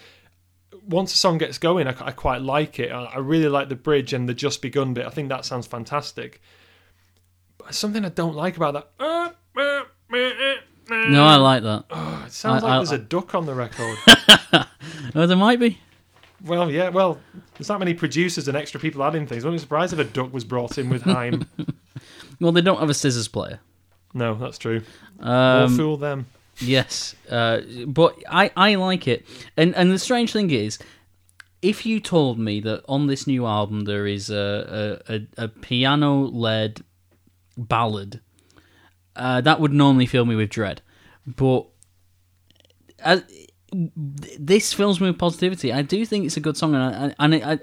once 0.88 1.14
a 1.14 1.18
song 1.18 1.38
gets 1.38 1.58
going, 1.58 1.88
I, 1.88 1.96
I 2.00 2.12
quite 2.12 2.42
like 2.42 2.80
it. 2.80 2.92
I, 2.92 3.04
I 3.06 3.18
really 3.18 3.48
like 3.48 3.70
the 3.70 3.76
bridge 3.76 4.14
and 4.14 4.28
the 4.30 4.34
just 4.34 4.62
begun 4.62 4.94
bit. 4.94 5.06
I 5.06 5.10
think 5.10 5.30
that 5.30 5.46
sounds 5.46 5.68
fantastic. 5.68 6.42
But 7.58 7.74
something 7.74 8.06
I 8.06 8.10
don't 8.10 8.36
like 8.36 8.58
about 8.58 8.74
that. 8.74 8.90
Uh, 9.00 9.30
uh, 9.58 9.84
uh, 10.14 10.56
No, 10.90 11.26
I 11.26 11.36
like 11.38 11.64
that. 11.64 11.86
Oh, 11.90 12.24
it 12.28 12.32
sounds 12.32 12.64
I- 12.64 12.68
like 12.68 12.74
I- 12.74 12.78
there's 12.78 12.92
a 12.92 12.98
duck 12.98 13.36
on 13.36 13.46
the 13.46 13.54
record. 13.56 13.98
Oh, 15.14 15.26
there 15.28 15.38
might 15.38 15.60
be. 15.60 15.80
well, 16.46 16.70
yeah, 16.70 16.90
well, 16.90 17.20
there's 17.58 17.68
that 17.68 17.80
many 17.80 17.94
producers 17.94 18.48
and 18.48 18.58
extra 18.58 18.80
people 18.80 19.04
adding 19.04 19.26
things. 19.26 19.44
I 19.44 19.48
wouldn't 19.48 19.62
be 19.62 19.64
surprised 19.64 19.94
if 19.94 20.00
a 20.00 20.04
duck 20.04 20.34
was 20.34 20.44
brought 20.44 20.78
in 20.78 20.90
with 20.90 21.02
Haim. 21.04 21.46
Well, 22.42 22.52
they 22.52 22.62
don't 22.62 22.80
have 22.80 22.90
a 22.90 22.94
scissors 22.94 23.28
player. 23.28 23.60
no, 24.14 24.36
that's 24.36 24.58
true. 24.58 24.82
Um, 25.20 25.76
fool 25.78 25.98
them. 25.98 26.26
Yes, 26.60 27.16
uh, 27.30 27.62
but 27.88 28.16
I, 28.30 28.52
I 28.58 28.76
like 28.76 29.08
it, 29.08 29.26
and 29.58 29.76
and 29.76 29.92
the 29.92 30.00
strange 30.00 30.34
thing 30.34 30.52
is, 30.52 30.80
if 31.62 31.86
you 31.86 32.00
told 32.00 32.38
me 32.40 32.60
that 32.62 32.84
on 32.88 33.08
this 33.08 33.26
new 33.28 33.46
album 33.46 33.86
there 33.86 34.06
is 34.08 34.30
a 34.30 35.00
a, 35.08 35.16
a, 35.16 35.28
a 35.46 35.48
piano 35.48 36.26
led 36.26 36.82
ballad, 37.58 38.22
uh, 39.16 39.42
that 39.42 39.60
would 39.60 39.74
normally 39.74 40.06
fill 40.06 40.26
me 40.26 40.36
with 40.36 40.50
dread, 40.50 40.82
but 41.26 41.68
as, 43.00 43.24
this 43.72 44.74
fills 44.74 45.02
me 45.02 45.08
with 45.08 45.20
positivity. 45.20 45.74
I 45.74 45.82
do 45.82 46.06
think 46.06 46.26
it's 46.26 46.38
a 46.38 46.42
good 46.42 46.56
song, 46.58 46.76
and 46.76 46.84
I, 46.84 47.16
and 47.20 47.34
it, 47.34 47.46
I, 47.46 47.60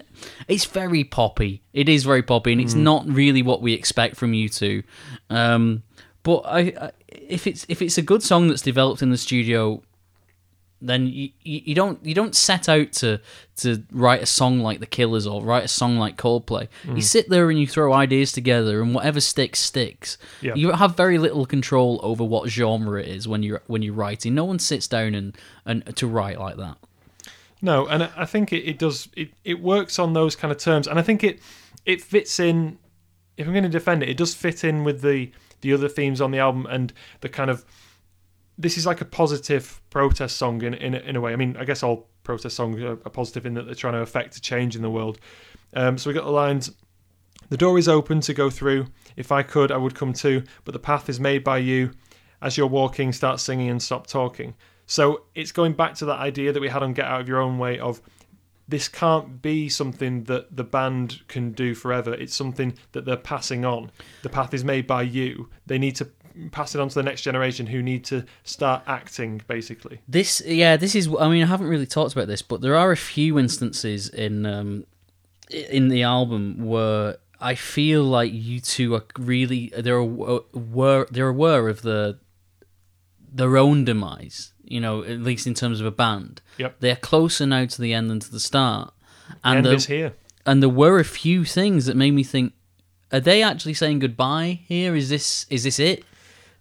it's 0.49 0.65
very 0.65 1.05
poppy. 1.05 1.62
It 1.73 1.88
is 1.88 2.05
very 2.05 2.23
poppy, 2.23 2.53
and 2.53 2.61
it's 2.61 2.75
not 2.75 3.07
really 3.07 3.43
what 3.43 3.62
we 3.62 3.73
expect 3.73 4.17
from 4.17 4.33
U2. 4.33 4.85
Um, 5.31 5.83
but 6.23 6.43
I, 6.45 6.61
I, 6.61 6.91
if 7.09 7.47
it's 7.47 7.65
if 7.69 7.81
it's 7.81 7.99
a 7.99 8.03
good 8.03 8.23
song 8.23 8.49
that's 8.49 8.62
developed 8.62 9.03
in 9.03 9.11
the 9.11 9.19
studio, 9.19 9.83
then 10.83 11.07
you, 11.07 11.31
you, 11.42 11.62
you 11.66 11.75
don't 11.75 12.05
you 12.05 12.14
don't 12.14 12.35
set 12.35 12.68
out 12.68 12.92
to 12.95 13.21
to 13.57 13.83
write 13.92 14.23
a 14.23 14.27
song 14.27 14.61
like 14.61 14.81
The 14.81 14.87
Killers 14.87 15.27
or 15.27 15.42
write 15.42 15.64
a 15.64 15.68
song 15.68 15.97
like 15.97 16.16
Coldplay. 16.16 16.68
You 16.85 16.95
mm. 16.95 17.03
sit 17.03 17.29
there 17.29 17.49
and 17.49 17.59
you 17.59 17.66
throw 17.66 17.93
ideas 17.93 18.33
together, 18.33 18.83
and 18.83 18.95
whatever 18.95 19.20
sticks 19.20 19.61
sticks. 19.61 20.18
Yeah. 20.41 20.55
You 20.55 20.72
have 20.72 20.97
very 20.97 21.18
little 21.18 21.47
control 21.47 22.01
over 22.03 22.24
what 22.24 22.49
genre 22.49 23.01
it 23.01 23.09
is 23.09 23.28
when 23.28 23.43
you're 23.43 23.62
when 23.66 23.83
you're 23.83 23.95
writing. 23.95 24.35
No 24.35 24.45
one 24.45 24.59
sits 24.59 24.89
down 24.89 25.14
and, 25.14 25.37
and 25.64 25.97
to 25.97 26.07
write 26.07 26.41
like 26.41 26.57
that. 26.57 26.76
No, 27.61 27.87
and 27.87 28.03
I 28.03 28.11
I 28.16 28.24
think 28.24 28.53
it, 28.53 28.68
it 28.68 28.78
does. 28.78 29.09
It, 29.16 29.30
it 29.45 29.61
works 29.61 29.99
on 29.99 30.12
those 30.12 30.35
kind 30.35 30.51
of 30.51 30.59
terms, 30.59 30.89
and 30.89 30.99
I 30.99 31.03
think 31.03 31.22
it 31.22 31.41
it 31.87 32.03
fits 32.03 32.41
in. 32.41 32.78
If 33.37 33.47
I'm 33.47 33.53
going 33.53 33.62
to 33.62 33.70
defend 33.70 34.03
it, 34.03 34.09
it 34.09 34.16
does 34.16 34.35
fit 34.35 34.64
in 34.64 34.85
with 34.85 35.01
the 35.01 35.30
the 35.61 35.72
other 35.72 35.89
themes 35.89 36.20
on 36.20 36.33
the 36.33 36.39
album 36.39 36.66
and 36.66 36.93
the 37.20 37.28
kind 37.28 37.51
of. 37.51 37.64
This 38.59 38.76
is 38.76 38.86
like 38.86 39.00
a 39.00 39.05
positive 39.05 39.80
protest 39.90 40.36
song 40.36 40.62
in 40.62 40.74
in 40.74 40.94
a, 40.94 40.98
in 40.98 41.16
a 41.16 41.20
way. 41.20 41.32
I 41.32 41.36
mean, 41.36 41.57
I 41.59 41.64
guess 41.64 41.82
all 41.82 42.09
protest 42.22 42.57
songs 42.57 42.80
are, 42.80 42.92
are 42.92 43.11
positive 43.11 43.46
in 43.46 43.55
that 43.55 43.66
they're 43.66 43.74
trying 43.74 43.94
to 43.94 44.00
affect 44.00 44.36
a 44.36 44.40
change 44.40 44.76
in 44.76 44.82
the 44.82 44.90
world. 44.90 45.18
Um, 45.74 45.98
so 45.98 46.11
we 46.11 46.14
got 46.14 46.24
the 46.24 46.30
lines. 46.30 46.70
The 47.48 47.57
door 47.57 47.78
is 47.78 47.88
open 47.88 48.20
to 48.22 48.34
go 48.34 48.48
through. 48.50 48.86
If 49.16 49.32
I 49.32 49.42
could, 49.42 49.70
I 49.70 49.76
would 49.76 49.94
come 49.94 50.12
too. 50.12 50.44
But 50.64 50.72
the 50.72 50.78
path 50.78 51.09
is 51.09 51.18
made 51.20 51.44
by 51.44 51.59
you. 51.59 51.92
as 52.42 52.57
you're 52.57 52.66
walking, 52.66 53.12
start 53.12 53.40
singing 53.40 53.70
and 53.70 53.80
stop 53.80 54.07
talking. 54.07 54.55
So 54.86 55.24
it's 55.34 55.53
going 55.53 55.74
back 55.74 55.94
to 55.96 56.05
that 56.07 56.18
idea 56.18 56.53
that 56.53 56.61
we 56.61 56.68
had 56.68 56.82
on 56.82 56.92
Get 56.92 57.07
Out 57.07 57.20
of 57.20 57.28
Your 57.28 57.40
Own 57.40 57.59
Way 57.59 57.78
of 57.78 58.03
this 58.68 58.88
can't 58.88 59.42
be 59.42 59.68
something 59.68 60.24
that 60.24 60.57
the 60.57 60.64
band 60.64 61.20
can 61.28 61.53
do 61.53 61.74
forever. 61.74 62.14
It's 62.14 62.34
something 62.34 62.74
that 62.92 63.05
they're 63.05 63.16
passing 63.16 63.64
on. 63.64 63.90
The 64.22 64.28
path 64.28 64.55
is 64.55 64.64
made 64.64 64.86
by 64.86 65.03
you. 65.03 65.50
They 65.66 65.78
need 65.78 65.96
to 65.96 66.09
pass 66.51 66.74
it 66.74 66.80
on 66.80 66.89
to 66.89 66.95
the 66.95 67.03
next 67.03 67.22
generation 67.22 67.66
who 67.66 67.83
need 67.83 68.05
to 68.07 68.24
start 68.45 68.83
acting 68.87 69.43
basically. 69.47 70.01
This, 70.09 70.43
yeah, 70.45 70.76
this 70.76 70.95
is. 70.95 71.09
I 71.18 71.28
mean, 71.28 71.43
I 71.43 71.47
haven't 71.47 71.68
really 71.68 71.87
talked 71.87 72.12
about 72.12 72.28
this, 72.28 72.43
but 72.43 72.61
there 72.61 72.76
are 72.76 72.93
a 72.93 72.97
few 72.97 73.39
instances 73.39 74.09
in 74.09 74.47
um, 74.47 74.87
in 75.51 75.89
the 75.89 76.03
album 76.03 76.64
where 76.66 77.16
I 77.41 77.55
feel 77.55 78.05
like 78.05 78.33
U2 78.33 78.99
are 78.99 79.05
really 79.22 79.72
they're 79.76 79.97
aware 79.97 81.07
they're 81.11 81.28
aware 81.28 81.68
of 81.68 81.83
the 81.83 82.18
their 83.33 83.57
own 83.57 83.85
demise. 83.85 84.53
You 84.64 84.80
know, 84.80 85.03
at 85.03 85.20
least 85.20 85.47
in 85.47 85.53
terms 85.55 85.80
of 85.80 85.87
a 85.87 85.91
band. 85.91 86.41
Yep. 86.57 86.76
They're 86.80 86.97
closer 86.97 87.45
now 87.45 87.66
to 87.66 87.80
the 87.83 87.93
end 87.93 88.09
than 88.09 88.20
to 88.20 88.30
the 88.30 88.41
start. 88.41 88.95
And 89.45 89.59
End 89.59 89.66
there, 89.66 89.74
is 89.74 89.87
here. 89.87 90.14
and 90.47 90.62
there 90.62 90.70
were 90.70 90.99
a 90.99 91.05
few 91.05 91.45
things 91.45 91.85
that 91.87 91.97
made 91.97 92.12
me 92.12 92.22
think: 92.22 92.55
Are 93.12 93.20
they 93.20 93.43
actually 93.43 93.74
saying 93.74 93.99
goodbye 93.99 94.61
here? 94.66 94.95
Is 94.95 95.11
this 95.11 95.47
is 95.51 95.64
this 95.64 95.78
it? 95.78 96.05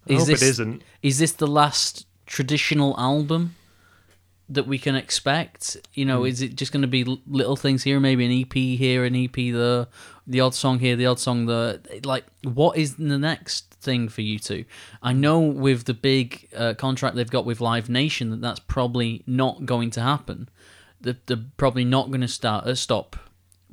I 0.09 0.13
hope 0.13 0.27
this 0.27 0.41
it 0.41 0.47
isn't. 0.49 0.83
is 1.01 1.19
this 1.19 1.31
the 1.33 1.47
last 1.47 2.07
traditional 2.25 2.95
album 2.99 3.55
that 4.49 4.67
we 4.67 4.77
can 4.77 4.95
expect? 4.95 5.77
You 5.93 6.05
know, 6.05 6.25
is 6.25 6.41
it 6.41 6.55
just 6.55 6.71
going 6.71 6.81
to 6.81 6.87
be 6.87 7.03
little 7.27 7.55
things 7.55 7.83
here, 7.83 7.99
maybe 7.99 8.25
an 8.25 8.41
EP 8.41 8.53
here, 8.53 9.05
an 9.05 9.15
EP 9.15 9.35
there, 9.35 9.87
the 10.27 10.39
odd 10.39 10.53
song 10.53 10.79
here, 10.79 10.95
the 10.95 11.05
odd 11.05 11.19
song 11.19 11.45
there? 11.45 11.79
Like, 12.03 12.25
what 12.43 12.77
is 12.77 12.95
the 12.95 13.17
next 13.17 13.73
thing 13.75 14.09
for 14.09 14.21
U2? 14.21 14.65
I 15.01 15.13
know 15.13 15.39
with 15.39 15.85
the 15.85 15.93
big 15.93 16.47
uh, 16.55 16.73
contract 16.73 17.15
they've 17.15 17.29
got 17.29 17.45
with 17.45 17.61
Live 17.61 17.89
Nation 17.89 18.29
that 18.31 18.41
that's 18.41 18.59
probably 18.59 19.23
not 19.25 19.65
going 19.65 19.89
to 19.91 20.01
happen. 20.01 20.49
They're, 20.99 21.17
they're 21.25 21.45
probably 21.57 21.85
not 21.85 22.09
going 22.09 22.21
to 22.21 22.27
start 22.27 22.65
uh, 22.65 22.75
stop 22.75 23.15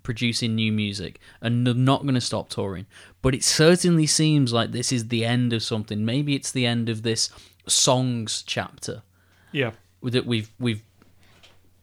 producing 0.09 0.55
new 0.55 0.73
music 0.73 1.21
and 1.43 1.67
they're 1.67 1.75
not 1.75 2.01
going 2.01 2.15
to 2.15 2.21
stop 2.21 2.49
touring. 2.49 2.87
But 3.21 3.35
it 3.35 3.45
certainly 3.45 4.07
seems 4.07 4.55
like 4.55 4.73
this 4.73 4.91
is 4.91 5.09
the 5.09 5.23
end 5.27 5.53
of 5.53 5.63
something. 5.63 6.03
Maybe 6.03 6.35
it's 6.35 6.51
the 6.51 6.65
end 6.65 6.89
of 6.89 7.03
this 7.03 7.29
songs 7.67 8.43
chapter 8.47 9.03
Yeah. 9.53 9.73
that 10.03 10.25
we've 10.25 10.51
we've 10.59 10.83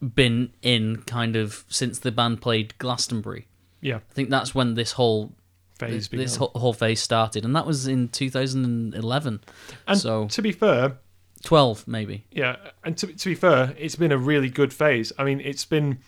been 0.00 0.50
in 0.60 1.02
kind 1.06 1.36
of 1.36 1.64
since 1.68 2.00
the 2.00 2.10
band 2.10 2.40
played 2.42 2.76
Glastonbury. 2.78 3.46
Yeah. 3.80 3.98
I 4.10 4.12
think 4.14 4.28
that's 4.28 4.52
when 4.56 4.74
this 4.74 4.92
whole 4.92 5.32
Phase 5.78 6.08
this, 6.08 6.20
this 6.20 6.36
whole, 6.36 6.72
phase 6.72 7.00
started, 7.00 7.44
and 7.44 7.54
that 7.54 7.66
was 7.66 7.86
in 7.86 8.08
2011. 8.08 9.40
And 9.86 9.98
so 9.98 10.26
to 10.26 10.42
be 10.42 10.50
fair, 10.50 10.96
12 11.44 11.86
maybe. 11.86 12.24
Yeah, 12.32 12.56
and 12.82 12.96
to, 12.98 13.06
to 13.06 13.28
be 13.28 13.34
fair, 13.36 13.74
it's 13.78 13.94
been 13.94 14.10
a 14.10 14.16
really 14.18 14.48
good 14.48 14.72
phase. 14.72 15.12
I 15.18 15.24
mean, 15.24 15.38
it's 15.40 15.66
been 15.66 15.98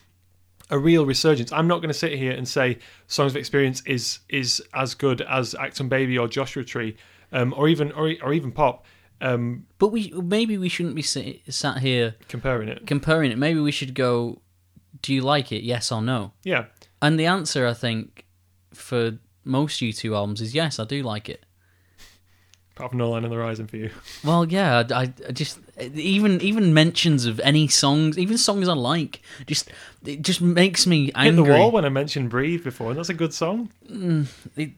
a 0.70 0.78
real 0.78 1.06
resurgence. 1.06 1.50
I'm 1.52 1.66
not 1.66 1.78
going 1.78 1.88
to 1.88 1.94
sit 1.98 2.12
here 2.12 2.32
and 2.32 2.46
say 2.46 2.78
Songs 3.06 3.32
of 3.32 3.36
Experience 3.36 3.82
is 3.86 4.20
is 4.28 4.62
as 4.74 4.94
good 4.94 5.20
as 5.22 5.54
Achtung 5.54 5.88
Baby 5.88 6.18
or 6.18 6.28
Joshua 6.28 6.64
Tree, 6.64 6.96
um, 7.32 7.54
or 7.56 7.68
even 7.68 7.92
or, 7.92 8.12
or 8.22 8.32
even 8.32 8.52
Pop. 8.52 8.84
Um, 9.20 9.66
But 9.78 9.88
we 9.88 10.12
maybe 10.14 10.58
we 10.58 10.68
shouldn't 10.68 10.94
be 10.94 11.02
sit, 11.02 11.40
sat 11.48 11.78
here 11.78 12.14
comparing 12.28 12.68
it, 12.68 12.86
comparing 12.86 13.32
it. 13.32 13.38
Maybe 13.38 13.60
we 13.60 13.72
should 13.72 13.94
go. 13.94 14.40
Do 15.02 15.14
you 15.14 15.22
like 15.22 15.52
it? 15.52 15.62
Yes 15.62 15.92
or 15.92 16.02
no? 16.02 16.32
yeah, 16.44 16.64
And 17.00 17.18
the 17.20 17.26
answer, 17.26 17.66
I 17.68 17.74
think, 17.74 18.24
for 18.74 19.18
most 19.44 19.80
U2 19.80 20.14
albums 20.14 20.40
is 20.40 20.54
yes, 20.54 20.78
I 20.80 20.84
do 20.84 21.02
like 21.04 21.28
it. 21.28 21.44
Apart 22.78 22.92
from 22.92 22.98
No 22.98 23.10
Line 23.10 23.24
on 23.24 23.30
the 23.30 23.36
Horizon 23.36 23.66
for 23.66 23.76
you. 23.76 23.90
Well, 24.24 24.44
yeah, 24.46 24.84
I, 24.94 25.12
I 25.28 25.32
just 25.32 25.58
even 25.80 26.40
even 26.40 26.72
mentions 26.72 27.26
of 27.26 27.40
any 27.40 27.66
songs, 27.68 28.16
even 28.16 28.38
songs 28.38 28.68
I 28.68 28.74
like, 28.74 29.20
just 29.46 29.70
it 30.06 30.22
just 30.22 30.40
makes 30.40 30.86
me 30.86 31.06
Hit 31.06 31.12
angry. 31.16 31.44
the 31.52 31.58
wall 31.58 31.72
when 31.72 31.84
I 31.84 31.88
mentioned 31.88 32.30
Breathe 32.30 32.62
before, 32.62 32.90
and 32.90 32.98
that's 32.98 33.08
a 33.08 33.14
good 33.14 33.34
song. 33.34 33.70
It, 34.56 34.70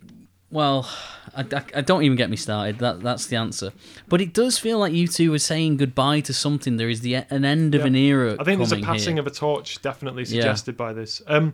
well, 0.51 0.89
I, 1.37 1.43
I, 1.43 1.65
I 1.77 1.81
don't 1.83 2.03
even 2.03 2.17
get 2.17 2.31
me 2.31 2.37
started. 2.37 2.79
That 2.79 3.01
that's 3.03 3.27
the 3.27 3.37
answer. 3.37 3.71
But 4.09 4.21
it 4.23 4.33
does 4.33 4.59
feel 4.59 4.79
like 4.79 4.93
U2 4.95 5.35
are 5.35 5.39
saying 5.39 5.77
goodbye 5.77 6.21
to 6.21 6.33
something. 6.33 6.79
There 6.79 6.89
is 6.89 7.03
the 7.03 7.15
an 7.17 7.45
end 7.45 7.75
of 7.75 7.83
Yeah. 7.83 7.87
an 7.89 7.95
era. 7.97 8.37
I 8.41 8.45
think 8.45 8.59
there's 8.59 8.73
a 8.73 8.79
passing 8.81 9.17
here. 9.17 9.21
of 9.21 9.27
a 9.27 9.31
torch, 9.31 9.83
definitely 9.83 10.23
Yeah. 10.23 10.29
suggested 10.41 10.77
by 10.79 10.93
this. 10.95 11.21
Um, 11.27 11.53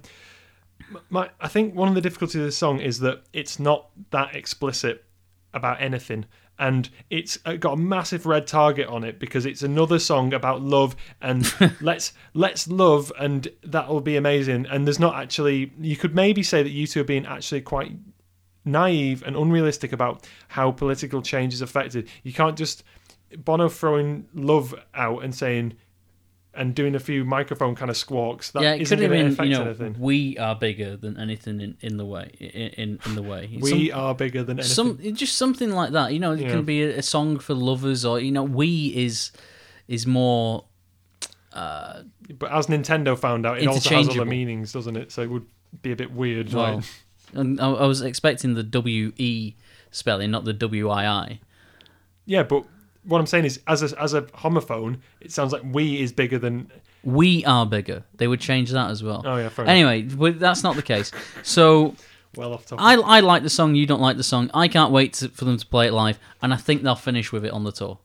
my, 1.11 1.28
I 1.40 1.49
think 1.49 1.74
one 1.74 1.88
of 1.88 1.94
the 1.97 2.01
difficulties 2.01 2.36
of 2.36 2.42
this 2.42 2.57
song 2.57 2.78
is 2.80 3.01
that 3.01 3.22
it's 3.32 3.59
not 3.59 3.88
that 4.11 4.36
explicit 4.36 5.03
about 5.57 5.81
anything, 5.81 6.27
and 6.59 6.89
it's 7.11 7.39
uh, 7.45 7.55
got 7.55 7.73
a 7.73 7.77
massive 7.77 8.27
red 8.27 8.47
target 8.47 8.87
on 8.89 9.05
it 9.05 9.19
because 9.19 9.45
it's 9.45 9.63
another 9.63 9.99
song 9.99 10.33
about 10.33 10.63
love 10.63 10.97
and 11.21 11.53
let's 11.81 12.13
let's 12.35 12.69
love 12.69 13.13
and 13.19 13.49
that 13.65 13.89
will 13.89 14.01
be 14.01 14.17
amazing. 14.17 14.67
And 14.67 14.87
there's 14.87 15.01
not 15.01 15.17
actually. 15.17 15.73
You 15.81 15.97
could 15.97 16.15
maybe 16.15 16.43
say 16.43 16.63
that 16.63 16.73
U2 16.73 17.01
are 17.01 17.05
being 17.05 17.27
actually 17.27 17.63
quite 17.63 17.93
naive 18.65 19.23
and 19.25 19.37
unrealistic 19.37 19.93
about 19.93 20.27
how 20.49 20.71
political 20.71 21.23
change 21.23 21.53
is 21.53 21.63
affected. 21.63 22.09
You 22.23 22.33
can't 22.33 22.57
just 22.57 22.85
Bono 23.37 23.69
throwing 23.69 24.27
love 24.35 24.75
out 24.95 25.25
and 25.25 25.35
saying 25.35 25.75
and 26.57 26.75
doing 26.75 26.95
a 26.95 26.99
few 26.99 27.25
microphone 27.25 27.75
kind 27.75 27.91
of 27.91 27.97
squawks. 27.97 28.51
That 28.53 28.63
yeah, 28.63 28.75
it 28.75 28.89
could 28.89 28.99
have 29.01 29.11
been. 29.11 29.31
You 29.49 29.59
know, 29.59 29.63
anything. 29.65 29.97
we 29.99 30.37
are 30.39 30.55
bigger 30.55 30.97
than 30.97 31.19
anything 31.19 31.61
in, 31.61 31.77
in 31.81 31.97
the 31.97 32.05
way. 32.05 32.31
In 32.41 32.99
in 33.07 33.15
the 33.15 33.23
way. 33.23 33.57
We 33.61 33.91
Some- 33.91 33.99
are 34.01 34.15
bigger 34.15 34.43
than 34.43 34.59
anything. 34.59 34.75
some 34.75 35.15
just 35.15 35.37
something 35.37 35.71
like 35.71 35.93
that. 35.93 36.13
You 36.13 36.19
know, 36.21 36.33
it 36.33 36.41
Yeah. 36.41 36.51
can 36.51 36.65
be 36.65 36.83
a, 36.83 36.99
a 36.99 37.03
song 37.03 37.39
for 37.39 37.55
lovers, 37.55 38.05
or 38.05 38.19
you 38.21 38.33
know, 38.33 38.45
we 38.45 38.93
is 38.97 39.31
is 39.89 40.07
more. 40.07 40.65
Uh, 41.53 42.03
but 42.39 42.51
as 42.53 42.67
Nintendo 42.67 43.19
found 43.19 43.47
out, 43.47 43.59
it 43.59 43.67
also 43.67 43.95
has 43.95 44.09
other 44.09 44.25
meanings, 44.25 44.73
doesn't 44.73 44.97
it? 44.97 45.11
So 45.13 45.23
it 45.23 45.31
would 45.31 45.47
be 45.83 45.93
a 45.93 45.97
bit 45.97 46.13
weird. 46.13 46.53
well, 46.53 46.77
like- 46.77 46.85
and 47.33 47.61
I, 47.61 47.71
I 47.71 47.87
was 47.87 48.03
expecting 48.03 48.55
the 48.55 48.63
W 48.63 49.13
E 49.17 49.55
spelling, 49.91 50.31
not 50.31 50.45
the 50.45 50.53
W 50.53 50.89
I 50.91 51.07
I. 51.07 51.41
yeah, 52.25 52.43
but 52.43 52.65
what 53.07 53.19
I'm 53.21 53.27
saying 53.27 53.45
is, 53.45 53.61
as 53.67 53.83
a, 53.93 54.01
as 54.01 54.15
a 54.15 54.23
homophone, 54.23 54.99
it 55.21 55.33
sounds 55.33 55.53
like 55.53 55.63
we 55.65 56.01
is 56.01 56.13
bigger 56.13 56.39
than. 56.39 56.71
We 57.05 57.45
are 57.45 57.65
bigger. 57.65 58.05
They 58.17 58.27
would 58.27 58.41
change 58.41 58.71
that 58.73 58.91
as 58.91 59.03
well. 59.03 59.23
Oh 59.25 59.37
yeah, 59.37 59.49
fair. 59.49 59.67
Anyway, 59.67 60.03
that's 60.03 60.63
not 60.63 60.75
the 60.77 60.83
case. 60.83 61.13
So 61.43 61.95
Well 62.35 62.53
off 62.53 62.67
topic. 62.67 62.85
I, 62.85 62.95
I 62.95 63.21
like 63.21 63.43
the 63.45 63.51
song. 63.51 63.75
You 63.77 63.87
don't 63.87 64.01
like 64.01 64.17
the 64.17 64.25
song. 64.25 64.51
I 64.53 64.67
can't 64.69 64.91
wait 64.93 65.13
to, 65.15 65.29
for 65.29 65.45
them 65.45 65.57
to 65.57 65.67
play 65.67 65.87
it 65.87 65.93
live, 65.93 66.19
and 66.43 66.53
I 66.53 66.57
think 66.57 66.83
they'll 66.83 66.95
finish 66.97 67.31
with 67.33 67.45
it 67.45 67.53
on 67.53 67.63
the 67.65 67.73
tour. 67.73 67.99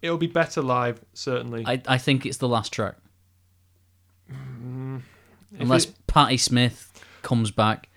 It'll 0.00 0.16
be 0.16 0.28
better 0.28 0.62
live, 0.62 1.04
certainly. 1.12 1.64
I, 1.66 1.82
I 1.86 1.98
think 1.98 2.24
it's 2.24 2.36
the 2.38 2.48
last 2.48 2.72
track, 2.72 2.94
If 4.30 5.60
unless 5.60 5.84
it- 5.86 5.94
Patti 6.06 6.36
Smith 6.36 7.04
comes 7.22 7.50
back. 7.50 7.88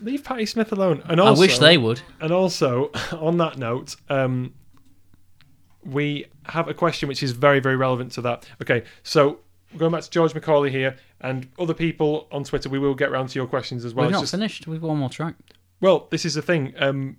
leave 0.00 0.24
Patti 0.24 0.46
Smith 0.46 0.72
alone. 0.72 1.02
And 1.06 1.20
also, 1.20 1.40
I 1.40 1.46
wish 1.46 1.58
they 1.58 1.78
would. 1.78 2.00
And 2.20 2.32
also, 2.32 2.90
on 3.12 3.38
that 3.38 3.56
note, 3.58 3.96
um, 4.08 4.54
we 5.84 6.26
have 6.46 6.68
a 6.68 6.74
question 6.74 7.08
which 7.08 7.22
is 7.22 7.32
very, 7.32 7.60
very 7.60 7.76
relevant 7.76 8.12
to 8.12 8.20
that. 8.22 8.46
Okay, 8.62 8.84
so 9.02 9.38
going 9.76 9.92
back 9.92 10.02
to 10.02 10.10
George 10.10 10.34
Macaulay 10.34 10.70
here, 10.70 10.96
and 11.20 11.48
other 11.58 11.74
people 11.74 12.28
on 12.30 12.44
Twitter, 12.44 12.68
we 12.68 12.78
will 12.78 12.94
get 12.94 13.10
round 13.10 13.28
to 13.30 13.38
your 13.38 13.46
questions 13.46 13.84
as 13.84 13.94
well. 13.94 14.06
We've 14.06 14.10
It's 14.12 14.16
not 14.16 14.22
just- 14.22 14.30
finished 14.32 14.66
with 14.66 14.82
one 14.82 14.98
more 14.98 15.08
track. 15.10 15.34
well, 15.80 16.06
this 16.10 16.24
is 16.24 16.34
the 16.34 16.42
thing. 16.42 16.74
Um, 16.78 17.16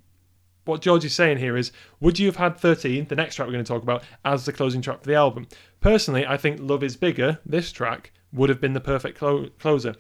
what 0.66 0.82
George 0.82 1.05
is 1.05 1.13
saying 1.13 1.38
here 1.38 1.55
is, 1.57 1.72
would 1.99 2.18
you 2.18 2.26
have 2.28 2.38
had 2.38 2.57
13, 2.57 3.05
the 3.05 3.16
next 3.16 3.36
track 3.36 3.47
we're 3.47 3.51
going 3.53 3.63
to 3.66 3.72
talk 3.72 3.84
about, 3.84 4.03
as 4.24 4.45
the 4.45 4.51
closing 4.53 4.82
track 4.82 5.01
for 5.01 5.07
the 5.07 5.13
album? 5.16 5.47
Personally, 5.80 6.26
I 6.26 6.38
think 6.38 6.59
Love 6.59 6.84
is 6.84 6.95
Bigger, 6.95 7.39
this 7.45 7.72
track, 7.72 8.11
would 8.34 8.49
have 8.49 8.59
been 8.59 8.74
the 8.74 8.82
perfect 8.82 9.18
clo- 9.18 9.49
closer. 9.59 9.93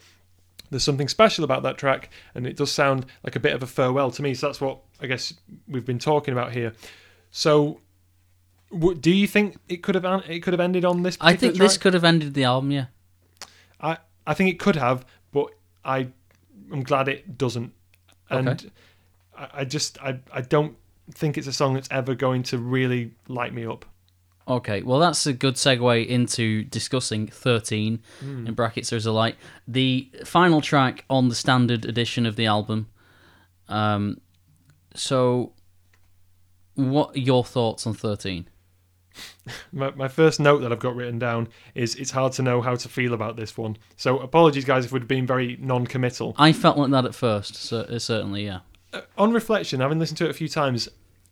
There's 0.71 0.83
something 0.83 1.07
special 1.07 1.43
about 1.43 1.61
that 1.63 1.77
track, 1.77 2.09
and 2.33 2.47
it 2.47 2.57
does 2.57 2.71
sound 2.71 3.05
like 3.23 3.35
a 3.35 3.39
bit 3.39 3.53
of 3.53 3.61
a 3.61 3.67
farewell 3.67 4.09
to 4.11 4.23
me. 4.23 4.33
So 4.33 4.47
that's 4.47 4.59
what 4.59 4.79
I 4.99 5.05
guess 5.05 5.33
we've 5.67 5.85
been 5.85 5.99
talking 5.99 6.31
about 6.31 6.53
here. 6.53 6.73
So, 7.29 7.81
do 8.99 9.11
you 9.11 9.27
think 9.27 9.57
it 9.69 9.77
could 9.83 9.95
have 9.95 10.05
it 10.29 10.39
could 10.41 10.53
have 10.53 10.59
ended 10.59 10.85
on 10.85 11.03
this? 11.03 11.17
I 11.21 11.35
think 11.35 11.55
this 11.55 11.77
could 11.77 11.93
have 11.93 12.03
ended 12.03 12.33
the 12.33 12.43
album. 12.43 12.71
Yeah. 12.71 12.85
I 13.79 13.97
I 14.27 14.33
think 14.33 14.49
it 14.49 14.59
could 14.59 14.75
have, 14.75 15.05
but 15.31 15.47
I 15.83 16.07
I'm 16.71 16.83
glad 16.83 17.07
it 17.07 17.37
doesn't. 17.37 17.73
And 18.29 18.49
Okay. 18.49 18.69
I, 19.37 19.49
I 19.61 19.65
just 19.65 20.01
I 20.01 20.19
I 20.33 20.41
don't 20.41 20.75
think 21.13 21.37
it's 21.37 21.47
a 21.47 21.53
song 21.53 21.75
that's 21.75 21.87
ever 21.91 22.15
going 22.15 22.43
to 22.43 22.57
really 22.57 23.11
light 23.27 23.53
me 23.53 23.65
up. 23.65 23.85
Okay, 24.47 24.83
well, 24.83 24.99
that's 24.99 25.25
a 25.25 25.33
good 25.33 25.55
segue 25.55 26.05
into 26.05 26.63
discussing 26.65 27.25
13 27.27 27.99
Hmm. 28.19 28.45
in 28.45 28.53
brackets. 28.53 28.91
There's 28.91 29.07
a 29.07 29.11
light. 29.11 29.37
The 29.67 30.07
final 30.23 30.61
track 30.61 31.03
on 31.09 31.29
the 31.29 31.35
standard 31.35 31.83
edition 31.83 32.27
of 32.27 32.35
the 32.35 32.45
album. 32.45 32.87
Um, 33.67 34.21
so, 34.93 35.53
what 36.75 37.15
are 37.15 37.19
your 37.19 37.43
thoughts 37.43 37.87
on 37.87 37.95
13? 37.95 38.47
My, 39.71 39.91
my 39.91 40.07
first 40.07 40.39
note 40.39 40.59
that 40.59 40.71
I've 40.71 40.79
got 40.79 40.95
written 40.95 41.19
down 41.19 41.49
is 41.75 41.95
it's 41.95 42.11
hard 42.11 42.33
to 42.33 42.41
know 42.41 42.61
how 42.61 42.75
to 42.75 42.89
feel 42.89 43.13
about 43.13 43.35
this 43.35 43.57
one. 43.57 43.77
So 43.95 44.19
apologies, 44.19 44.65
guys, 44.65 44.85
if 44.85 44.91
we'd 44.91 45.07
been 45.07 45.27
very 45.27 45.57
non-committal. 45.59 46.35
I 46.37 46.51
felt 46.51 46.77
like 46.77 46.91
that 46.91 47.05
at 47.05 47.13
first, 47.13 47.55
so, 47.55 47.81
uh, 47.81 47.99
certainly, 47.99 48.45
yeah. 48.45 48.59
Uh, 48.91 49.01
on 49.17 49.33
reflection, 49.33 49.81
having 49.81 49.99
listened 49.99 50.17
to 50.17 50.25
it 50.25 50.31
a 50.31 50.33
few 50.33 50.47
times, 50.47 50.89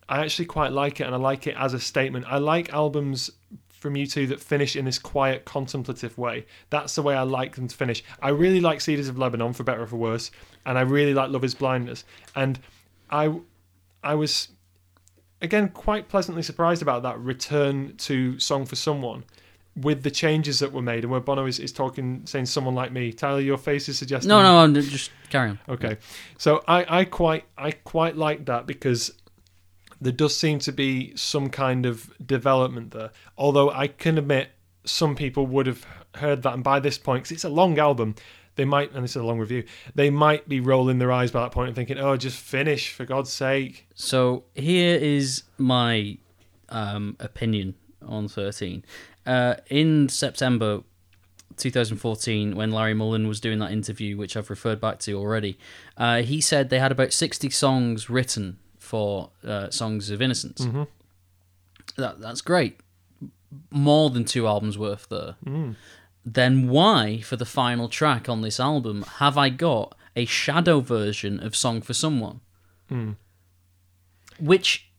I 0.07 0.19
actually 0.21 0.45
quite 0.45 0.71
like 0.71 0.99
it, 0.99 1.05
and 1.05 1.15
I 1.15 1.17
like 1.17 1.47
it 1.47 1.55
as 1.57 1.73
a 1.73 1.79
statement. 1.79 2.25
I 2.27 2.37
like 2.37 2.71
albums 2.71 3.31
from 3.69 3.95
U2 3.95 4.29
that 4.29 4.39
finish 4.39 4.75
in 4.75 4.85
this 4.85 4.97
quiet, 4.97 5.43
contemplative 5.43 6.17
way. 6.17 6.45
That's 6.69 6.95
the 6.95 7.01
way 7.01 7.15
I 7.15 7.23
like 7.23 7.55
them 7.55 7.67
to 7.67 7.75
finish. 7.75 8.03
I 8.21 8.29
really 8.29 8.61
like 8.61 8.79
Cedars 8.79 9.09
of 9.09 9.17
Lebanon, 9.17 9.53
for 9.53 9.63
better 9.63 9.81
or 9.81 9.87
for 9.87 9.97
worse, 9.97 10.31
and 10.65 10.77
I 10.77 10.81
really 10.81 11.13
like 11.13 11.31
Love 11.31 11.43
Is 11.43 11.53
Blindness. 11.55 12.05
And 12.35 12.59
I, 13.09 13.33
I 14.03 14.15
was, 14.15 14.49
again, 15.43 15.69
quite 15.69 16.07
pleasantly 16.07 16.41
surprised 16.41 16.81
about 16.81 17.03
that 17.03 17.19
return 17.19 17.95
to 17.97 18.39
Song 18.39 18.65
for 18.65 18.75
Someone 18.75 19.25
with 19.75 20.03
the 20.03 20.11
changes 20.11 20.59
that 20.59 20.71
were 20.71 20.81
made 20.81 21.03
and 21.03 21.11
where 21.11 21.19
Bono 21.19 21.45
is, 21.45 21.59
is 21.59 21.71
talking, 21.71 22.21
saying 22.25 22.45
someone 22.45 22.75
like 22.75 22.91
me. 22.91 23.11
Tyler, 23.11 23.41
your 23.41 23.57
face 23.57 23.89
is 23.89 23.97
suggesting. 23.97 24.29
No, 24.29 24.41
no, 24.41 24.59
I'm 24.59 24.73
just 24.73 25.11
carry 25.29 25.49
on. 25.49 25.59
Okay, 25.67 25.97
so 26.37 26.63
I, 26.67 26.99
I 27.01 27.05
quite 27.05 27.43
I 27.57 27.71
quite 27.71 28.15
like 28.15 28.45
that 28.45 28.65
because 28.65 29.13
there 29.99 30.13
does 30.13 30.35
seem 30.35 30.59
to 30.59 30.71
be 30.71 31.15
some 31.15 31.49
kind 31.49 31.85
of 31.85 32.11
development 32.25 32.91
there. 32.91 33.11
Although 33.37 33.69
I 33.71 33.87
can 33.87 34.17
admit 34.17 34.49
some 34.85 35.15
people 35.15 35.47
would 35.47 35.67
have 35.67 35.85
heard 36.15 36.43
that, 36.43 36.53
and 36.53 36.63
by 36.63 36.79
this 36.79 36.97
point, 36.97 37.23
because 37.23 37.31
it's 37.31 37.43
a 37.43 37.49
long 37.49 37.79
album, 37.79 38.15
they 38.55 38.65
might, 38.65 38.91
and 38.93 39.03
this 39.03 39.11
is 39.11 39.15
a 39.17 39.23
long 39.23 39.39
review, 39.39 39.63
they 39.95 40.09
might 40.09 40.47
be 40.47 40.59
rolling 40.59 40.99
their 40.99 41.11
eyes 41.11 41.31
by 41.31 41.41
that 41.41 41.51
point 41.51 41.67
and 41.69 41.75
thinking, 41.75 41.97
"Oh, 41.97 42.15
just 42.17 42.37
finish 42.39 42.91
for 42.91 43.05
God's 43.05 43.31
sake." 43.31 43.87
So 43.95 44.43
here 44.53 44.95
is 44.97 45.43
my 45.57 46.17
um, 46.69 47.15
opinion 47.19 47.75
on 48.05 48.27
13. 48.27 48.83
Uh, 49.25 49.55
in 49.69 50.09
September 50.09 50.81
2014, 51.57 52.55
when 52.55 52.71
Larry 52.71 52.93
Mullen 52.93 53.27
was 53.27 53.39
doing 53.39 53.59
that 53.59 53.71
interview, 53.71 54.17
which 54.17 54.35
I've 54.35 54.49
referred 54.49 54.81
back 54.81 54.99
to 54.99 55.13
already, 55.13 55.57
uh, 55.97 56.21
he 56.21 56.41
said 56.41 56.69
they 56.69 56.79
had 56.79 56.91
about 56.91 57.13
60 57.13 57.49
songs 57.49 58.09
written 58.09 58.57
for 58.77 59.29
uh, 59.45 59.69
Songs 59.69 60.09
of 60.09 60.21
Innocence. 60.21 60.61
Mhm. 60.65 60.87
That, 61.95 62.19
that's 62.19 62.41
great. 62.41 62.79
More 63.69 64.09
than 64.09 64.25
two 64.25 64.47
albums 64.47 64.77
worth 64.77 65.07
there. 65.09 65.35
Mm. 65.45 65.75
Then 66.25 66.69
why, 66.69 67.19
for 67.21 67.35
the 67.35 67.45
final 67.45 67.89
track 67.89 68.29
on 68.29 68.41
this 68.41 68.59
album, 68.59 69.03
have 69.17 69.37
I 69.37 69.49
got 69.49 69.95
a 70.15 70.25
shadow 70.25 70.79
version 70.79 71.39
of 71.41 71.55
Song 71.55 71.81
for 71.81 71.93
Someone? 71.93 72.39
Mm. 72.89 73.15
Which, 74.39 74.89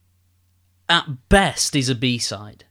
at 0.89 1.29
best, 1.29 1.75
is 1.75 1.89
a 1.89 1.95
B 1.95 2.19
side. 2.19 2.65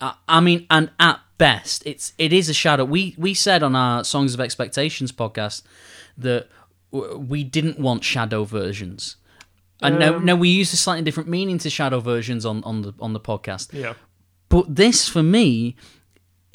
I, 0.00 0.14
I 0.28 0.40
mean, 0.40 0.66
and 0.70 0.90
at 1.00 1.20
best, 1.38 1.82
it's 1.86 2.12
it 2.16 2.32
is 2.32 2.48
a 2.48 2.54
shadow. 2.54 2.84
We 2.84 3.14
we 3.18 3.34
said 3.34 3.62
on 3.62 3.74
our 3.74 4.04
Songs 4.04 4.34
of 4.34 4.40
Expectations 4.40 5.10
podcast 5.12 5.62
that 6.16 6.48
w- 6.92 7.18
we 7.18 7.44
didn't 7.44 7.78
want 7.78 8.04
shadow 8.04 8.44
versions. 8.44 9.16
And 9.82 9.98
now, 9.98 10.14
Um, 10.16 10.24
now 10.24 10.36
we 10.36 10.48
use 10.48 10.72
a 10.72 10.76
slightly 10.76 11.02
different 11.02 11.28
meaning 11.28 11.58
to 11.58 11.68
shadow 11.70 12.00
versions 12.00 12.46
on, 12.46 12.62
on 12.64 12.82
the 12.82 12.94
on 13.00 13.12
the 13.12 13.20
podcast. 13.20 13.72
Yeah. 13.72 13.94
But 14.48 14.74
this, 14.76 15.08
for 15.08 15.22
me, 15.22 15.74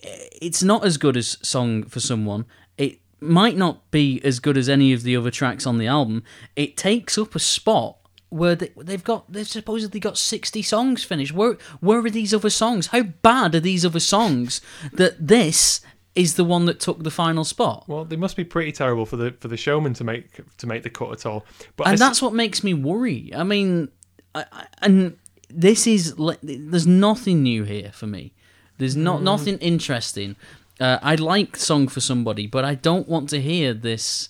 it's 0.04 0.64
not 0.64 0.86
as 0.86 0.98
good 0.98 1.18
as 1.18 1.38
Song 1.42 1.84
for 1.84 2.00
Someone. 2.00 2.46
It 2.78 3.00
might 3.20 3.58
not 3.58 3.90
be 3.92 4.22
as 4.24 4.40
good 4.40 4.58
as 4.58 4.70
any 4.70 4.94
of 4.94 5.04
the 5.04 5.16
other 5.18 5.32
tracks 5.32 5.66
on 5.68 5.78
the 5.78 5.88
album. 5.88 6.24
It 6.56 6.78
takes 6.78 7.18
up 7.18 7.36
a 7.36 7.40
spot 7.40 7.98
where 8.30 8.56
they, 8.56 8.72
they've 8.78 9.04
got 9.04 9.32
they've 9.32 9.48
supposedly 9.48 10.00
got 10.00 10.18
sixty 10.18 10.62
songs 10.62 11.04
finished. 11.04 11.34
Where 11.34 11.58
where 11.80 12.00
are 12.00 12.10
these 12.10 12.34
other 12.34 12.50
songs? 12.50 12.88
How 12.88 13.02
bad 13.04 13.56
are 13.56 13.60
these 13.60 13.86
other 13.86 14.00
songs 14.00 14.62
that 14.94 15.28
this 15.28 15.82
is 16.16 16.36
the 16.36 16.44
one 16.46 16.66
that 16.66 16.80
took 16.80 17.04
the 17.04 17.12
final 17.12 17.44
spot? 17.44 17.86
Well, 17.88 18.06
they 18.06 18.16
must 18.16 18.36
be 18.38 18.44
pretty 18.44 18.72
terrible 18.72 19.06
for 19.06 19.18
the 19.18 19.36
for 19.40 19.48
the 19.48 19.58
showman 19.58 19.94
to 19.96 20.04
make 20.04 20.40
to 20.58 20.68
make 20.68 20.84
the 20.84 20.90
cut 20.90 21.12
at 21.12 21.26
all. 21.26 21.46
But 21.76 21.88
I 21.88 21.92
and 21.92 21.94
s- 21.96 22.00
that's 22.00 22.22
what 22.22 22.34
makes 22.34 22.64
me 22.64 22.74
worry. 22.74 23.32
I 23.36 23.44
mean, 23.44 23.90
I, 24.36 24.46
I, 24.52 24.68
and 24.82 25.18
this 25.50 25.88
is 25.88 26.16
there's 26.44 26.88
nothing 26.88 27.42
new 27.44 27.64
here 27.64 27.92
for 27.94 28.08
me. 28.08 28.34
There's 28.80 28.96
not 28.96 29.20
mm. 29.20 29.24
nothing 29.24 29.58
interesting. 29.60 30.36
Uh, 30.80 30.98
I 31.04 31.16
like 31.16 31.56
"Song 31.56 31.88
for 31.88 32.00
Somebody," 32.00 32.48
but 32.48 32.66
I 32.66 32.74
don't 32.76 33.08
want 33.08 33.30
to 33.30 33.42
hear 33.42 33.74
this 33.74 34.30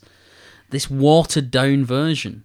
this 0.72 0.90
watered 0.90 1.52
down 1.52 1.86
version. 1.86 2.44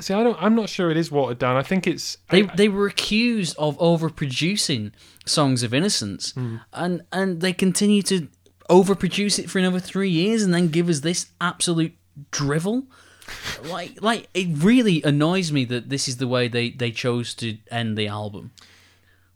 see. 0.00 0.14
I 0.14 0.22
don't. 0.22 0.40
I'm 0.40 0.54
not 0.54 0.68
sure 0.68 0.90
it 0.90 0.96
is 0.96 1.10
watered 1.10 1.38
down. 1.38 1.56
I 1.56 1.62
think 1.62 1.86
it's. 1.86 2.18
They 2.30 2.44
I- 2.44 2.54
they 2.54 2.68
were 2.68 2.86
accused 2.86 3.56
of 3.58 3.78
overproducing 3.78 4.92
"Songs 5.26 5.62
of 5.62 5.72
Innocence," 5.72 6.32
hmm. 6.32 6.56
and 6.72 7.02
and 7.10 7.40
they 7.40 7.54
continue 7.54 8.02
to 8.02 8.28
overproduce 8.68 9.38
it 9.38 9.48
for 9.48 9.58
another 9.58 9.80
three 9.80 10.10
years, 10.10 10.42
and 10.42 10.52
then 10.52 10.68
give 10.68 10.88
us 10.90 11.00
this 11.00 11.26
absolute 11.40 11.94
drivel. 12.30 12.86
like 13.64 14.02
like 14.02 14.28
it 14.34 14.48
really 14.62 15.02
annoys 15.02 15.50
me 15.50 15.64
that 15.64 15.88
this 15.88 16.06
is 16.06 16.18
the 16.18 16.28
way 16.28 16.48
they 16.48 16.70
they 16.70 16.90
chose 16.90 17.34
to 17.36 17.56
end 17.70 17.96
the 17.96 18.08
album. 18.08 18.50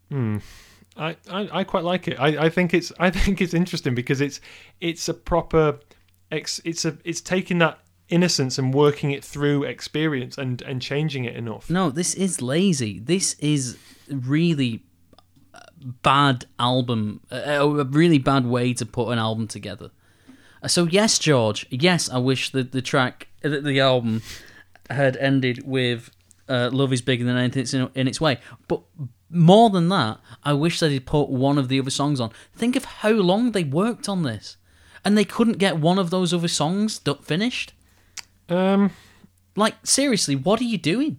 Hmm. 0.09 0.37
I, 0.97 1.15
I, 1.29 1.49
I 1.59 1.63
quite 1.63 1.83
like 1.83 2.07
it. 2.07 2.19
I, 2.19 2.45
I 2.45 2.49
think 2.49 2.73
it's 2.73 2.91
I 2.99 3.09
think 3.23 3.41
it's 3.41 3.53
interesting 3.53 3.95
because 3.95 4.21
it's 4.21 4.39
it's 4.79 5.09
a 5.09 5.13
proper 5.13 5.79
ex, 6.31 6.61
it's 6.63 6.85
a 6.85 6.97
it's 7.03 7.21
taking 7.21 7.59
that 7.59 7.79
innocence 8.09 8.57
and 8.59 8.73
working 8.73 9.11
it 9.11 9.23
through 9.23 9.63
experience 9.63 10.37
and 10.37 10.61
and 10.61 10.81
changing 10.81 11.25
it 11.25 11.35
enough. 11.35 11.69
No, 11.69 11.89
this 11.89 12.13
is 12.13 12.41
lazy. 12.41 12.99
This 12.99 13.35
is 13.39 13.77
really 14.09 14.83
uh, 15.53 15.59
bad 16.01 16.45
album, 16.59 17.21
uh, 17.31 17.35
a 17.37 17.85
really 17.85 18.19
bad 18.19 18.45
way 18.45 18.73
to 18.73 18.85
put 18.85 19.09
an 19.09 19.19
album 19.19 19.47
together. 19.47 19.89
Uh, 20.61 20.67
So 20.67 20.85
yes, 20.85 21.17
George. 21.19 21.65
Yes, 21.69 22.09
I 22.09 22.19
wish 22.19 22.51
that 22.51 22.71
the 22.71 22.81
track, 22.81 23.27
the 23.41 23.79
album, 23.79 24.21
had 24.89 25.17
ended 25.17 25.63
with 25.65 26.11
uh, 26.47 26.69
"Love 26.71 26.93
Is 26.93 27.01
Bigger 27.01 27.25
Than 27.25 27.37
Anything 27.37 27.81
in, 27.81 27.89
in 27.95 28.07
Its 28.07 28.21
Way." 28.21 28.39
But 28.67 28.81
more 29.29 29.69
than 29.69 29.89
that, 29.89 30.19
I 30.43 30.53
wish 30.53 30.79
they'd 30.79 31.05
put 31.05 31.29
one 31.29 31.57
of 31.57 31.67
the 31.67 31.79
other 31.79 31.89
songs 31.89 32.19
on. 32.19 32.31
Think 32.55 32.75
of 32.75 32.85
how 32.85 33.11
long 33.11 33.51
they 33.51 33.63
worked 33.63 34.07
on 34.07 34.23
this, 34.23 34.57
and 35.03 35.17
they 35.17 35.25
couldn't 35.25 35.57
get 35.57 35.77
one 35.77 35.99
of 35.99 36.09
those 36.09 36.33
other 36.33 36.47
songs 36.47 36.99
finished. 37.23 37.73
Um, 38.49 38.91
Like 39.55 39.75
seriously, 39.83 40.35
what 40.35 40.59
are 40.61 40.65
you 40.65 40.77
doing? 40.77 41.17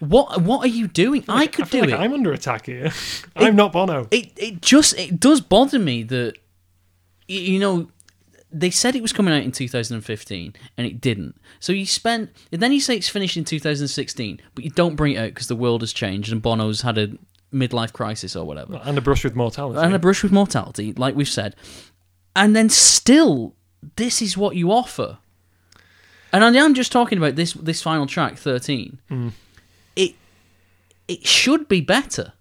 What 0.00 0.42
what 0.42 0.64
are 0.64 0.68
you 0.68 0.86
doing? 0.86 1.24
I 1.28 1.46
could 1.46 1.66
I 1.66 1.68
do 1.68 1.80
like 1.80 1.90
it. 1.90 1.94
I'm 2.00 2.12
under 2.12 2.32
attack 2.32 2.66
here. 2.66 2.92
I'm 3.34 3.56
not 3.56 3.72
Bono. 3.72 4.06
It 4.10 4.32
it 4.36 4.62
just 4.62 4.98
it 4.98 5.18
does 5.18 5.40
bother 5.40 5.78
me 5.78 6.04
that 6.04 6.34
you 7.26 7.58
know 7.58 7.88
they 8.50 8.70
said 8.70 8.96
it 8.96 9.02
was 9.02 9.12
coming 9.12 9.34
out 9.34 9.42
in 9.42 9.52
2015 9.52 10.54
and 10.76 10.86
it 10.86 11.00
didn't. 11.00 11.40
So 11.60 11.72
you 11.72 11.86
spent 11.86 12.30
and 12.50 12.62
then 12.62 12.72
you 12.72 12.80
say 12.80 12.96
it's 12.96 13.08
finished 13.08 13.36
in 13.36 13.44
2016, 13.44 14.40
but 14.54 14.64
you 14.64 14.70
don't 14.70 14.96
bring 14.96 15.14
it 15.14 15.18
out 15.18 15.28
because 15.28 15.48
the 15.48 15.56
world 15.56 15.82
has 15.82 15.92
changed 15.92 16.32
and 16.32 16.42
Bono's 16.42 16.82
had 16.82 16.98
a 16.98 17.10
midlife 17.52 17.92
crisis 17.92 18.36
or 18.36 18.46
whatever. 18.46 18.80
And 18.84 18.96
a 18.96 19.00
brush 19.00 19.24
with 19.24 19.34
mortality. 19.34 19.80
And 19.80 19.94
a 19.94 19.98
brush 19.98 20.22
with 20.22 20.32
mortality, 20.32 20.92
like 20.94 21.14
we've 21.14 21.28
said. 21.28 21.56
And 22.34 22.54
then 22.54 22.68
still 22.68 23.54
this 23.96 24.22
is 24.22 24.36
what 24.36 24.56
you 24.56 24.72
offer. 24.72 25.18
And 26.32 26.44
I 26.44 26.52
am 26.62 26.74
just 26.74 26.92
talking 26.92 27.18
about 27.18 27.36
this 27.36 27.52
this 27.54 27.82
final 27.82 28.06
track 28.06 28.36
13. 28.36 28.98
Mm. 29.10 29.32
It 29.96 30.14
it 31.06 31.26
should 31.26 31.68
be 31.68 31.80
better. 31.80 32.32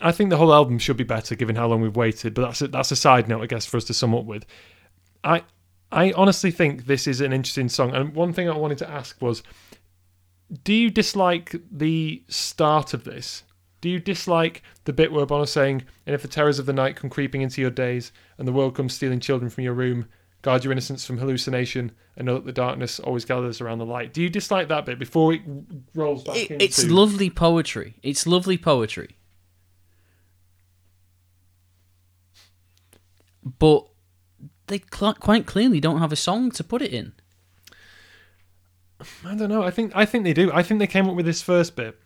I 0.00 0.12
think 0.12 0.30
the 0.30 0.36
whole 0.36 0.52
album 0.52 0.78
should 0.78 0.96
be 0.98 1.04
better 1.04 1.34
given 1.34 1.56
how 1.56 1.66
long 1.68 1.80
we've 1.80 1.96
waited, 1.96 2.34
but 2.34 2.42
that's 2.42 2.60
a, 2.62 2.68
that's 2.68 2.90
a 2.92 2.96
side 2.96 3.28
note, 3.28 3.42
I 3.42 3.46
guess, 3.46 3.64
for 3.66 3.76
us 3.78 3.84
to 3.84 3.94
sum 3.94 4.14
up 4.14 4.24
with. 4.24 4.44
I 5.24 5.42
I 5.92 6.12
honestly 6.12 6.50
think 6.50 6.86
this 6.86 7.06
is 7.06 7.20
an 7.20 7.32
interesting 7.32 7.68
song, 7.68 7.94
and 7.94 8.14
one 8.14 8.32
thing 8.32 8.48
I 8.48 8.56
wanted 8.56 8.78
to 8.78 8.90
ask 8.90 9.20
was, 9.20 9.42
do 10.64 10.72
you 10.74 10.90
dislike 10.90 11.54
the 11.70 12.22
start 12.28 12.92
of 12.94 13.04
this? 13.04 13.44
Do 13.80 13.88
you 13.88 13.98
dislike 13.98 14.62
the 14.84 14.92
bit 14.92 15.10
where 15.12 15.24
Bono's 15.24 15.50
saying, 15.52 15.84
"And 16.06 16.14
if 16.14 16.22
the 16.22 16.28
terrors 16.28 16.58
of 16.58 16.66
the 16.66 16.72
night 16.74 16.96
come 16.96 17.08
creeping 17.08 17.40
into 17.40 17.60
your 17.62 17.70
days, 17.70 18.12
and 18.36 18.46
the 18.46 18.52
world 18.52 18.74
comes 18.74 18.92
stealing 18.94 19.20
children 19.20 19.48
from 19.50 19.64
your 19.64 19.72
room, 19.74 20.06
guard 20.42 20.62
your 20.64 20.72
innocence 20.72 21.06
from 21.06 21.18
hallucination, 21.18 21.92
and 22.16 22.26
know 22.26 22.34
that 22.34 22.44
the 22.44 22.52
darkness 22.52 23.00
always 23.00 23.24
gathers 23.24 23.60
around 23.62 23.78
the 23.78 23.86
light." 23.86 24.12
Do 24.12 24.20
you 24.22 24.28
dislike 24.28 24.68
that 24.68 24.84
bit 24.84 24.98
before 24.98 25.32
it 25.32 25.40
rolls 25.94 26.22
back 26.24 26.36
It- 26.36 26.50
into? 26.50 26.64
it's 26.64 26.84
lovely 26.86 27.30
poetry. 27.30 27.94
It's 28.02 28.26
lovely 28.26 28.58
poetry. 28.58 29.16
But 33.44 33.86
they 34.66 34.78
quite 34.80 35.46
clearly 35.46 35.80
don't 35.80 35.98
have 35.98 36.12
a 36.12 36.16
song 36.16 36.50
to 36.52 36.64
put 36.64 36.82
it 36.82 36.92
in. 36.92 37.12
I 39.24 39.34
don't 39.34 39.48
know. 39.48 39.62
I 39.62 39.70
think 39.70 39.92
I 39.94 40.04
think 40.04 40.24
they 40.24 40.34
do. 40.34 40.50
I 40.52 40.62
think 40.62 40.78
they 40.78 40.86
came 40.86 41.08
up 41.08 41.16
with 41.16 41.24
this 41.24 41.40
first 41.40 41.74
bit, 41.74 41.98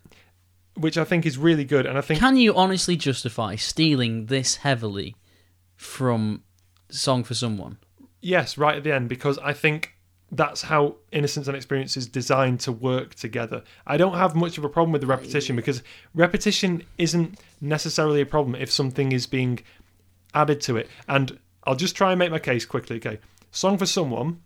which 0.75 0.97
I 0.97 1.03
think 1.03 1.25
is 1.25 1.37
really 1.37 1.65
good, 1.65 1.85
and 1.85 1.97
I 1.97 2.01
think 2.01 2.19
Can 2.19 2.37
you 2.37 2.55
honestly 2.55 2.95
justify 2.95 3.55
stealing 3.55 4.27
this 4.27 4.57
heavily 4.57 5.15
from 5.75 6.43
Song 6.89 7.23
for 7.23 7.33
Someone? 7.33 7.77
yes, 8.21 8.57
right 8.57 8.77
at 8.77 8.83
the 8.83 8.91
end, 8.91 9.07
because 9.07 9.37
I 9.39 9.53
think 9.53 9.93
that's 10.31 10.63
how 10.63 10.95
Innocence 11.11 11.47
and 11.47 11.55
Experience 11.55 11.95
is 11.95 12.07
designed 12.07 12.59
to 12.61 12.71
work 12.71 13.13
together. 13.13 13.61
I 13.85 13.97
don't 13.97 14.15
have 14.15 14.33
much 14.35 14.57
of 14.57 14.63
a 14.63 14.69
problem 14.69 14.91
with 14.91 15.01
the 15.01 15.07
repetition 15.07 15.55
because 15.55 15.83
repetition 16.15 16.81
isn't 16.97 17.39
necessarily 17.61 18.21
a 18.21 18.25
problem 18.25 18.55
if 18.55 18.71
something 18.71 19.11
is 19.11 19.27
being 19.27 19.59
added 20.35 20.61
to 20.61 20.77
it. 20.77 20.87
And 21.07 21.39
I'll 21.63 21.75
just 21.75 21.95
try 21.95 22.11
and 22.11 22.19
make 22.19 22.29
my 22.31 22.39
case 22.39 22.65
quickly. 22.65 22.97
Okay, 22.97 23.19
Song 23.51 23.77
for 23.77 23.87
Someone. 23.87 24.41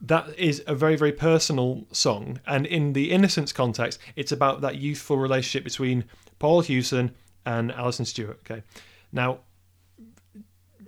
that 0.00 0.36
is 0.38 0.62
a 0.66 0.74
very 0.74 0.96
very 0.96 1.12
personal 1.12 1.86
song, 1.92 2.40
and 2.46 2.66
in 2.66 2.92
the 2.92 3.10
Innocence 3.10 3.52
context, 3.52 3.98
it's 4.16 4.32
about 4.32 4.60
that 4.62 4.76
youthful 4.76 5.16
relationship 5.16 5.64
between 5.64 6.04
Paul 6.38 6.60
Hewson 6.62 7.14
and 7.46 7.70
Alison 7.72 8.04
Stewart. 8.04 8.38
Okay, 8.40 8.62
now 9.12 9.38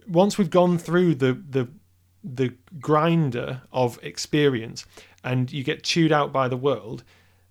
once 0.09 0.39
we've 0.39 0.51
gone 0.51 0.79
through 0.79 1.15
the 1.15 1.33
the 1.49 1.69
the 2.23 2.55
grinder 2.81 3.63
of 3.73 3.99
experience 4.03 4.85
and 5.23 5.53
you 5.53 5.63
get 5.63 5.85
chewed 5.85 6.11
out 6.13 6.33
by 6.33 6.49
the 6.49 6.57
world 6.57 7.05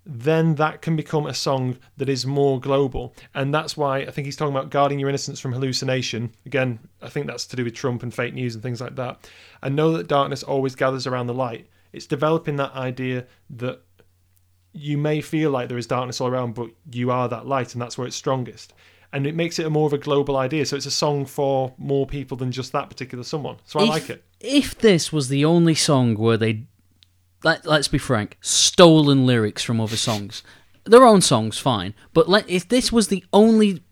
then 0.06 0.54
that 0.54 0.82
can 0.82 0.94
become 0.94 1.26
a 1.26 1.34
song 1.34 1.76
that 1.96 2.08
is 2.08 2.24
more 2.24 2.60
global. 2.60 3.12
And 3.34 3.52
that's 3.52 3.76
why 3.76 3.98
i 3.98 4.10
think 4.10 4.26
he's 4.26 4.36
talking 4.36 4.54
about 4.54 4.70
guarding 4.70 4.98
your 5.00 5.08
innocence 5.08 5.40
from 5.40 5.52
hallucination. 5.52 6.32
Again 6.46 6.78
i 7.02 7.08
think 7.08 7.26
that's 7.26 7.46
to 7.48 7.56
do 7.56 7.64
with 7.64 7.74
trump 7.74 8.02
and 8.02 8.14
fake 8.14 8.34
news 8.34 8.54
and 8.54 8.62
things 8.62 8.80
like 8.80 8.96
that. 8.96 9.28
And 9.62 9.74
know 9.74 9.92
that 9.96 10.06
darkness 10.06 10.42
always 10.42 10.76
gathers 10.76 11.06
around 11.06 11.26
the 11.26 11.34
light. 11.34 11.68
It's 11.92 12.06
developing 12.06 12.56
that 12.56 12.72
idea 12.74 13.26
that 13.50 13.82
you 14.72 14.98
may 14.98 15.20
feel 15.20 15.50
like 15.50 15.68
there 15.68 15.78
is 15.78 15.86
darkness 15.86 16.20
all 16.20 16.28
around 16.28 16.54
but 16.54 16.70
you 16.92 17.10
are 17.10 17.28
that 17.28 17.46
light 17.46 17.72
and 17.72 17.82
that's 17.82 17.98
where 17.98 18.06
it's 18.06 18.16
strongest. 18.16 18.72
And 19.12 19.26
it 19.26 19.34
makes 19.34 19.58
it 19.58 19.66
a 19.66 19.70
more 19.70 19.86
of 19.86 19.92
a 19.92 19.98
global 19.98 20.36
idea. 20.36 20.66
So 20.66 20.76
it's 20.76 20.84
a 20.86 20.90
song 20.90 21.24
for 21.24 21.72
more 21.78 22.06
people 22.06 22.36
than 22.36 22.52
just 22.52 22.72
that 22.72 22.90
particular 22.90 23.24
someone. 23.24 23.56
So 23.64 23.80
i 23.80 23.84
if, 23.84 23.88
like 23.88 24.10
it. 24.10 24.24
If 24.40 24.76
this 24.78 25.12
was 25.12 25.28
the 25.28 25.44
only 25.44 25.74
song 25.74 26.16
where 26.16 26.36
they, 26.36 26.64
let, 27.44 27.66
let's 27.66 27.88
be 27.88 27.98
frank, 27.98 28.38
stolen 28.40 29.26
lyrics 29.26 29.62
from 29.62 29.80
other 29.80 29.96
songs, 29.96 30.42
their 30.84 31.04
own 31.04 31.20
songs, 31.20 31.58
fine. 31.58 31.94
But 32.12 32.28
let, 32.28 32.48
if 32.48 32.68
this 32.68 32.90
was 32.92 33.08
the 33.08 33.24
only 33.32 33.82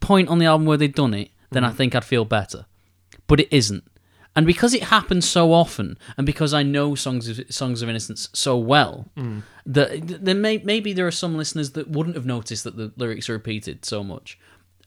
point 0.00 0.28
on 0.28 0.38
the 0.38 0.46
album 0.46 0.66
where 0.66 0.76
they'd 0.76 0.94
done 0.94 1.14
it, 1.14 1.30
then 1.50 1.64
I 1.64 1.70
mm. 1.70 1.74
think 1.74 1.94
I'd 1.94 2.04
feel 2.04 2.24
better. 2.24 2.66
But 3.26 3.40
it 3.40 3.48
isn't. 3.50 3.84
And 4.36 4.46
because 4.46 4.72
it 4.72 4.84
happens 4.84 5.28
so 5.28 5.52
often, 5.52 5.98
and 6.16 6.24
because 6.24 6.54
I 6.54 6.62
know 6.62 6.94
songs 6.94 7.28
of 7.28 7.40
songs 7.50 7.82
of 7.82 7.88
innocence 7.88 8.28
so 8.32 8.56
well, 8.56 9.10
mm. 9.16 9.42
that 9.66 10.24
then 10.24 10.40
may, 10.40 10.58
maybe 10.58 10.92
there 10.92 11.06
are 11.06 11.12
some 11.12 11.36
listeners 11.36 11.72
that 11.72 11.90
wouldn't 11.90 12.14
have 12.14 12.26
noticed 12.26 12.64
that 12.64 12.76
the 12.76 12.92
lyrics 12.96 13.28
are 13.28 13.32
repeated 13.32 13.84
so 13.84 14.04
much. 14.04 14.38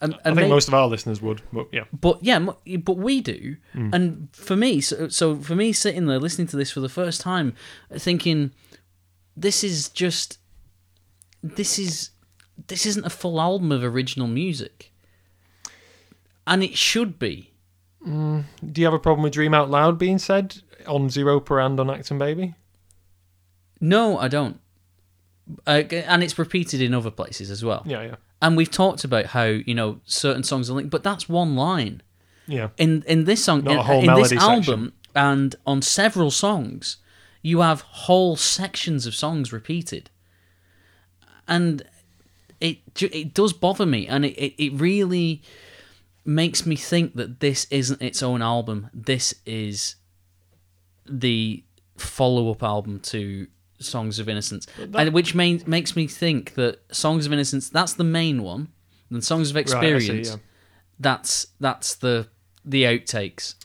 And, 0.02 0.16
i 0.26 0.30
think 0.30 0.36
may- 0.38 0.49
most 0.49 0.68
of 0.68 0.74
our 0.74 0.88
listeners 0.88 1.22
would 1.22 1.43
but 1.54 1.68
yeah 1.72 1.84
but 1.93 2.24
yeah, 2.24 2.39
but 2.39 2.97
we 2.97 3.22
do. 3.22 3.58
Hmm. 3.74 3.89
And 3.93 4.30
for 4.34 4.56
me, 4.56 4.82
so, 4.82 5.08
so 5.10 5.36
for 5.38 5.56
me, 5.56 5.72
sitting 5.74 6.08
there 6.08 6.20
listening 6.20 6.47
to 6.47 6.58
this 6.58 6.72
for 6.72 6.80
the 6.80 6.89
first 6.89 7.22
time, 7.22 7.54
thinking, 7.93 8.52
this 9.38 9.64
is 9.64 9.89
just, 9.89 10.39
this 11.43 11.78
is, 11.78 12.10
this 12.68 12.86
isn't 12.86 13.06
a 13.06 13.10
full 13.10 13.39
album 13.39 13.72
of 13.72 13.84
original 13.84 14.28
music, 14.28 14.91
and 16.47 16.64
it 16.64 16.78
should 16.78 17.20
be. 17.20 17.54
Hmm. 18.04 18.41
Do 18.66 18.82
you 18.82 18.86
have 18.86 18.93
a 18.93 18.99
problem 18.99 19.24
with 19.24 19.34
Dream 19.34 19.54
Out 19.54 19.70
Loud 19.70 19.97
being 19.99 20.18
said 20.18 20.62
on 20.88 21.10
Zooropa 21.10 21.64
and 21.64 21.80
on 21.80 21.88
Achtung 21.88 22.18
Baby? 22.18 22.56
No, 23.80 24.18
I 24.18 24.28
don't. 24.28 24.60
Uh, 25.68 25.84
and 25.91 26.24
it's 26.24 26.38
repeated 26.39 26.82
in 26.82 26.93
other 26.93 27.12
places 27.12 27.49
as 27.52 27.64
well. 27.64 27.84
Yeah, 27.86 28.04
yeah. 28.04 28.16
And 28.41 28.58
we've 28.58 28.72
talked 28.72 29.04
about 29.04 29.28
how 29.28 29.43
you 29.43 29.74
know 29.76 29.99
certain 30.06 30.43
songs 30.43 30.70
are 30.70 30.74
linked, 30.74 30.89
but 30.91 31.04
that's 31.04 31.28
one 31.30 31.56
line. 31.56 32.02
Yeah. 32.47 32.70
in 32.78 33.04
in 33.08 33.26
this 33.26 33.43
song 33.45 33.64
Not 33.64 33.72
in, 33.74 33.78
a 33.80 33.84
whole 33.84 34.10
in 34.10 34.16
this 34.22 34.34
album 34.34 34.64
section. 34.64 34.93
and 35.16 35.56
on 35.66 35.82
several 35.82 36.32
songs 36.32 36.97
you 37.41 37.62
have 37.62 37.82
whole 37.82 38.36
sections 38.36 39.06
of 39.06 39.16
songs 39.16 39.54
repeated 39.54 40.10
and 41.47 41.84
it 42.60 42.80
it 42.99 43.34
does 43.34 43.54
bother 43.54 43.86
me 43.86 44.08
and 44.08 44.26
it, 44.26 44.34
it, 44.38 44.64
it 44.66 44.74
really 44.74 45.41
makes 46.26 46.66
me 46.66 46.76
think 46.76 47.16
that 47.16 47.39
this 47.39 47.68
isn't 47.70 48.02
its 48.02 48.22
own 48.22 48.41
album 48.41 48.89
this 48.93 49.34
is 49.45 49.95
the 51.08 51.64
follow-up 51.95 52.64
album 52.64 52.99
to 52.99 53.47
songs 53.84 54.19
of 54.19 54.29
innocence 54.29 54.67
and 54.77 55.13
which 55.13 55.36
main, 55.36 55.61
makes 55.65 55.95
me 55.95 56.07
think 56.07 56.53
that 56.55 56.79
songs 56.93 57.25
of 57.25 57.34
innocence 57.34 57.69
that's 57.69 57.93
the 57.93 58.03
main 58.03 58.43
one 58.43 58.69
and 59.09 59.23
songs 59.23 59.49
of 59.49 59.55
Right, 59.55 59.67
see, 59.67 59.75
experience 59.75 60.29
yeah. 60.29 60.36
that's 60.99 61.47
that's 61.59 61.95
the 61.95 62.27
the 62.63 62.84
outtakes. 62.84 63.55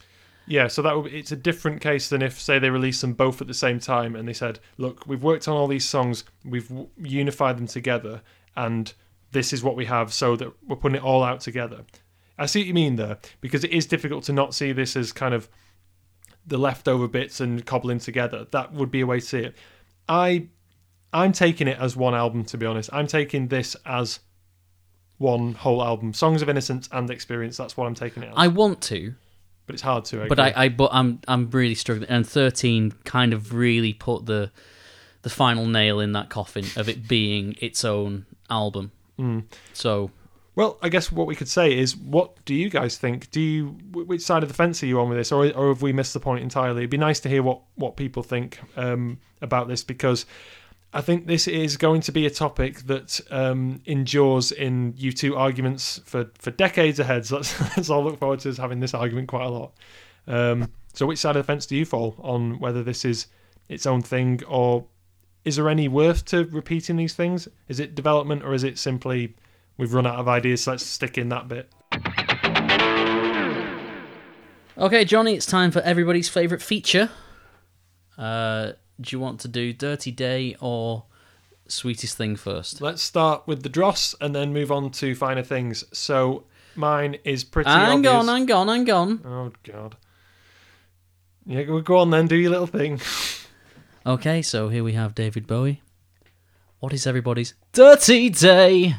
Yeah, 0.49 0.69
so 0.69 0.81
that 0.83 0.97
would, 0.97 1.13
it's 1.13 1.33
a 1.33 1.37
different 1.37 1.81
case 1.81 2.09
than 2.09 2.23
if, 2.23 2.41
say, 2.41 2.61
they 2.61 2.71
released 2.71 3.01
them 3.01 3.15
both 3.15 3.41
at 3.41 3.49
the 3.49 3.55
same 3.55 3.81
time 3.81 4.15
and 4.15 4.29
they 4.29 4.33
said, 4.33 4.61
"Look, 4.79 5.07
we've 5.07 5.23
worked 5.23 5.49
on 5.49 5.57
all 5.57 5.67
these 5.67 5.89
songs, 5.89 6.25
we've 6.45 6.71
unified 6.97 7.59
them 7.59 7.67
together, 7.67 8.23
and 8.55 8.93
this 9.33 9.53
is 9.53 9.65
what 9.65 9.77
we 9.77 9.87
have, 9.87 10.15
so 10.15 10.37
that 10.37 10.53
we're 10.67 10.77
putting 10.77 10.97
it 10.97 11.03
all 11.03 11.25
out 11.25 11.41
together." 11.41 11.85
I 12.39 12.47
see 12.47 12.61
what 12.61 12.67
you 12.67 12.75
mean 12.75 12.97
there, 12.97 13.19
because 13.41 13.65
it 13.65 13.73
is 13.73 13.87
difficult 13.87 14.25
to 14.25 14.33
not 14.33 14.55
see 14.55 14.73
this 14.73 14.95
as 14.95 15.13
kind 15.13 15.35
of 15.35 15.49
the 16.47 16.59
leftover 16.59 17.09
bits 17.09 17.41
and 17.41 17.65
cobbling 17.67 17.99
together. 17.99 18.47
That 18.53 18.73
would 18.73 18.91
be 18.91 19.01
a 19.01 19.07
way 19.07 19.21
to 19.21 19.27
see 19.27 19.39
it. 19.41 19.57
I, 20.09 20.49
I'm 21.13 21.33
taking 21.33 21.69
it 21.69 21.79
as 21.79 21.97
one 21.97 22.15
album, 22.15 22.45
to 22.47 22.59
be 22.59 22.67
honest. 22.67 22.91
I'm 22.93 23.07
taking 23.07 23.49
this 23.49 23.77
as 23.85 24.21
one 25.19 25.55
whole 25.55 25.83
album, 25.83 26.13
Songs 26.13 26.43
of 26.43 26.49
Innocence 26.49 26.89
and 26.93 27.11
Experience. 27.11 27.57
That's 27.57 27.77
what 27.77 27.87
I'm 27.87 27.95
taking 27.95 28.23
it 28.23 28.27
as. 28.29 28.35
I 28.37 28.49
want 28.49 28.81
to, 28.83 29.15
but 29.67 29.75
it's 29.75 29.83
hard 29.83 30.05
to. 30.07 30.27
but 30.29 30.39
I, 30.39 30.53
I 30.57 30.69
but 30.69 30.91
I'm 30.93 31.21
I'm 31.27 31.51
really 31.51 31.75
struggling. 31.75 32.09
And 32.09 32.27
thirteen 32.27 32.93
kind 33.05 33.33
of 33.33 33.55
really 33.55 33.93
put 33.93 34.27
the 34.27 34.51
the 35.23 35.31
final 35.31 35.67
nail 35.67 36.01
in 36.01 36.13
that 36.13 36.29
coffin 36.29 36.67
of 36.77 36.89
it 36.89 37.09
being 37.09 37.57
its 37.61 37.85
own 37.85 38.27
album. 38.51 38.93
Hmm. 39.17 39.41
So 39.73 40.11
Well, 40.57 40.79
I 40.83 40.89
guess 40.89 41.13
what 41.13 41.27
we 41.27 41.37
could 41.37 41.49
say 41.49 41.77
is, 41.79 41.95
what 41.95 42.43
do 42.47 42.55
you 42.55 42.71
guys 42.71 42.97
think? 42.97 43.31
Do 43.31 43.41
you 43.43 43.67
which 43.93 44.23
side 44.23 44.43
of 44.43 44.49
the 44.49 44.55
fence 44.55 44.83
are 44.83 44.87
you 44.87 44.99
on 44.99 45.11
with 45.11 45.19
this, 45.19 45.31
or 45.31 45.53
or 45.53 45.69
have 45.69 45.83
we 45.83 45.93
missed 45.93 46.15
the 46.15 46.21
point 46.21 46.43
entirely? 46.43 46.81
It'd 46.81 46.91
be 46.91 46.97
nice 46.97 47.21
to 47.21 47.29
hear 47.29 47.43
what 47.43 47.61
what 47.75 47.97
people 47.97 48.23
think 48.23 48.59
um, 48.75 49.19
about 49.43 49.69
this 49.69 49.85
because 49.85 50.25
I 50.95 51.03
think 51.03 51.27
this 51.27 51.47
is 51.47 51.77
going 51.77 52.01
to 52.03 52.13
be 52.13 52.25
a 52.25 52.31
topic 52.31 52.79
that 52.87 53.21
um, 53.31 53.83
endures 53.85 54.51
in 54.51 54.95
U2 54.95 55.37
arguments 55.37 56.01
for 56.07 56.31
for 56.39 56.51
decades 56.53 56.99
ahead. 56.99 57.27
So 57.27 57.37
let's 57.37 57.61
let's 57.77 57.91
all 57.91 58.03
look 58.03 58.19
forward 58.19 58.41
to 58.41 58.55
having 58.55 58.81
this 58.81 58.95
argument 58.95 59.29
quite 59.29 59.45
a 59.45 59.51
lot. 59.51 59.73
Um, 60.27 60.73
so, 60.95 61.05
which 61.05 61.19
side 61.19 61.37
of 61.37 61.45
the 61.45 61.47
fence 61.47 61.67
do 61.67 61.77
you 61.77 61.85
fall 61.85 62.17
on 62.21 62.59
whether 62.61 62.83
this 62.83 63.05
is 63.05 63.27
its 63.69 63.85
own 63.85 64.01
thing, 64.01 64.43
or 64.49 64.87
is 65.45 65.57
there 65.57 65.69
any 65.69 65.87
worth 65.87 66.25
to 66.27 66.47
repeating 66.47 66.97
these 66.97 67.13
things? 67.13 67.47
Is 67.69 67.79
it 67.79 67.95
development, 67.95 68.43
or 68.43 68.55
is 68.55 68.65
it 68.65 68.79
simply 68.79 69.35
we've 69.79 69.93
run 69.95 70.07
out 70.07 70.17
of 70.17 70.29
ideas, 70.29 70.63
so 70.65 70.73
let's 70.73 70.85
stick 70.87 71.19
in 71.19 71.29
that 71.31 71.49
bit? 71.49 71.71
okay, 74.79 75.05
Jonny, 75.05 75.35
it's 75.35 75.47
time 75.47 75.71
for 75.71 75.81
everybody's 75.81 76.29
favorite 76.29 76.63
feature. 76.63 77.11
Uh, 78.19 78.73
do 79.01 79.15
you 79.17 79.21
want 79.21 79.41
to 79.41 79.49
do 79.49 79.73
Dirty 79.73 80.11
Day 80.11 80.57
or 80.61 81.05
Sweetest 81.69 82.17
Thing 82.17 82.37
first? 82.37 82.81
Let's 82.81 83.03
start 83.03 83.47
with 83.47 83.63
the 83.63 83.69
dross 83.69 84.15
and 84.21 84.35
then 84.35 84.53
move 84.53 84.71
on 84.73 84.91
to 84.93 85.15
finer 85.15 85.43
things. 85.43 85.85
So 85.93 86.45
mine 86.75 87.17
is 87.25 87.45
pretty 87.45 87.71
obvious. 87.71 88.13
on, 88.15 88.27
hang 88.27 88.51
on, 88.53 88.69
hang 88.69 88.85
gone. 88.85 89.21
Oh 89.25 89.53
god. 89.71 89.97
Yeah, 91.45 91.63
go- 91.63 91.81
go 91.81 91.99
on 91.99 92.11
then, 92.11 92.27
do 92.27 92.37
your 92.37 92.51
little 92.51 92.67
thing. 92.67 93.01
Okay, 94.07 94.41
so 94.41 94.69
here 94.69 94.85
we 94.85 94.93
have 94.93 95.17
David 95.17 95.49
Bowie. 95.49 95.83
What 96.79 96.93
is 96.93 97.09
everybody's 97.09 97.55
Dirty 97.73 98.31
Day? 98.31 98.95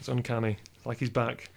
It's 0.00 0.08
uncanny. 0.08 0.56
It's 0.76 0.86
like 0.86 0.98
he's 0.98 1.10
back. 1.10 1.50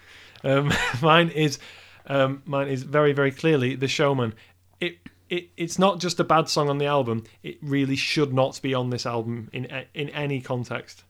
Um, 0.43 0.71
mine 1.01 1.29
is 1.29 1.57
um, 2.05 2.43
mine 2.45 2.67
is 2.67 2.83
very 2.83 3.13
very 3.13 3.31
clearly 3.31 3.75
the 3.75 3.87
showman. 3.87 4.35
It 4.79 4.97
it 5.29 5.49
it's 5.57 5.79
not 5.79 5.99
just 5.99 6.19
a 6.19 6.23
bad 6.23 6.49
song 6.49 6.69
on 6.69 6.77
the 6.77 6.85
album. 6.85 7.23
It 7.41 7.57
really 7.61 7.95
should 7.95 8.33
not 8.33 8.61
be 8.61 8.73
on 8.73 8.89
this 8.89 9.05
album 9.05 9.49
in 9.53 9.65
in 9.93 10.09
any 10.09 10.41
context. 10.41 11.03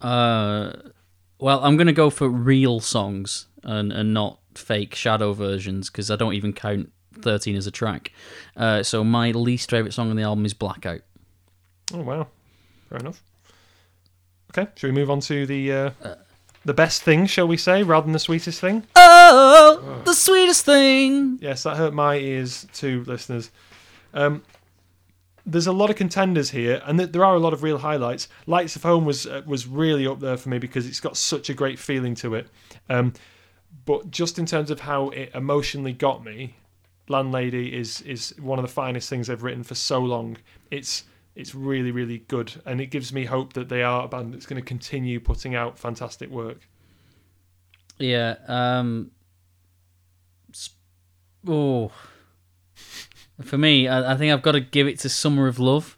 Uh, 0.00 0.72
well, 1.38 1.62
I'm 1.62 1.76
gonna 1.76 1.92
go 1.92 2.08
for 2.08 2.28
real 2.28 2.80
songs 2.80 3.46
and 3.62 3.92
and 3.92 4.14
not 4.14 4.38
fake 4.54 4.94
shadow 4.94 5.32
versions 5.32 5.90
because 5.90 6.10
I 6.10 6.16
don't 6.16 6.34
even 6.34 6.52
count 6.52 6.92
13 7.20 7.56
as 7.56 7.66
a 7.66 7.70
track. 7.70 8.12
Uh, 8.56 8.82
so 8.82 9.04
my 9.04 9.32
least 9.32 9.70
favorite 9.70 9.92
song 9.92 10.10
on 10.10 10.16
the 10.16 10.22
album 10.22 10.44
is 10.44 10.54
Blackout. 10.54 11.00
Oh 11.92 12.02
wow, 12.02 12.28
fair 12.88 12.98
enough. 12.98 13.22
Okay, 14.50 14.68
should 14.74 14.88
we 14.88 14.92
move 14.92 15.10
on 15.10 15.20
to 15.20 15.46
the 15.46 15.72
uh, 15.72 15.90
the 16.64 16.74
best 16.74 17.02
thing, 17.02 17.26
shall 17.26 17.46
we 17.46 17.56
say, 17.56 17.82
rather 17.82 18.04
than 18.04 18.12
the 18.12 18.18
sweetest 18.18 18.60
thing? 18.60 18.84
Oh, 18.96 20.02
the 20.04 20.14
sweetest 20.14 20.64
thing. 20.64 21.38
Yes, 21.40 21.62
that 21.62 21.76
hurt 21.76 21.94
my 21.94 22.16
ears 22.16 22.66
too, 22.72 23.04
listeners. 23.04 23.50
Um, 24.12 24.42
there's 25.46 25.66
a 25.66 25.72
lot 25.72 25.88
of 25.88 25.96
contenders 25.96 26.50
here, 26.50 26.82
and 26.84 26.98
th- 26.98 27.12
there 27.12 27.24
are 27.24 27.34
a 27.34 27.38
lot 27.38 27.52
of 27.52 27.62
real 27.62 27.78
highlights. 27.78 28.28
Lights 28.46 28.76
of 28.76 28.82
Home 28.82 29.04
was 29.04 29.26
uh, 29.26 29.42
was 29.46 29.66
really 29.66 30.06
up 30.06 30.20
there 30.20 30.36
for 30.36 30.48
me 30.48 30.58
because 30.58 30.86
it's 30.86 31.00
got 31.00 31.16
such 31.16 31.48
a 31.48 31.54
great 31.54 31.78
feeling 31.78 32.14
to 32.16 32.34
it. 32.34 32.48
Um, 32.88 33.12
but 33.84 34.10
just 34.10 34.38
in 34.38 34.46
terms 34.46 34.70
of 34.70 34.80
how 34.80 35.10
it 35.10 35.30
emotionally 35.34 35.92
got 35.92 36.24
me, 36.24 36.56
Landlady 37.08 37.76
is 37.76 38.00
is 38.02 38.34
one 38.40 38.58
of 38.58 38.64
the 38.64 38.72
finest 38.72 39.08
things 39.08 39.30
I've 39.30 39.42
written 39.42 39.62
for 39.62 39.74
so 39.74 40.00
long. 40.00 40.36
It's 40.70 41.04
it's 41.40 41.54
really 41.54 41.90
really 41.90 42.18
good, 42.18 42.60
and 42.64 42.80
it 42.80 42.86
gives 42.86 43.12
me 43.12 43.24
hope 43.24 43.54
that 43.54 43.68
they 43.68 43.82
are 43.82 44.04
a 44.04 44.08
band 44.08 44.34
that's 44.34 44.46
going 44.46 44.60
to 44.60 44.66
continue 44.66 45.18
putting 45.18 45.54
out 45.54 45.78
fantastic 45.78 46.30
work. 46.30 46.68
Yeah. 47.98 48.36
Um. 48.46 49.10
Oh. 51.46 51.90
For 53.42 53.56
me, 53.56 53.88
I, 53.88 54.12
I 54.12 54.16
think 54.16 54.32
I've 54.32 54.42
got 54.42 54.52
to 54.52 54.60
give 54.60 54.86
it 54.86 54.98
to 55.00 55.08
Summer 55.08 55.46
of 55.46 55.58
Love, 55.58 55.96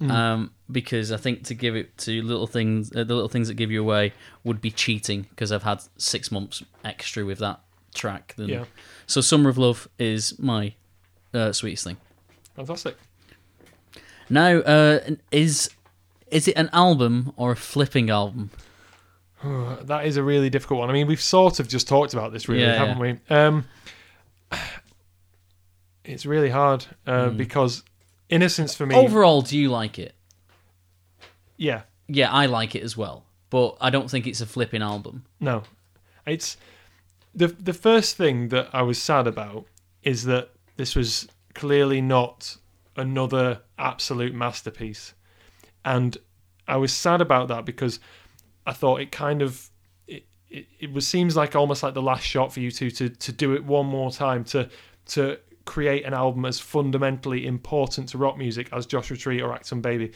um, 0.00 0.52
because 0.70 1.12
I 1.12 1.18
think 1.18 1.44
to 1.44 1.54
give 1.54 1.76
it 1.76 1.98
to 1.98 2.22
little 2.22 2.46
things, 2.46 2.90
uh, 2.92 3.04
the 3.04 3.14
little 3.14 3.28
things 3.28 3.48
that 3.48 3.54
give 3.54 3.70
you 3.70 3.82
away, 3.82 4.14
would 4.42 4.62
be 4.62 4.70
cheating. 4.70 5.26
Because 5.28 5.52
I've 5.52 5.64
had 5.64 5.82
six 5.98 6.32
months 6.32 6.62
extra 6.82 7.26
with 7.26 7.38
that 7.40 7.60
track. 7.94 8.34
Than, 8.36 8.48
Yeah. 8.48 8.64
So 9.06 9.20
Summer 9.20 9.50
of 9.50 9.58
Love 9.58 9.88
is 9.98 10.38
my 10.38 10.74
uh, 11.34 11.52
sweetest 11.52 11.84
thing. 11.84 11.98
Fantastic. 12.54 12.96
Now, 14.28 14.58
uh, 14.58 15.00
is 15.30 15.70
is 16.30 16.48
it 16.48 16.56
an 16.56 16.68
album 16.72 17.32
or 17.36 17.52
a 17.52 17.56
flipping 17.56 18.10
album? 18.10 18.50
That 19.82 20.06
is 20.06 20.16
a 20.16 20.22
really 20.22 20.50
difficult 20.50 20.80
one. 20.80 20.90
I 20.90 20.92
mean, 20.92 21.06
we've 21.06 21.20
sort 21.20 21.60
of 21.60 21.68
just 21.68 21.86
talked 21.86 22.14
about 22.14 22.32
this, 22.32 22.48
really, 22.48 22.62
Yeah, 22.62 22.74
haven't 22.74 22.98
we? 22.98 23.18
Um, 23.30 23.64
it's 26.04 26.26
really 26.26 26.50
hard 26.50 26.86
uh, 27.06 27.28
because 27.28 27.84
innocence 28.28 28.74
for 28.74 28.86
me. 28.86 28.96
Overall, 28.96 29.42
do 29.42 29.56
you 29.56 29.68
like 29.70 29.98
it? 29.98 30.14
yeah, 31.56 31.82
Yeah, 32.08 32.30
I 32.32 32.46
like 32.46 32.74
it 32.74 32.82
as 32.82 32.96
well, 32.96 33.24
but 33.50 33.76
I 33.80 33.90
don't 33.90 34.10
think 34.10 34.26
it's 34.26 34.40
a 34.40 34.46
flipping 34.46 34.82
album. 34.82 35.24
no, 35.38 35.62
it's 36.26 36.56
the 37.34 37.48
the 37.48 37.74
first 37.74 38.16
thing 38.16 38.48
that 38.48 38.68
I 38.72 38.82
was 38.82 39.00
sad 39.00 39.26
about 39.26 39.66
is 40.02 40.24
that 40.24 40.50
this 40.76 40.96
was 40.96 41.28
clearly 41.54 42.00
not 42.00 42.56
another 42.96 43.62
absolute 43.78 44.34
masterpiece, 44.34 45.14
and 45.84 46.16
I 46.68 46.76
was 46.76 46.92
sad 46.92 47.20
about 47.20 47.48
that 47.48 47.64
because 47.64 48.00
I 48.66 48.72
thought 48.72 49.00
it 49.00 49.12
kind 49.12 49.42
of 49.42 49.70
it, 50.06 50.26
it, 50.50 50.66
it 50.80 50.92
was 50.92 51.06
seems 51.06 51.36
like 51.36 51.54
almost 51.54 51.82
like 51.82 51.94
the 51.94 52.02
last 52.02 52.24
shot 52.24 52.52
for 52.52 52.60
U2 52.60 52.96
to 52.96 53.08
to 53.08 53.32
do 53.32 53.54
it 53.54 53.64
one 53.64 53.86
more 53.86 54.10
time 54.10 54.44
to 54.44 54.68
to 55.06 55.38
create 55.64 56.04
an 56.04 56.14
album 56.14 56.44
as 56.44 56.58
fundamentally 56.58 57.46
important 57.46 58.08
to 58.08 58.18
rock 58.18 58.38
music 58.38 58.68
as 58.72 58.86
Joshua 58.86 59.16
Tree 59.16 59.42
or 59.42 59.50
Achtung 59.50 59.82
Baby. 59.82 60.12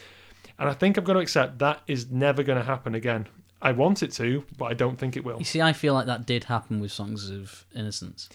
And 0.59 0.69
I 0.69 0.73
think 0.73 0.97
I've 0.97 1.05
got 1.05 1.15
to 1.15 1.19
accept 1.19 1.59
that 1.59 1.83
is 1.87 2.11
never 2.11 2.43
going 2.43 2.59
to 2.59 2.65
happen 2.65 2.95
again. 2.95 3.27
I 3.61 3.73
want 3.73 4.03
it 4.03 4.13
to, 4.13 4.45
but 4.57 4.67
I 4.67 4.75
don't 4.75 4.97
think 4.97 5.17
it 5.17 5.25
will. 5.25 5.39
You 5.39 5.45
see, 5.45 5.61
I 5.61 5.73
feel 5.73 5.93
like 5.93 6.07
that 6.07 6.25
did 6.25 6.45
happen 6.45 6.81
with 6.81 6.93
Songs 6.93 7.31
of 7.31 7.67
Innocence. 7.75 8.29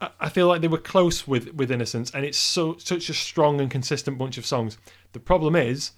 I- 0.00 0.28
feel 0.28 0.46
like 0.46 0.60
they 0.60 0.68
were 0.68 0.78
close 0.78 1.26
with 1.26 1.54
with 1.54 1.70
Innocence, 1.70 2.10
and 2.10 2.24
it's 2.24 2.38
so 2.38 2.76
such 2.78 3.08
a 3.08 3.14
strong 3.14 3.60
and 3.60 3.70
consistent 3.70 4.18
bunch 4.18 4.36
of 4.38 4.44
songs. 4.46 4.76
The 5.12 5.20
problem 5.20 5.56
is 5.56 5.92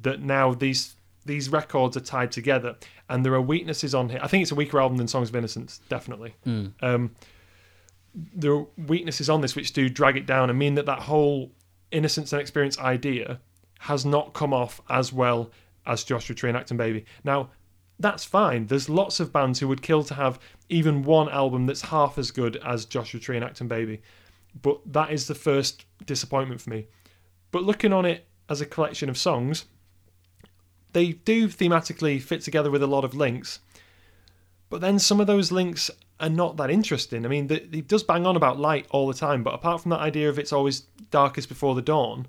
that 0.00 0.20
now 0.22 0.54
these 0.54 0.94
these 1.24 1.48
records 1.48 1.96
are 1.96 2.00
tied 2.00 2.32
together, 2.32 2.76
and 3.08 3.24
there 3.24 3.34
are 3.34 3.40
weaknesses 3.40 3.94
on 3.94 4.08
here. 4.08 4.20
I 4.22 4.28
think 4.28 4.42
it's 4.42 4.50
a 4.52 4.56
weaker 4.56 4.80
album 4.80 4.96
than 4.98 5.08
Songs 5.08 5.28
of 5.28 5.36
Innocence, 5.36 5.80
definitely. 5.88 6.34
Um, 6.80 7.14
there 8.14 8.52
are 8.52 8.66
weaknesses 8.76 9.30
on 9.30 9.40
this 9.40 9.56
which 9.56 9.72
do 9.72 9.88
drag 9.88 10.16
it 10.16 10.26
down 10.26 10.50
and 10.50 10.58
mean 10.58 10.74
that 10.74 10.86
that 10.86 11.00
whole 11.00 11.50
innocence 11.90 12.32
and 12.32 12.40
experience 12.40 12.78
idea 12.78 13.40
has 13.80 14.04
not 14.04 14.32
come 14.34 14.52
off 14.52 14.80
as 14.90 15.12
well 15.12 15.50
as 15.86 16.04
Joshua 16.04 16.34
Tree 16.36 16.50
and 16.50 16.58
Achtung 16.58 16.76
Baby. 16.76 17.04
Now, 17.24 17.50
that's 17.98 18.24
fine. 18.24 18.66
There's 18.66 18.88
lots 18.88 19.18
of 19.20 19.32
bands 19.32 19.60
who 19.60 19.68
would 19.68 19.80
kill 19.82 20.04
to 20.04 20.14
have 20.14 20.38
even 20.72 21.02
one 21.02 21.28
album 21.28 21.66
that's 21.66 21.82
half 21.82 22.16
as 22.18 22.30
good 22.30 22.56
as 22.56 22.86
Joshua 22.86 23.20
Tree 23.20 23.36
and 23.36 23.44
Achtung 23.44 23.68
Baby. 23.68 24.00
But 24.60 24.80
that 24.92 25.12
is 25.12 25.26
the 25.26 25.34
first 25.34 25.84
disappointment 26.06 26.60
for 26.60 26.70
me. 26.70 26.86
But 27.50 27.64
looking 27.64 27.92
on 27.92 28.06
it 28.06 28.26
as 28.48 28.60
a 28.60 28.66
collection 28.66 29.08
of 29.08 29.18
songs, 29.18 29.66
they 30.92 31.12
do 31.12 31.48
thematically 31.48 32.20
fit 32.20 32.40
together 32.40 32.70
with 32.70 32.82
a 32.82 32.86
lot 32.86 33.04
of 33.04 33.14
links. 33.14 33.60
But 34.70 34.80
then 34.80 34.98
some 34.98 35.20
of 35.20 35.26
those 35.26 35.52
links 35.52 35.90
are 36.18 36.30
not 36.30 36.56
that 36.56 36.70
interesting. 36.70 37.26
I 37.26 37.28
mean, 37.28 37.48
the, 37.48 37.66
he 37.70 37.82
does 37.82 38.02
bang 38.02 38.26
on 38.26 38.36
about 38.36 38.58
light 38.58 38.86
all 38.90 39.06
the 39.06 39.14
time, 39.14 39.42
but 39.42 39.54
apart 39.54 39.82
from 39.82 39.90
that 39.90 40.00
idea 40.00 40.30
of 40.30 40.38
it's 40.38 40.52
always 40.52 40.80
darkest 41.10 41.48
before 41.48 41.74
the 41.74 41.82
dawn, 41.82 42.26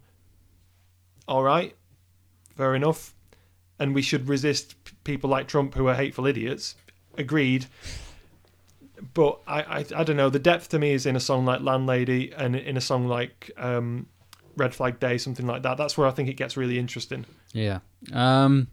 all 1.28 1.44
right, 1.44 1.76
fair 2.58 2.76
enough. 2.76 3.16
And 3.80 3.96
we 3.96 4.02
should 4.02 4.28
resist 4.28 4.76
people 5.04 5.30
like 5.30 5.48
Trump 5.48 5.76
who 5.76 5.88
are 5.88 5.96
hateful 5.96 6.28
idiots. 6.28 6.76
Agreed. 7.18 7.68
But 9.14 9.40
I, 9.48 9.62
I, 9.62 9.86
I 9.98 10.04
don't 10.04 10.16
know. 10.18 10.30
The 10.30 10.40
depth 10.40 10.70
to 10.70 10.80
me 10.80 10.92
is 10.92 11.06
in 11.06 11.16
a 11.16 11.20
song 11.20 11.46
like 11.46 11.62
Landlady 11.62 12.32
and 12.36 12.56
in 12.56 12.78
a 12.78 12.82
song 12.82 13.08
like 13.08 13.52
um, 13.58 14.08
Red 14.56 14.74
Flag 14.74 15.00
Day, 15.00 15.18
something 15.18 15.46
like 15.46 15.64
that. 15.64 15.78
That's 15.78 15.98
where 15.98 16.08
I 16.08 16.12
think 16.12 16.30
it 16.30 16.36
gets 16.36 16.56
really 16.58 16.80
interesting. 16.80 17.26
Yeah. 17.54 17.80
Um. 18.12 18.68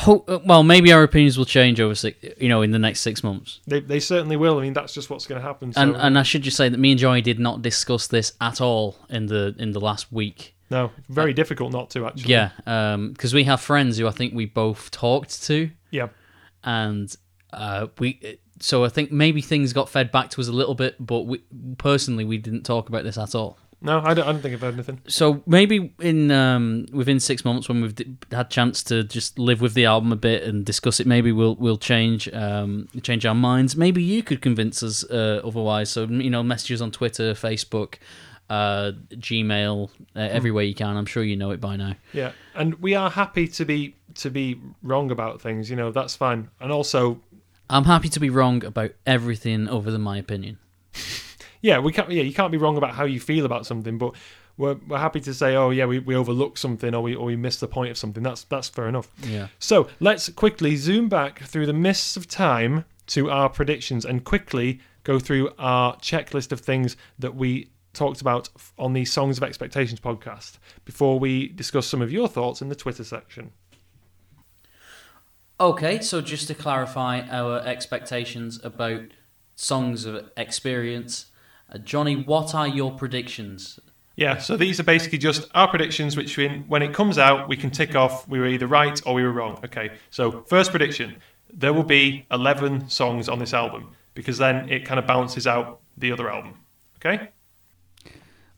Ho- 0.00 0.24
uh, 0.28 0.40
well, 0.44 0.62
maybe 0.62 0.92
our 0.92 1.02
opinions 1.02 1.38
will 1.38 1.46
change 1.46 1.80
over 1.80 1.94
six, 1.94 2.18
you 2.38 2.50
know, 2.50 2.60
in 2.60 2.70
the 2.70 2.78
next 2.78 3.00
six 3.00 3.24
months. 3.24 3.60
They, 3.66 3.80
they 3.80 3.98
certainly 3.98 4.36
will. 4.36 4.58
I 4.58 4.62
mean, 4.62 4.74
that's 4.74 4.92
just 4.92 5.08
what's 5.08 5.26
going 5.26 5.40
to 5.40 5.46
happen. 5.46 5.72
So, 5.72 5.80
And 5.80 5.96
and 5.96 6.18
I 6.18 6.22
should 6.22 6.42
just 6.42 6.56
say 6.58 6.68
that 6.68 6.76
me 6.78 6.90
and 6.90 7.00
Joey 7.00 7.22
did 7.22 7.38
not 7.38 7.62
discuss 7.62 8.06
this 8.06 8.34
at 8.40 8.60
all 8.60 8.98
in 9.08 9.26
the 9.26 9.54
in 9.58 9.72
the 9.72 9.80
last 9.80 10.12
week. 10.12 10.54
no, 10.68 10.90
very 11.08 11.32
difficult 11.32 11.72
not 11.72 11.88
to 11.90 12.06
actually. 12.06 12.30
Yeah, 12.30 12.50
because 13.08 13.32
we 13.32 13.44
have 13.44 13.60
friends 13.62 13.96
who 13.96 14.06
I 14.06 14.10
think 14.10 14.34
we 14.34 14.44
both 14.44 14.90
talked 14.90 15.42
to, 15.44 15.70
Yeah. 15.90 16.08
and 16.62 17.14
uh, 17.56 17.88
we. 17.98 18.38
So 18.58 18.84
I 18.84 18.88
think 18.88 19.12
maybe 19.12 19.42
things 19.42 19.72
got 19.74 19.90
fed 19.90 20.10
back 20.10 20.30
to 20.30 20.40
us 20.40 20.48
a 20.48 20.52
little 20.52 20.74
bit, 20.74 20.96
but 20.98 21.22
we, 21.22 21.42
personally 21.76 22.24
we 22.24 22.38
didn't 22.38 22.62
talk 22.62 22.88
about 22.88 23.04
this 23.04 23.18
at 23.18 23.34
all. 23.34 23.58
No, 23.82 24.00
I 24.02 24.14
don't, 24.14 24.26
I 24.26 24.32
don't 24.32 24.40
think 24.40 24.54
I've 24.54 24.62
heard 24.62 24.74
anything. 24.74 25.02
So 25.06 25.42
maybe 25.46 25.92
in 26.00 26.30
um, 26.30 26.86
within 26.92 27.20
six 27.20 27.44
months, 27.44 27.68
when 27.68 27.82
we've 27.82 27.94
d- 27.94 28.16
had 28.32 28.48
chance 28.48 28.82
to 28.84 29.04
just 29.04 29.38
live 29.38 29.60
with 29.60 29.74
the 29.74 29.84
album 29.84 30.12
a 30.12 30.16
bit 30.16 30.44
and 30.44 30.64
discuss 30.64 30.98
it, 30.98 31.06
maybe 31.06 31.30
we'll 31.30 31.56
we'll 31.56 31.76
change 31.76 32.28
um, 32.32 32.88
change 33.02 33.26
our 33.26 33.34
minds. 33.34 33.76
Maybe 33.76 34.02
you 34.02 34.22
could 34.22 34.40
convince 34.40 34.82
us 34.82 35.04
uh, 35.04 35.42
otherwise. 35.44 35.90
So 35.90 36.04
you 36.04 36.30
know, 36.30 36.42
messages 36.42 36.80
on 36.80 36.90
Twitter, 36.90 37.34
Facebook, 37.34 37.96
uh, 38.48 38.92
Gmail, 39.10 39.90
uh, 40.14 40.18
every 40.20 40.50
way 40.50 40.64
you 40.64 40.74
can. 40.74 40.96
I'm 40.96 41.06
sure 41.06 41.22
you 41.22 41.36
know 41.36 41.50
it 41.50 41.60
by 41.60 41.76
now. 41.76 41.96
Yeah, 42.14 42.32
and 42.54 42.76
we 42.76 42.94
are 42.94 43.10
happy 43.10 43.46
to 43.48 43.64
be 43.66 43.94
to 44.14 44.30
be 44.30 44.58
wrong 44.82 45.10
about 45.10 45.42
things. 45.42 45.68
You 45.68 45.76
know, 45.76 45.92
that's 45.92 46.16
fine. 46.16 46.48
And 46.60 46.72
also, 46.72 47.20
I'm 47.68 47.84
happy 47.84 48.08
to 48.10 48.20
be 48.20 48.30
wrong 48.30 48.64
about 48.64 48.92
everything 49.06 49.68
other 49.68 49.90
than 49.90 50.00
my 50.00 50.18
opinion. 50.18 50.58
yeah, 51.60 51.78
we 51.78 51.92
can't. 51.92 52.10
Yeah, 52.10 52.22
you 52.22 52.34
can't 52.34 52.52
be 52.52 52.58
wrong 52.58 52.76
about 52.76 52.94
how 52.94 53.04
you 53.04 53.20
feel 53.20 53.44
about 53.44 53.66
something, 53.66 53.98
but 53.98 54.14
we're 54.56 54.76
we're 54.86 54.98
happy 54.98 55.20
to 55.20 55.34
say, 55.34 55.56
oh 55.56 55.70
yeah, 55.70 55.86
we, 55.86 55.98
we 55.98 56.14
overlooked 56.14 56.58
something 56.58 56.94
or 56.94 57.02
we 57.02 57.14
or 57.14 57.26
we 57.26 57.36
missed 57.36 57.60
the 57.60 57.68
point 57.68 57.90
of 57.90 57.98
something. 57.98 58.22
That's 58.22 58.44
that's 58.44 58.68
fair 58.68 58.88
enough. 58.88 59.10
Yeah. 59.22 59.48
So 59.58 59.88
let's 60.00 60.28
quickly 60.30 60.76
zoom 60.76 61.08
back 61.08 61.40
through 61.40 61.66
the 61.66 61.72
mists 61.72 62.16
of 62.16 62.28
time 62.28 62.84
to 63.08 63.30
our 63.30 63.48
predictions 63.48 64.04
and 64.04 64.24
quickly 64.24 64.80
go 65.04 65.18
through 65.18 65.50
our 65.58 65.96
checklist 65.98 66.50
of 66.52 66.60
things 66.60 66.96
that 67.18 67.34
we 67.34 67.70
talked 67.92 68.20
about 68.20 68.48
on 68.78 68.92
the 68.92 69.04
Songs 69.04 69.38
of 69.38 69.44
Expectations 69.44 70.00
podcast 70.00 70.58
before 70.84 71.18
we 71.18 71.48
discuss 71.48 71.86
some 71.86 72.02
of 72.02 72.12
your 72.12 72.28
thoughts 72.28 72.60
in 72.60 72.68
the 72.68 72.74
Twitter 72.74 73.04
section. 73.04 73.52
Okay, 75.58 76.00
so 76.00 76.20
just 76.20 76.48
to 76.48 76.54
clarify 76.54 77.22
our 77.30 77.60
expectations 77.60 78.60
about 78.62 79.02
songs 79.54 80.04
of 80.04 80.30
experience, 80.36 81.26
uh, 81.72 81.78
Jonny, 81.78 82.14
what 82.14 82.54
are 82.54 82.68
your 82.68 82.92
predictions? 82.92 83.80
Yeah, 84.16 84.38
so 84.38 84.56
these 84.56 84.80
are 84.80 84.84
basically 84.84 85.18
just 85.18 85.48
our 85.54 85.68
predictions, 85.68 86.16
which 86.16 86.36
we, 86.36 86.48
when 86.68 86.82
it 86.82 86.92
comes 86.92 87.18
out, 87.18 87.48
we 87.48 87.56
can 87.56 87.70
tick 87.70 87.94
off 87.94 88.28
we 88.28 88.38
were 88.38 88.46
either 88.46 88.66
right 88.66 89.00
or 89.06 89.14
we 89.14 89.22
were 89.22 89.32
wrong. 89.32 89.58
Okay, 89.64 89.92
so 90.10 90.42
first 90.48 90.70
prediction 90.70 91.16
there 91.52 91.72
will 91.72 91.84
be 91.84 92.26
11 92.30 92.88
songs 92.90 93.28
on 93.28 93.38
this 93.38 93.54
album 93.54 93.94
because 94.14 94.38
then 94.38 94.68
it 94.68 94.84
kind 94.84 94.98
of 94.98 95.06
balances 95.06 95.46
out 95.46 95.80
the 95.96 96.12
other 96.12 96.30
album. 96.30 96.54
Okay? 96.98 97.28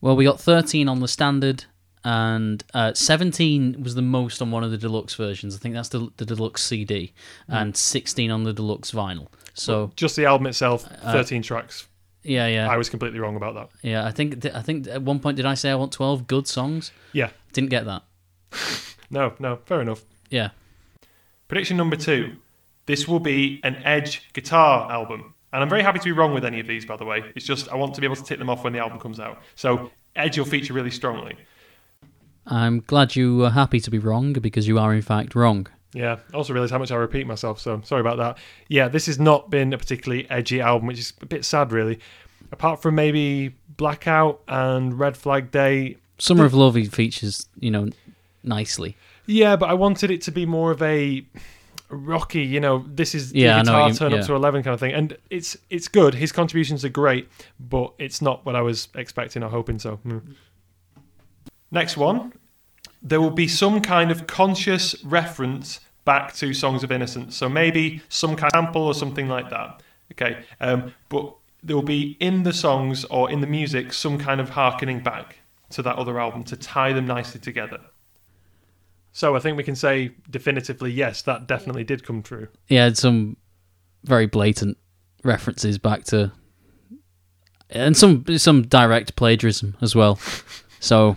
Well, 0.01 0.17
we 0.17 0.25
got 0.25 0.41
13 0.41 0.89
on 0.89 1.01
the 1.01 1.09
standard, 1.09 1.65
and 2.09 2.65
uh, 2.73 2.95
17 2.95 3.83
was 3.83 3.95
the 3.95 4.01
most 4.01 4.41
on 4.41 4.51
one 4.51 4.65
of 4.65 4.71
the 4.71 4.79
deluxe 4.79 5.15
versions. 5.15 5.55
I 5.55 5.59
think 5.59 5.75
that's 5.75 5.91
the, 5.91 6.09
the 6.17 6.25
deluxe 6.25 6.65
CD, 6.65 7.13
and 7.49 7.77
16 7.77 8.31
on 8.31 8.45
the 8.45 8.55
deluxe 8.55 8.93
vinyl. 8.93 9.27
So 9.53 9.93
Just 9.95 10.17
the 10.17 10.25
album 10.25 10.47
itself, 10.47 10.89
13 11.03 11.43
tracks. 11.43 11.87
yeah, 12.23 12.47
yeah, 12.47 12.71
I 12.71 12.79
was 12.79 12.89
completely 12.89 13.21
wrong 13.21 13.37
about 13.37 13.55
that. 13.57 13.69
yeah. 13.83 14.07
I 14.07 14.11
think 14.11 14.47
I 14.47 14.63
think 14.63 14.89
at 14.89 15.03
one 15.03 15.21
point 15.21 15.37
did 15.37 15.45
I 15.45 15.53
say 15.53 15.71
I 15.71 15.75
want 15.75 15.93
12 15.93 16.27
good 16.27 16.49
songs? 16.49 16.93
Yeah, 17.13 17.29
Didn't 17.53 17.69
get 17.69 17.85
that. 17.85 18.03
no, 19.11 19.35
no, 19.39 19.57
fair 19.67 19.83
enough. 19.83 20.03
Yeah. 20.31 20.51
Prediction 21.47 21.77
number 21.77 21.97
two 21.97 22.37
this 22.87 23.07
will 23.07 23.21
be 23.21 23.61
an 23.65 23.77
Edge 23.85 24.33
guitar 24.33 24.91
album. 24.91 25.35
And 25.53 25.63
I'm 25.63 25.69
very 25.69 25.83
happy 25.83 25.99
to 25.99 26.05
be 26.07 26.13
wrong 26.13 26.33
with 26.33 26.47
any 26.47 26.59
of 26.59 26.67
these, 26.67 26.87
by 26.87 26.97
the 26.97 27.05
way. 27.05 27.23
It's 27.37 27.45
just 27.45 27.69
I 27.69 27.75
want 27.75 27.95
to 27.97 28.01
be 28.01 28.07
able 28.07 28.17
to 28.17 28.25
tick 28.25 28.39
them 28.39 28.49
off 28.49 28.65
when 28.65 28.73
the 28.73 28.79
album 28.79 28.99
comes 28.99 29.21
out. 29.21 29.43
So 29.57 29.91
Edge 30.17 30.39
will 30.39 30.47
feature 30.47 30.73
really 30.73 30.91
strongly. 30.91 31.37
I'm 32.51 32.81
glad 32.81 33.15
you 33.15 33.45
are 33.45 33.51
happy 33.51 33.79
to 33.81 33.91
be 33.91 33.99
wrong 33.99 34.33
because 34.33 34.67
you 34.67 34.79
are 34.79 34.95
in 34.95 35.03
fact 35.03 35.35
wrong. 35.35 35.67
Yeah, 35.95 36.17
I 36.33 36.37
also 36.37 36.53
realised 36.53 36.73
how 36.73 36.79
much 36.79 36.91
I 36.91 36.97
repeat 36.97 37.27
myself, 37.27 37.61
so 37.61 37.81
sorry 37.85 38.01
about 38.01 38.19
that. 38.19 38.39
Yeah, 38.69 38.89
this 38.89 39.07
has 39.07 39.19
not 39.19 39.51
been 39.51 39.73
a 39.73 39.79
particularly 39.79 40.29
edgy 40.31 40.61
album, 40.61 40.87
which 40.87 40.99
is 40.99 41.13
a 41.23 41.27
bit 41.27 41.45
sad, 41.45 41.73
really. 41.73 41.99
Apart 42.53 42.83
from 42.83 42.95
maybe 42.95 43.55
Blackout 43.77 44.41
and 44.49 44.99
Red 44.99 45.17
Flag 45.17 45.51
Day. 45.51 45.97
Summer 46.19 46.45
of 46.45 46.53
Love 46.55 46.77
features, 46.89 47.47
you 47.61 47.71
know, 47.71 47.89
nicely. 48.43 48.97
Yeah, 49.27 49.57
but 49.57 49.69
I 49.71 49.75
wanted 49.75 50.11
it 50.11 50.23
to 50.23 50.31
be 50.31 50.47
more 50.47 50.71
of 50.71 50.81
a 50.83 51.25
rocky. 51.91 52.43
You 52.43 52.61
know, 52.61 52.85
this 52.89 53.15
is 53.15 53.33
Yeah, 53.33 53.59
the 53.63 53.65
know 53.65 53.73
guitar 53.73 53.89
you- 53.89 53.95
turn 53.95 54.13
yeah. 54.13 54.19
up 54.19 54.27
to 54.27 54.35
eleven 54.35 54.63
kind 54.63 54.75
of 54.75 54.81
thing, 54.81 54.93
and 54.93 55.17
it's 55.31 55.57
it's 55.71 55.89
good. 55.89 56.15
His 56.15 56.33
contributions 56.33 56.85
are 56.85 56.89
great, 56.91 57.29
but 57.61 57.93
it's 57.99 58.21
not 58.23 58.45
what 58.47 58.57
I 58.57 58.63
was 58.63 58.89
expecting 58.95 59.43
or 59.43 59.49
hoping. 59.51 59.79
So, 59.79 59.97
hmm. 59.97 60.19
Next 61.71 61.97
one, 61.97 62.33
there 63.03 63.21
will 63.21 63.31
be 63.31 63.49
some 63.49 63.81
kind 63.81 64.11
of 64.11 64.27
conscious 64.27 65.03
reference 65.05 65.81
back 66.05 66.35
to 66.35 66.55
Songs 66.55 66.83
of 66.83 66.91
Innocence. 66.91 67.37
So 67.37 67.49
maybe 67.49 68.03
some 68.09 68.35
kind 68.35 68.53
of 68.55 68.65
sample 68.65 68.83
or 68.83 68.95
something 68.95 69.29
like 69.29 69.51
that. 69.51 69.83
Okay, 70.13 70.43
um, 70.61 70.95
but 71.11 71.35
there 71.63 71.77
will 71.77 71.83
be 71.83 72.17
in 72.19 72.45
the 72.45 72.53
songs 72.53 73.05
or 73.07 73.31
in 73.31 73.41
the 73.41 73.47
music 73.47 73.93
some 73.93 74.19
kind 74.19 74.41
of 74.41 74.51
harkening 74.51 75.01
back 75.01 75.39
to 75.71 75.83
that 75.83 75.97
other 75.97 76.19
album 76.19 76.45
to 76.45 76.57
tie 76.57 76.93
them 76.93 77.07
nicely 77.07 77.41
together. 77.41 77.81
So 79.13 79.37
I 79.37 79.41
think 79.41 79.57
we 79.57 79.65
can 79.65 79.77
say 79.77 80.13
definitively 80.31 80.93
yes, 80.93 81.23
that 81.23 81.47
definitely 81.47 81.85
did 81.85 82.05
come 82.05 82.23
true. 82.23 82.49
Had 82.71 82.97
some 82.97 83.37
very 84.05 84.27
blatant 84.27 84.79
references 85.25 85.77
back 85.77 86.05
to, 86.05 86.33
and 87.69 87.97
some 87.97 88.25
some 88.39 88.63
direct 88.63 89.17
plagiarism 89.17 89.77
as 89.81 89.95
well. 89.95 90.19
So, 90.81 91.17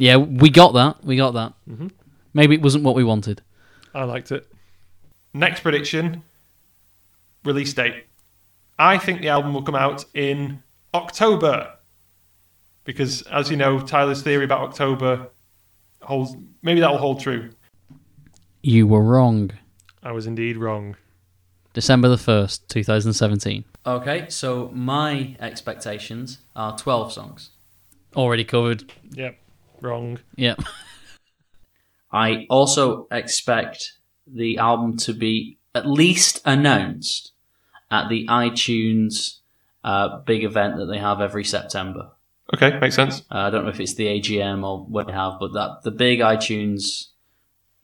yeah, 0.00 0.16
we 0.16 0.48
got 0.50 0.72
that. 0.74 1.04
We 1.04 1.16
got 1.16 1.32
that. 1.34 1.52
Mhm. 1.68 1.90
Maybe 2.32 2.54
it 2.54 2.62
wasn't 2.62 2.84
what 2.84 2.94
we 2.94 3.04
wanted. 3.04 3.42
I 3.94 4.04
liked 4.04 4.32
it. 4.32 4.46
Next 5.34 5.60
prediction 5.60 6.22
release 7.44 7.72
date. 7.74 8.04
I 8.78 8.96
think 8.98 9.20
the 9.20 9.28
album 9.28 9.52
will 9.52 9.62
come 9.62 9.74
out 9.74 10.04
in 10.14 10.62
October. 10.94 11.74
Because, 12.84 13.22
as 13.22 13.50
you 13.50 13.56
know, 13.56 13.78
Tyler's 13.78 14.22
theory 14.22 14.44
about 14.44 14.62
October 14.62 15.28
holds. 16.00 16.34
Maybe 16.62 16.80
that 16.80 16.90
will 16.90 16.98
hold 16.98 17.20
true. 17.20 17.50
You 18.62 18.86
were 18.86 19.02
wrong. 19.02 19.50
I 20.02 20.12
was 20.12 20.26
indeed 20.26 20.56
wrong. 20.56 20.96
December 21.74 22.08
the 22.08 22.16
1st, 22.16 22.66
2017. 22.68 23.64
Okay, 23.86 24.26
so 24.28 24.70
my 24.74 25.36
expectations 25.40 26.38
are 26.56 26.76
12 26.76 27.12
songs. 27.12 27.50
Already 28.16 28.44
covered. 28.44 28.92
Yep, 29.12 29.38
wrong. 29.82 30.18
Yeah. 30.36 30.56
I 32.12 32.46
also 32.50 33.06
expect 33.10 33.92
the 34.26 34.58
album 34.58 34.96
to 34.98 35.12
be 35.12 35.58
at 35.74 35.86
least 35.86 36.40
announced 36.44 37.32
at 37.90 38.08
the 38.08 38.26
iTunes 38.26 39.38
uh, 39.84 40.18
big 40.18 40.44
event 40.44 40.76
that 40.76 40.86
they 40.86 40.98
have 40.98 41.20
every 41.20 41.44
September. 41.44 42.10
Okay, 42.52 42.78
makes 42.80 42.96
sense. 42.96 43.20
Uh, 43.30 43.38
I 43.38 43.50
don't 43.50 43.64
know 43.64 43.70
if 43.70 43.80
it's 43.80 43.94
the 43.94 44.06
AGM 44.06 44.64
or 44.66 44.84
what 44.84 45.06
they 45.06 45.12
have, 45.12 45.34
but 45.38 45.52
that 45.52 45.82
the 45.84 45.92
big 45.92 46.18
iTunes 46.18 47.06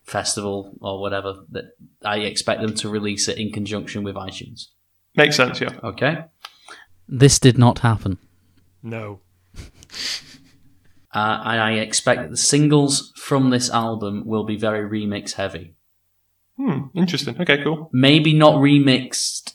festival 0.02 0.76
or 0.80 1.00
whatever 1.00 1.34
that 1.50 1.76
I 2.04 2.18
expect 2.18 2.60
them 2.60 2.74
to 2.74 2.88
release 2.88 3.28
it 3.28 3.38
in 3.38 3.52
conjunction 3.52 4.02
with 4.02 4.16
iTunes. 4.16 4.68
Makes 5.14 5.36
sense, 5.36 5.60
yeah. 5.60 5.70
Okay. 5.82 6.24
This 7.08 7.38
did 7.38 7.58
not 7.58 7.80
happen. 7.80 8.18
No. 8.82 9.20
Uh, 11.16 11.40
and 11.46 11.60
I 11.62 11.72
expect 11.72 12.20
that 12.20 12.30
the 12.30 12.36
singles 12.36 13.10
from 13.16 13.48
this 13.48 13.70
album 13.70 14.26
will 14.26 14.44
be 14.44 14.58
very 14.58 14.86
remix 14.86 15.32
heavy. 15.32 15.74
Hmm, 16.58 16.88
interesting. 16.94 17.40
Okay, 17.40 17.62
cool. 17.62 17.88
Maybe 17.90 18.34
not 18.34 18.56
remixed 18.56 19.54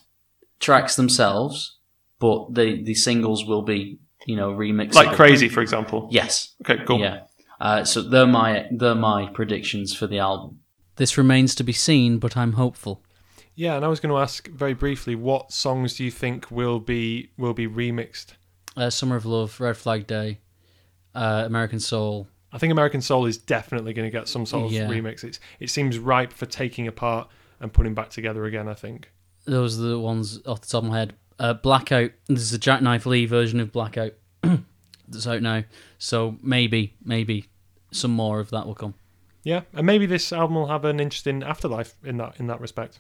tracks 0.60 0.96
themselves, 0.96 1.78
but 2.18 2.56
the, 2.56 2.82
the 2.82 2.96
singles 2.96 3.46
will 3.46 3.62
be, 3.62 4.00
you 4.26 4.36
know, 4.36 4.52
remixed. 4.52 4.96
Like 4.96 5.16
Crazy, 5.16 5.50
for 5.50 5.62
example. 5.62 6.08
Yes. 6.10 6.56
Okay, 6.64 6.84
cool. 6.88 7.00
Yeah. 7.00 7.26
Uh, 7.60 7.84
so 7.84 8.02
they're 8.02 8.26
my 8.26 8.66
they're 8.72 8.96
my 8.96 9.28
predictions 9.28 9.96
for 9.96 10.08
the 10.08 10.18
album. 10.18 10.62
This 10.96 11.16
remains 11.16 11.54
to 11.54 11.64
be 11.64 11.74
seen, 11.74 12.18
but 12.18 12.36
I'm 12.36 12.54
hopeful. 12.54 13.04
Yeah, 13.54 13.76
and 13.76 13.86
I 13.86 13.88
was 13.88 14.00
going 14.00 14.12
to 14.12 14.20
ask 14.20 14.48
very 14.48 14.74
briefly, 14.74 15.14
what 15.14 15.52
songs 15.52 15.94
do 15.94 16.04
you 16.04 16.10
think 16.10 16.50
will 16.50 16.80
be 16.80 17.30
will 17.38 17.54
be 17.54 17.68
remixed? 17.68 18.30
Uh, 18.76 18.90
Summer 18.90 19.16
of 19.16 19.28
Love, 19.28 19.62
Red 19.62 19.78
Flag 19.78 20.08
Day, 20.08 20.40
uh, 21.16 21.44
American 21.46 21.80
Soul. 21.80 22.28
I 22.54 22.58
think 22.58 22.72
American 22.72 23.02
Soul 23.02 23.26
is 23.28 23.38
definitely 23.38 23.94
going 23.94 24.06
to 24.10 24.12
get 24.18 24.28
some 24.28 24.46
sort 24.46 24.66
of 24.66 24.72
Yeah. 24.72 24.88
remix. 24.88 25.24
It's, 25.24 25.40
it 25.60 25.70
seems 25.70 25.98
ripe 25.98 26.34
for 26.34 26.46
taking 26.46 26.88
apart 26.88 27.30
and 27.60 27.72
putting 27.72 27.94
back 27.94 28.10
together 28.10 28.46
again. 28.46 28.68
I 28.68 28.74
think. 28.74 29.12
Those 29.46 29.80
are 29.80 29.84
the 29.84 30.00
ones 30.00 30.40
off 30.46 30.62
the 30.62 30.68
top 30.68 30.84
of 30.84 30.90
my 30.90 30.98
head. 31.00 31.14
Uh, 31.40 31.54
Blackout. 31.54 32.12
This 32.28 32.42
is 32.42 32.54
a 32.54 32.58
Jacknife 32.60 33.06
Lee 33.06 33.26
version 33.26 33.60
of 33.60 33.72
Blackout 33.72 34.14
that's 35.08 35.26
out 35.28 35.42
now. 35.42 35.64
So 35.98 36.38
maybe, 36.44 36.94
maybe 37.04 37.48
some 37.92 38.12
more 38.12 38.40
of 38.40 38.50
that 38.52 38.68
will 38.68 38.76
come. 38.76 38.94
Yeah, 39.44 39.62
and 39.74 39.86
maybe 39.88 40.06
this 40.06 40.32
album 40.32 40.56
will 40.56 40.68
have 40.68 40.86
an 40.86 41.00
interesting 41.00 41.42
afterlife 41.42 41.96
in 42.04 42.18
that 42.18 42.40
in 42.40 42.46
that 42.48 42.62
respect. 42.62 43.00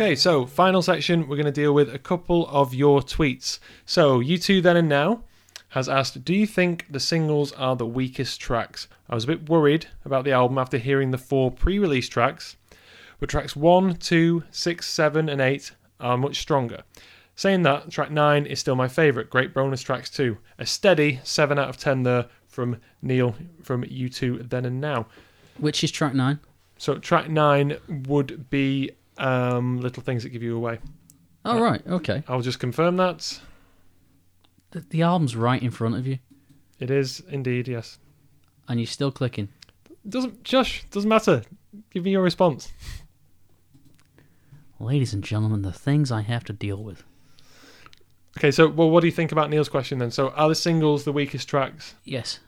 Okay, 0.00 0.16
so 0.16 0.46
final 0.46 0.80
section, 0.80 1.28
we're 1.28 1.36
going 1.36 1.44
to 1.44 1.52
deal 1.52 1.74
with 1.74 1.94
a 1.94 1.98
couple 1.98 2.48
of 2.48 2.72
your 2.72 3.02
tweets. 3.02 3.58
So, 3.84 4.18
U2 4.18 4.62
then 4.62 4.78
and 4.78 4.88
now 4.88 5.24
has 5.68 5.90
asked, 5.90 6.24
Do 6.24 6.32
you 6.32 6.46
think 6.46 6.86
the 6.88 6.98
singles 6.98 7.52
are 7.52 7.76
the 7.76 7.84
weakest 7.84 8.40
tracks? 8.40 8.88
I 9.10 9.14
was 9.14 9.24
a 9.24 9.26
bit 9.26 9.50
worried 9.50 9.88
about 10.06 10.24
the 10.24 10.32
album 10.32 10.56
after 10.56 10.78
hearing 10.78 11.10
the 11.10 11.18
four 11.18 11.50
pre 11.50 11.78
release 11.78 12.08
tracks, 12.08 12.56
but 13.18 13.28
tracks 13.28 13.54
1, 13.54 13.96
2, 13.96 14.44
6, 14.50 14.88
7, 14.88 15.28
and 15.28 15.38
8 15.38 15.72
are 16.00 16.16
much 16.16 16.40
stronger. 16.40 16.82
Saying 17.36 17.64
that, 17.64 17.90
track 17.90 18.10
9 18.10 18.46
is 18.46 18.58
still 18.58 18.76
my 18.76 18.88
favourite. 18.88 19.28
Great 19.28 19.52
bonus 19.52 19.82
tracks 19.82 20.08
too. 20.08 20.38
A 20.58 20.64
steady 20.64 21.20
7 21.24 21.58
out 21.58 21.68
of 21.68 21.76
10 21.76 22.04
there 22.04 22.24
from 22.48 22.80
Neil 23.02 23.34
from 23.62 23.84
U2 23.84 24.48
Then 24.48 24.64
and 24.64 24.80
Now. 24.80 25.08
Which 25.58 25.84
is 25.84 25.90
track 25.90 26.14
nine. 26.14 26.38
So, 26.78 26.96
track 26.96 27.28
9 27.28 27.76
would 28.08 28.48
be 28.48 28.92
um, 29.20 29.80
Little 29.80 30.02
Things 30.02 30.22
That 30.24 30.30
Give 30.30 30.42
You 30.42 30.56
Away. 30.56 30.78
Oh 31.44 31.60
right, 31.60 31.82
okay. 31.86 32.22
I'll 32.28 32.40
just 32.42 32.58
confirm 32.58 32.96
that. 32.96 33.40
The, 34.72 34.80
the 34.80 35.02
album's 35.02 35.34
right 35.36 35.62
in 35.62 35.70
front 35.70 35.96
of 35.96 36.06
you, 36.06 36.18
It 36.78 36.90
is 36.90 37.20
indeed, 37.28 37.66
yes. 37.68 37.98
and 38.68 38.78
you're 38.78 38.86
still 38.86 39.10
clicking. 39.10 39.48
Doesn't 40.08 40.44
Josh, 40.44 40.84
doesn't 40.90 41.08
matter. 41.08 41.42
Give 41.90 42.04
me 42.04 42.10
your 42.12 42.22
response. 42.22 42.72
Ladies 44.78 45.12
and 45.12 45.22
gentlemen, 45.22 45.62
the 45.62 45.72
things 45.72 46.10
I 46.10 46.22
have 46.22 46.44
to 46.44 46.52
deal 46.52 46.82
with. 46.82 47.04
Okay, 48.38 48.50
so 48.50 48.68
well 48.68 48.88
what 48.90 49.00
do 49.00 49.06
you 49.08 49.12
think 49.12 49.32
about 49.32 49.50
Neil's 49.50 49.68
question 49.68 49.98
then? 49.98 50.10
So 50.10 50.30
are 50.30 50.48
the 50.48 50.54
singles 50.54 51.04
the 51.04 51.12
weakest 51.12 51.48
tracks? 51.48 51.94
Yes. 52.04 52.38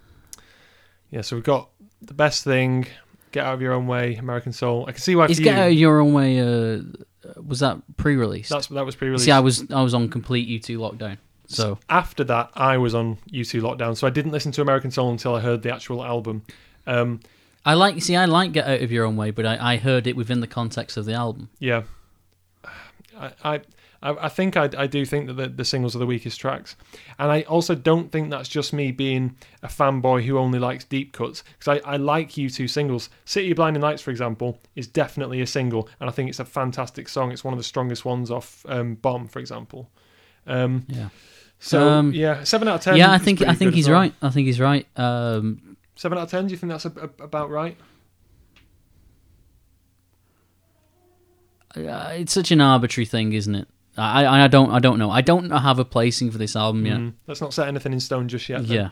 Yeah, 1.11 1.21
so 1.21 1.37
we've 1.37 1.45
got 1.45 1.69
the 2.01 2.15
best 2.15 2.43
thing, 2.45 2.87
Get 3.33 3.45
Out 3.45 3.55
of 3.55 3.63
Your 3.63 3.73
Own 3.73 3.87
Way, 3.87 4.17
American 4.17 4.53
Soul. 4.53 4.85
I 4.87 4.93
can 4.93 5.01
see 5.01 5.17
why 5.17 5.27
Is 5.27 5.39
for 5.39 5.45
Get 5.45 5.57
you, 5.57 5.63
Out 5.63 5.69
of 5.69 5.75
Your 5.75 6.01
Own 6.01 6.13
Way, 6.13 6.41
uh, 6.41 6.83
was 7.43 7.61
that 7.61 7.79
pre-released? 7.97 8.51
that's 8.51 8.67
that 8.69 8.85
was 8.85 8.95
pre-released. 8.95 9.25
See, 9.25 9.31
I 9.31 9.41
was 9.41 9.65
I 9.71 9.83
was 9.83 9.95
on 9.95 10.09
complete 10.09 10.49
U2 10.49 10.79
lockdown. 10.79 11.19
So 11.47 11.79
After 11.91 12.25
that, 12.25 12.51
I 12.55 12.79
was 12.79 12.95
on 12.95 13.19
U2 13.31 13.61
lockdown, 13.61 13.97
so 13.97 14.07
I 14.07 14.11
didn't 14.11 14.33
listen 14.33 14.53
to 14.53 14.63
American 14.63 14.91
Soul 14.91 15.11
until 15.11 15.35
I 15.35 15.41
heard 15.41 15.63
the 15.63 15.73
actual 15.73 16.03
album. 16.05 16.43
Um, 16.87 17.21
I 17.65 17.75
like 17.75 18.01
see 18.03 18.17
I 18.17 18.25
like 18.25 18.53
Get 18.53 18.67
Out 18.67 18.81
of 18.81 18.91
Your 18.91 19.05
Own 19.05 19.17
Way, 19.17 19.31
but 19.31 19.45
I, 19.47 19.75
I 19.75 19.77
heard 19.77 20.07
it 20.07 20.17
within 20.17 20.41
the 20.41 20.47
context 20.47 20.97
of 20.97 21.05
the 21.05 21.13
album. 21.15 21.49
yeah, 21.59 21.83
I 23.19 23.33
I, 23.45 23.61
I 24.03 24.27
I 24.27 24.29
think 24.29 24.57
I, 24.57 24.69
I 24.77 24.87
do 24.87 25.05
think 25.07 25.27
that 25.29 25.35
the, 25.35 25.49
the 25.49 25.65
singles 25.65 25.95
are 25.95 25.99
the 25.99 26.07
weakest 26.07 26.41
tracks, 26.41 26.77
and 27.19 27.31
I 27.31 27.43
also 27.43 27.75
don't 27.75 28.11
think 28.11 28.31
that's 28.31 28.49
just 28.49 28.73
me 28.73 28.91
being 28.93 29.37
a 29.63 29.69
fanboy 29.69 30.25
who 30.25 30.39
only 30.39 30.59
likes 30.59 30.85
deep 30.85 31.13
cuts 31.13 31.43
because 31.59 31.81
I, 31.85 31.93
I 31.93 31.97
like 31.97 32.31
U2 32.33 32.69
singles. 32.69 33.09
City 33.25 33.51
of 33.53 33.57
Blinding 33.57 33.83
Lights, 33.83 34.03
for 34.03 34.11
example, 34.11 34.59
is 34.75 34.87
definitely 34.87 35.41
a 35.41 35.47
single, 35.47 35.89
and 36.01 36.11
I 36.11 36.13
think 36.13 36.29
it's 36.29 36.41
a 36.41 36.45
fantastic 36.45 37.09
song. 37.09 37.33
It's 37.33 37.45
one 37.45 37.55
of 37.55 37.59
the 37.59 37.65
strongest 37.65 38.05
ones 38.05 38.31
off 38.31 38.65
um, 38.69 38.97
Bomb, 38.97 39.29
for 39.29 39.39
example. 39.39 39.89
Um, 40.47 40.85
Yeah. 40.89 41.09
so 41.61 41.89
Um, 41.89 42.13
yeah, 42.13 42.43
seven 42.45 42.67
out 42.69 42.75
of 42.77 42.81
ten. 42.83 42.97
yeah, 42.97 43.13
I 43.13 43.19
think 43.19 43.41
I 43.43 43.55
think 43.55 43.75
he's 43.75 43.89
well. 43.89 44.01
right. 44.01 44.15
I 44.21 44.31
think 44.31 44.47
he's 44.47 44.61
right. 44.61 44.87
Um, 44.97 45.77
Seven 45.95 46.19
out 46.19 46.25
of 46.25 46.31
ten. 46.31 46.47
Do 46.47 46.53
you 46.53 46.59
think 46.59 46.71
that's 46.73 46.87
a, 46.87 46.93
a- 47.21 47.25
about 47.25 47.51
right? 47.51 47.77
uh, 51.77 52.11
it's 52.15 52.33
such 52.33 52.51
an 52.51 52.61
arbitrary 52.61 53.07
thing, 53.07 53.33
isn't 53.33 53.55
it? 53.55 53.69
I, 53.97 54.25
I 54.25 54.45
I 54.45 54.49
don't 54.49 54.71
I 54.71 54.79
don't 54.79 54.99
know. 54.99 55.11
I 55.11 55.21
don't 55.21 55.51
have 55.51 55.79
a 55.79 55.85
placing 55.85 56.31
for 56.31 56.39
this 56.39 56.57
album 56.57 56.87
yet. 56.87 56.99
Mm, 56.99 57.13
let's 57.27 57.41
not 57.41 57.53
set 57.53 57.69
anything 57.69 57.93
in 57.93 58.01
stone 58.01 58.29
just 58.29 58.49
yet. 58.49 58.67
then. 58.67 58.77
Yeah. 58.77 58.89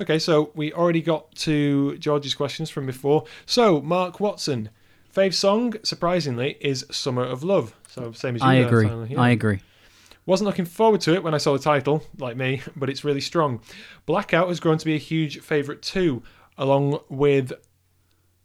Okay, 0.00 0.18
so 0.18 0.50
we 0.54 0.72
already 0.72 1.00
got 1.00 1.34
to 1.36 1.96
George's 1.98 2.34
questions 2.34 2.68
from 2.68 2.84
before. 2.84 3.24
So, 3.46 3.80
Mark 3.80 4.18
Watson, 4.18 4.70
fave 5.14 5.34
song, 5.34 5.74
surprisingly, 5.82 6.56
is 6.60 6.84
"Summer 6.90 7.24
of 7.24 7.44
Love." 7.44 7.74
So, 7.88 8.12
same 8.12 8.34
as 8.34 8.42
you. 8.42 8.48
I 8.48 8.54
there, 8.56 8.66
agree. 8.66 9.06
Yeah. 9.10 9.20
I 9.20 9.30
agree. 9.30 9.60
Wasn't 10.26 10.46
looking 10.46 10.64
forward 10.64 11.00
to 11.02 11.14
it 11.14 11.22
when 11.22 11.34
I 11.34 11.38
saw 11.38 11.52
the 11.52 11.58
title, 11.58 12.02
like 12.18 12.36
me, 12.36 12.62
but 12.76 12.90
it's 12.90 13.04
really 13.04 13.20
strong. 13.20 13.60
Blackout 14.06 14.48
has 14.48 14.58
grown 14.58 14.78
to 14.78 14.84
be 14.84 14.94
a 14.94 14.98
huge 14.98 15.40
favourite 15.40 15.80
too, 15.80 16.22
along 16.58 17.00
with. 17.08 17.52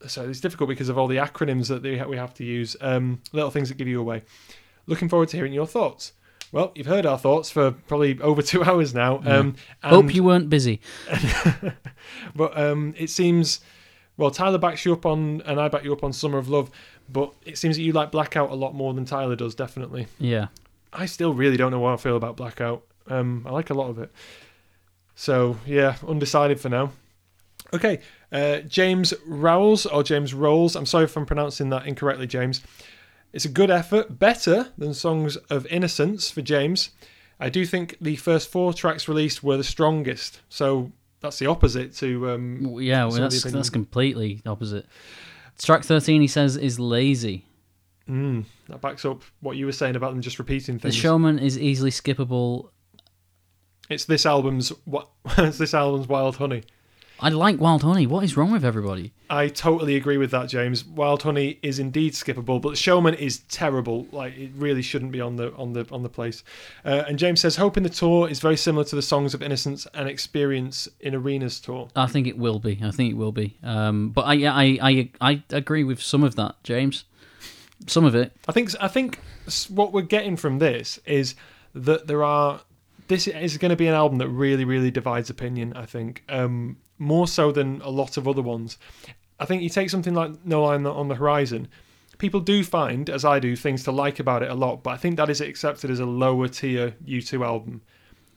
So 0.07 0.29
it's 0.29 0.39
difficult 0.39 0.69
because 0.69 0.87
of 0.87 0.97
all 0.97 1.07
the 1.07 1.17
acronyms 1.17 1.67
that 1.67 1.83
we 2.07 2.15
have 2.15 2.33
to 2.35 2.45
use. 2.45 2.77
Um, 2.79 3.21
little 3.33 3.51
things 3.51 3.67
that 3.67 3.75
give 3.75 3.87
you 3.87 3.99
away. 3.99 4.23
Looking 4.89 5.07
forward 5.07 5.29
to 5.29 5.37
hearing 5.37 5.53
your 5.53 5.67
thoughts. 5.67 6.13
Well, 6.51 6.71
you've 6.73 6.87
heard 6.87 7.05
our 7.05 7.17
thoughts 7.19 7.51
for 7.51 7.71
probably 7.71 8.19
over 8.21 8.41
two 8.51 8.63
hours 8.63 8.93
now. 8.93 9.17
Um, 9.19 9.23
and- 9.25 9.55
Hope 9.83 10.13
you 10.15 10.23
weren't 10.23 10.49
busy. 10.49 10.81
but 12.35 12.57
um, 12.57 12.93
it 12.97 13.09
seems 13.09 13.59
Well, 14.17 14.31
Tyler 14.31 14.57
backs 14.57 14.83
you 14.85 14.93
up 14.93 15.05
on, 15.05 15.41
and 15.45 15.59
I 15.61 15.67
back 15.67 15.83
you 15.83 15.93
up 15.93 16.03
on 16.03 16.11
Summer 16.11 16.37
of 16.37 16.49
Love, 16.49 16.71
but 17.07 17.31
it 17.45 17.57
seems 17.57 17.75
that 17.77 17.83
you 17.83 17.93
like 17.93 18.11
Blackout 18.11 18.49
a 18.49 18.55
lot 18.55 18.73
more 18.75 18.93
than 18.93 19.05
Tyler 19.05 19.35
does, 19.35 19.55
definitely. 19.55 20.07
Yeah. 20.19 20.47
I 20.91 21.05
still 21.05 21.33
really 21.33 21.55
don't 21.57 21.71
know 21.71 21.79
what 21.79 21.93
I 21.93 21.97
feel 21.97 22.17
about 22.17 22.35
Blackout. 22.35 22.83
Um, 23.07 23.45
I 23.47 23.51
like 23.51 23.69
a 23.69 23.73
lot 23.75 23.89
of 23.89 23.99
it. 23.99 24.11
So, 25.15 25.57
yeah, 25.65 25.97
undecided 26.07 26.59
for 26.59 26.69
now. 26.69 26.91
Okay, 27.73 27.99
uh, 28.31 28.59
James 28.61 29.13
Rowles, 29.27 29.85
or 29.85 30.01
James 30.01 30.33
Rolls, 30.33 30.75
I'm 30.75 30.87
sorry 30.87 31.03
if 31.03 31.15
I'm 31.15 31.25
pronouncing 31.27 31.69
that 31.69 31.85
incorrectly, 31.85 32.25
James. 32.25 32.61
It's 33.31 33.45
a 33.45 33.49
good 33.49 33.69
effort, 33.69 34.17
better 34.17 34.69
than 34.77 34.93
Songs 34.93 35.35
of 35.49 35.65
Innocence 35.67 36.31
for 36.31 36.41
James. 36.41 36.89
I 37.39 37.49
do 37.49 37.65
think 37.65 37.95
the 38.01 38.15
first 38.15 38.51
four 38.51 38.73
tracks 38.73 39.07
released 39.07 39.43
were 39.43 39.55
the 39.55 39.63
strongest, 39.63 40.41
so 40.49 40.91
that's 41.21 41.39
the 41.39 41.45
opposite 41.45 41.95
to 41.97 42.31
um, 42.31 42.77
Yeah, 42.79 43.03
well, 43.03 43.11
some 43.11 43.23
of 43.23 43.31
the 43.31 43.39
that's 43.39 43.53
that's 43.53 43.69
completely 43.69 44.41
opposite. 44.45 44.85
Track 45.61 45.83
thirteen, 45.83 46.21
he 46.21 46.27
says, 46.27 46.57
is 46.57 46.79
lazy. 46.79 47.45
Mm, 48.09 48.45
that 48.67 48.81
backs 48.81 49.05
up 49.05 49.21
what 49.39 49.55
you 49.55 49.67
were 49.67 49.71
saying 49.71 49.95
about 49.95 50.11
them 50.11 50.21
just 50.21 50.39
repeating 50.39 50.79
things. 50.79 50.95
The 50.95 50.99
showman 50.99 51.37
is 51.37 51.59
easily 51.59 51.91
skippable. 51.91 52.69
It's 53.89 54.05
this 54.05 54.25
album's 54.25 54.69
what? 54.85 55.09
it's 55.37 55.59
this 55.59 55.73
album's 55.73 56.07
Wild 56.07 56.37
Honey. 56.37 56.63
I 57.21 57.29
like 57.29 57.59
Wild 57.59 57.83
Honey. 57.83 58.07
What 58.07 58.23
is 58.23 58.37
wrong 58.37 58.51
with 58.51 58.63
everybody? 58.63 59.11
I 59.29 59.49
totally 59.49 59.95
agree 59.95 60.17
with 60.17 60.31
that, 60.31 60.47
James. 60.47 60.85
Wild 60.85 61.23
Honey 61.23 61.59
is 61.61 61.77
indeed 61.77 62.13
skippable, 62.13 62.61
but 62.61 62.77
Showman 62.77 63.15
is 63.15 63.39
terrible. 63.49 64.07
Like 64.11 64.37
it 64.37 64.51
really 64.55 64.81
shouldn't 64.81 65.11
be 65.11 65.19
on 65.19 65.35
the 65.35 65.53
on 65.55 65.73
the 65.73 65.85
on 65.91 66.03
the 66.03 66.09
place. 66.09 66.43
Uh, 66.85 67.03
and 67.07 67.19
James 67.19 67.41
says, 67.41 67.57
"Hope 67.57 67.75
in 67.75 67.83
the 67.83 67.89
tour 67.89 68.29
is 68.29 68.39
very 68.39 68.55
similar 68.55 68.85
to 68.85 68.95
the 68.95 69.01
Songs 69.01 69.33
of 69.33 69.41
Innocence 69.41 69.85
and 69.93 70.07
Experience 70.07 70.87
in 71.01 71.13
Arenas 71.13 71.59
tour." 71.59 71.89
I 71.95 72.07
think 72.07 72.25
it 72.25 72.37
will 72.37 72.59
be. 72.59 72.79
I 72.81 72.91
think 72.91 73.11
it 73.11 73.17
will 73.17 73.33
be. 73.33 73.57
Um, 73.63 74.09
but 74.09 74.21
I, 74.21 74.33
yeah, 74.33 74.53
I, 74.53 74.79
I, 74.81 75.11
I 75.19 75.43
agree 75.49 75.83
with 75.83 76.01
some 76.01 76.23
of 76.23 76.35
that, 76.35 76.55
James. 76.63 77.03
Some 77.87 78.05
of 78.05 78.15
it. 78.15 78.31
I 78.47 78.53
think 78.53 78.71
I 78.79 78.87
think 78.87 79.19
what 79.67 79.91
we're 79.91 80.01
getting 80.01 80.37
from 80.37 80.59
this 80.59 80.99
is 81.05 81.35
that 81.75 82.07
there 82.07 82.23
are. 82.23 82.61
This 83.09 83.27
is 83.27 83.57
going 83.57 83.71
to 83.71 83.75
be 83.75 83.87
an 83.87 83.95
album 83.95 84.19
that 84.19 84.29
really, 84.29 84.65
really 84.65 84.91
divides 84.91 85.31
opinion. 85.31 85.73
I 85.73 85.87
think 85.87 86.23
um, 86.29 86.77
more 86.99 87.27
so 87.27 87.51
than 87.51 87.81
a 87.81 87.89
lot 87.89 88.17
of 88.17 88.27
other 88.27 88.41
ones. 88.41 88.77
I 89.39 89.45
think 89.45 89.63
you 89.63 89.69
take 89.69 89.89
something 89.89 90.13
like 90.13 90.45
No 90.45 90.63
Line 90.63 90.85
on 90.85 91.07
the 91.07 91.15
Horizon. 91.15 91.67
People 92.17 92.41
do 92.41 92.63
find, 92.63 93.09
as 93.09 93.23
I 93.23 93.39
do, 93.39 93.55
things 93.55 93.83
to 93.85 93.91
like 93.91 94.19
about 94.19 94.43
it 94.43 94.51
a 94.51 94.55
lot, 94.55 94.83
but 94.83 94.91
I 94.91 94.97
think 94.97 95.15
that 95.15 95.29
is 95.29 95.39
accepted 95.39 95.89
as 95.89 96.01
a 96.01 96.05
lower 96.05 96.49
tier 96.49 96.93
U2 97.05 97.45
album. 97.45 97.81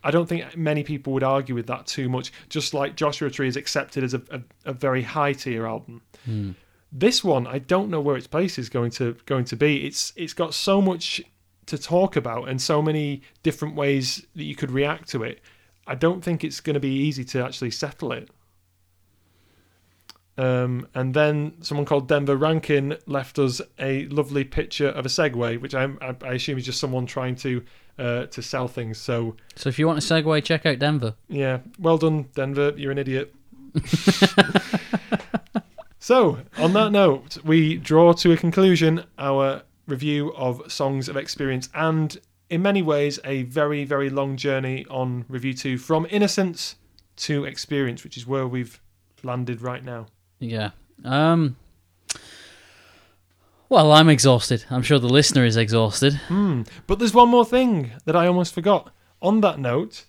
I 0.04 0.10
don't 0.10 0.28
think 0.28 0.56
many 0.56 0.82
people 0.82 1.12
would 1.12 1.22
argue 1.22 1.54
with 1.54 1.66
that 1.66 1.86
too 1.86 2.08
much. 2.08 2.32
Just 2.48 2.74
like 2.74 2.96
Joshua 2.96 3.30
Tree 3.30 3.48
is 3.48 3.56
accepted 3.56 4.04
as 4.04 4.14
a, 4.14 4.22
a, 4.30 4.40
a 4.66 4.72
very 4.72 5.02
high 5.02 5.32
tier 5.32 5.66
album. 5.66 6.02
Hmm. 6.24 6.52
This 6.90 7.24
one, 7.24 7.46
I 7.46 7.58
don't 7.58 7.88
know 7.88 8.00
where 8.00 8.16
its 8.16 8.26
place 8.26 8.58
is 8.58 8.68
going 8.68 8.90
to 8.92 9.16
going 9.26 9.44
to 9.46 9.56
be. 9.56 9.86
It's 9.86 10.12
it's 10.16 10.34
got 10.34 10.54
so 10.54 10.82
much 10.82 11.22
to 11.66 11.78
talk 11.78 12.16
about 12.16 12.48
and 12.48 12.60
so 12.60 12.82
many 12.82 13.22
different 13.42 13.74
ways 13.76 14.26
that 14.34 14.44
you 14.44 14.54
could 14.54 14.70
react 14.70 15.08
to 15.10 15.22
it. 15.22 15.40
I 15.86 15.94
don't 15.94 16.22
think 16.22 16.44
it's 16.44 16.60
going 16.60 16.74
to 16.74 16.80
be 16.80 16.92
easy 16.92 17.24
to 17.26 17.44
actually 17.44 17.70
settle 17.70 18.12
it. 18.12 18.28
Um, 20.38 20.88
and 20.94 21.12
then 21.12 21.54
someone 21.60 21.84
called 21.84 22.08
Denver 22.08 22.36
Rankin 22.36 22.96
left 23.06 23.38
us 23.38 23.60
a 23.78 24.06
lovely 24.06 24.44
picture 24.44 24.88
of 24.88 25.04
a 25.04 25.08
Segway, 25.10 25.60
which 25.60 25.74
I, 25.74 25.84
I, 26.00 26.16
I 26.22 26.32
assume 26.32 26.56
is 26.56 26.64
just 26.64 26.80
someone 26.80 27.04
trying 27.06 27.36
to 27.36 27.62
uh, 27.98 28.26
to 28.26 28.40
sell 28.40 28.66
things. 28.68 28.96
So 28.96 29.36
So 29.56 29.68
if 29.68 29.78
you 29.78 29.86
want 29.86 29.98
a 29.98 30.02
Segway, 30.02 30.42
check 30.42 30.64
out 30.64 30.78
Denver. 30.78 31.14
yeah, 31.28 31.58
well 31.78 31.98
done, 31.98 32.28
Denver. 32.34 32.72
You're 32.76 32.92
an 32.92 32.98
idiot. 32.98 33.34
so, 35.98 36.38
on 36.58 36.72
that 36.72 36.92
note, 36.92 37.38
we 37.44 37.76
draw 37.76 38.12
to 38.14 38.32
a 38.32 38.36
conclusion 38.36 39.04
our 39.18 39.62
review 39.86 40.32
of 40.34 40.70
Songs 40.70 41.08
of 41.08 41.16
Experience 41.16 41.68
and, 41.74 42.18
in 42.50 42.62
many 42.62 42.82
ways, 42.82 43.18
a 43.24 43.42
very, 43.44 43.84
very 43.84 44.10
long 44.10 44.36
journey 44.36 44.84
on 44.90 45.24
RevU2 45.24 45.78
from 45.80 46.06
Innocence 46.10 46.76
to 47.16 47.44
Experience, 47.44 48.04
which 48.04 48.16
is 48.16 48.26
where 48.26 48.46
we've 48.46 48.80
landed 49.22 49.60
right 49.62 49.84
now. 49.84 50.06
Yeah. 50.42 50.70
Um. 51.04 51.56
Well, 53.68 53.92
I'm 53.92 54.10
exhausted. 54.10 54.64
I'm 54.70 54.82
sure 54.82 54.98
the 54.98 55.08
listener 55.08 55.46
is 55.46 55.56
exhausted. 55.56 56.14
Hmm. 56.28 56.62
But 56.86 56.98
there's 56.98 57.14
one 57.14 57.30
more 57.30 57.46
thing 57.46 57.92
that 58.04 58.14
I 58.14 58.26
almost 58.26 58.52
forgot. 58.52 58.90
On 59.22 59.40
that 59.40 59.58
note, 59.58 60.04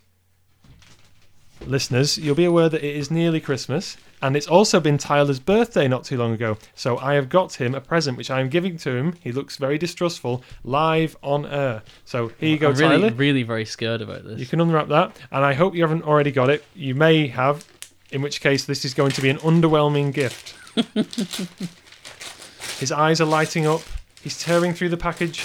listeners, 1.65 2.17
you'll 2.17 2.35
be 2.35 2.45
aware 2.45 2.67
that 2.67 2.83
it 2.83 2.95
is 2.95 3.09
nearly 3.09 3.39
Christmas, 3.39 3.95
and 4.21 4.35
it's 4.35 4.47
also 4.47 4.79
been 4.79 4.97
Tyler's 4.97 5.39
birthday 5.39 5.87
not 5.87 6.03
too 6.03 6.17
long 6.17 6.33
ago. 6.33 6.57
So 6.75 6.97
I 6.97 7.13
have 7.13 7.29
got 7.29 7.53
him 7.53 7.75
a 7.75 7.79
present, 7.79 8.17
which 8.17 8.31
I 8.31 8.41
am 8.41 8.49
giving 8.49 8.75
to 8.77 8.91
him. 8.91 9.13
He 9.21 9.31
looks 9.31 9.55
very 9.57 9.77
distrustful, 9.77 10.43
live 10.63 11.15
on 11.23 11.45
air. 11.45 11.83
So 12.05 12.29
here 12.39 12.49
you 12.49 12.57
go, 12.57 12.71
I'm 12.71 12.75
really, 12.75 13.01
Tyler. 13.01 13.13
really 13.13 13.43
very 13.43 13.65
scared 13.65 14.01
about 14.01 14.25
this. 14.25 14.39
You 14.39 14.45
can 14.45 14.59
unwrap 14.59 14.89
that, 14.89 15.15
and 15.31 15.45
I 15.45 15.53
hope 15.53 15.75
you 15.75 15.83
haven't 15.83 16.03
already 16.03 16.31
got 16.31 16.49
it. 16.49 16.65
You 16.75 16.95
may 16.95 17.27
have, 17.27 17.65
in 18.13 18.21
which 18.21 18.41
case 18.41 18.65
this 18.65 18.85
is 18.85 18.93
going 18.93 19.11
to 19.11 19.21
be 19.21 19.29
an 19.29 19.37
underwhelming 19.37 20.13
gift. 20.13 20.55
His 22.79 22.91
eyes 22.91 23.19
are 23.19 23.25
lighting 23.25 23.65
up. 23.65 23.81
He's 24.21 24.41
tearing 24.41 24.73
through 24.73 24.89
the 24.89 24.97
package. 24.97 25.43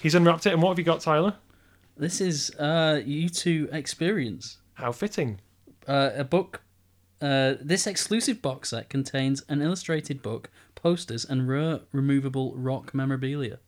He's 0.00 0.14
unwrapped 0.14 0.46
it, 0.46 0.52
and 0.52 0.62
what 0.62 0.70
have 0.70 0.78
you 0.78 0.84
got, 0.84 1.00
Tyler? 1.00 1.34
This 1.96 2.20
is 2.20 2.50
uh, 2.58 3.02
U2 3.06 3.72
experience. 3.72 4.58
How 4.74 4.90
fitting. 4.90 5.40
Uh, 5.86 6.10
a 6.14 6.24
book. 6.24 6.62
Uh, 7.20 7.54
this 7.60 7.86
exclusive 7.86 8.42
box 8.42 8.70
set 8.70 8.88
contains 8.88 9.42
an 9.48 9.62
illustrated 9.62 10.22
book, 10.22 10.50
posters, 10.74 11.24
and 11.24 11.46
rare 11.46 11.80
removable 11.92 12.54
rock 12.56 12.94
memorabilia 12.94 13.58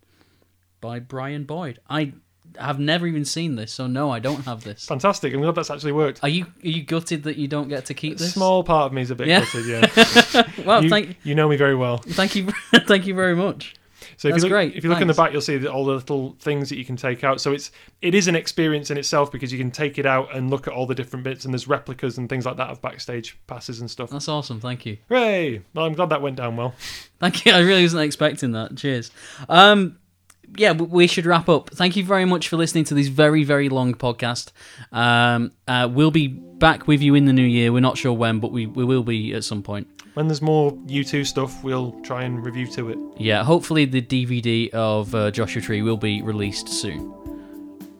by 0.80 0.98
Brian 0.98 1.44
Boyd. 1.44 1.78
I 1.88 2.14
have 2.58 2.78
never 2.78 3.06
even 3.06 3.24
seen 3.24 3.56
this, 3.56 3.72
so 3.72 3.86
no, 3.86 4.10
I 4.10 4.18
don't 4.18 4.44
have 4.44 4.64
this. 4.64 4.84
Fantastic. 4.86 5.34
I'm 5.34 5.40
glad 5.40 5.54
that's 5.54 5.70
actually 5.70 5.92
worked. 5.92 6.20
Are 6.22 6.28
you 6.28 6.44
are 6.64 6.68
you 6.68 6.82
gutted 6.82 7.24
that 7.24 7.36
you 7.36 7.48
don't 7.48 7.68
get 7.68 7.86
to 7.86 7.94
keep 7.94 8.14
A 8.14 8.18
this? 8.18 8.32
small 8.34 8.64
part 8.64 8.86
of 8.86 8.92
me 8.92 9.02
is 9.02 9.10
a 9.10 9.14
bit 9.14 9.28
Yeah. 9.28 9.40
gutted, 9.40 9.66
yeah. 9.66 10.42
Well, 10.64 10.82
you, 10.82 10.88
thank 10.90 11.16
you 11.22 11.34
know 11.34 11.48
me 11.48 11.56
very 11.56 11.74
well. 11.74 11.98
thank 11.98 12.34
you 12.36 12.48
thank 12.86 13.06
you 13.06 13.14
very 13.14 13.36
much. 13.36 13.74
So 14.18 14.28
if 14.28 14.32
That's 14.34 14.44
you 14.44 14.48
look, 14.50 14.54
great, 14.56 14.76
if 14.76 14.84
you 14.84 14.88
look 14.90 15.00
in 15.02 15.08
the 15.08 15.14
back, 15.14 15.32
you'll 15.32 15.40
see 15.42 15.58
that 15.58 15.70
all 15.70 15.84
the 15.84 15.92
little 15.94 16.36
things 16.40 16.68
that 16.70 16.76
you 16.78 16.84
can 16.86 16.96
take 16.96 17.22
out. 17.24 17.40
So 17.40 17.52
it's 17.52 17.70
it 18.00 18.14
is 18.14 18.28
an 18.28 18.36
experience 18.36 18.90
in 18.90 18.96
itself 18.96 19.30
because 19.32 19.52
you 19.52 19.58
can 19.58 19.70
take 19.70 19.98
it 19.98 20.06
out 20.06 20.34
and 20.34 20.48
look 20.48 20.66
at 20.66 20.72
all 20.72 20.86
the 20.86 20.94
different 20.94 21.22
bits, 21.24 21.44
and 21.44 21.52
there's 21.52 21.68
replicas 21.68 22.16
and 22.16 22.28
things 22.28 22.46
like 22.46 22.56
that 22.56 22.68
of 22.70 22.80
backstage 22.80 23.36
passes 23.46 23.80
and 23.80 23.90
stuff. 23.90 24.08
That's 24.10 24.28
awesome. 24.28 24.60
Thank 24.60 24.86
you. 24.86 24.96
Hooray! 25.08 25.62
Well, 25.74 25.84
I'm 25.84 25.92
glad 25.92 26.10
that 26.10 26.22
went 26.22 26.36
down 26.36 26.56
well. 26.56 26.74
Thank 27.20 27.44
you. 27.44 27.52
I 27.54 27.60
really 27.60 27.82
wasn't 27.82 28.04
expecting 28.04 28.52
that. 28.52 28.76
Cheers. 28.76 29.10
Um, 29.50 29.98
yeah, 30.56 30.72
we 30.72 31.06
should 31.06 31.26
wrap 31.26 31.48
up. 31.48 31.70
Thank 31.70 31.96
you 31.96 32.04
very 32.04 32.24
much 32.24 32.48
for 32.48 32.56
listening 32.56 32.84
to 32.84 32.94
this 32.94 33.08
very, 33.08 33.44
very 33.44 33.68
long 33.68 33.94
podcast. 33.94 34.52
Um, 34.92 35.52
uh, 35.66 35.88
we'll 35.90 36.10
be 36.10 36.28
back 36.28 36.86
with 36.86 37.02
you 37.02 37.14
in 37.14 37.24
the 37.26 37.32
new 37.32 37.42
year. 37.42 37.72
We're 37.72 37.80
not 37.80 37.98
sure 37.98 38.12
when, 38.12 38.40
but 38.40 38.52
we, 38.52 38.66
we 38.66 38.84
will 38.84 39.02
be 39.02 39.34
at 39.34 39.44
some 39.44 39.62
point. 39.62 39.88
When 40.14 40.28
there's 40.28 40.40
more 40.40 40.72
U2 40.72 41.26
stuff, 41.26 41.62
we'll 41.62 41.92
try 42.00 42.22
and 42.22 42.44
review 42.44 42.66
to 42.68 42.90
it. 42.90 42.98
Yeah, 43.18 43.44
hopefully 43.44 43.84
the 43.84 44.00
DVD 44.00 44.70
of 44.70 45.14
uh, 45.14 45.30
Joshua 45.30 45.60
Tree 45.60 45.82
will 45.82 45.98
be 45.98 46.22
released 46.22 46.68
soon. 46.68 47.12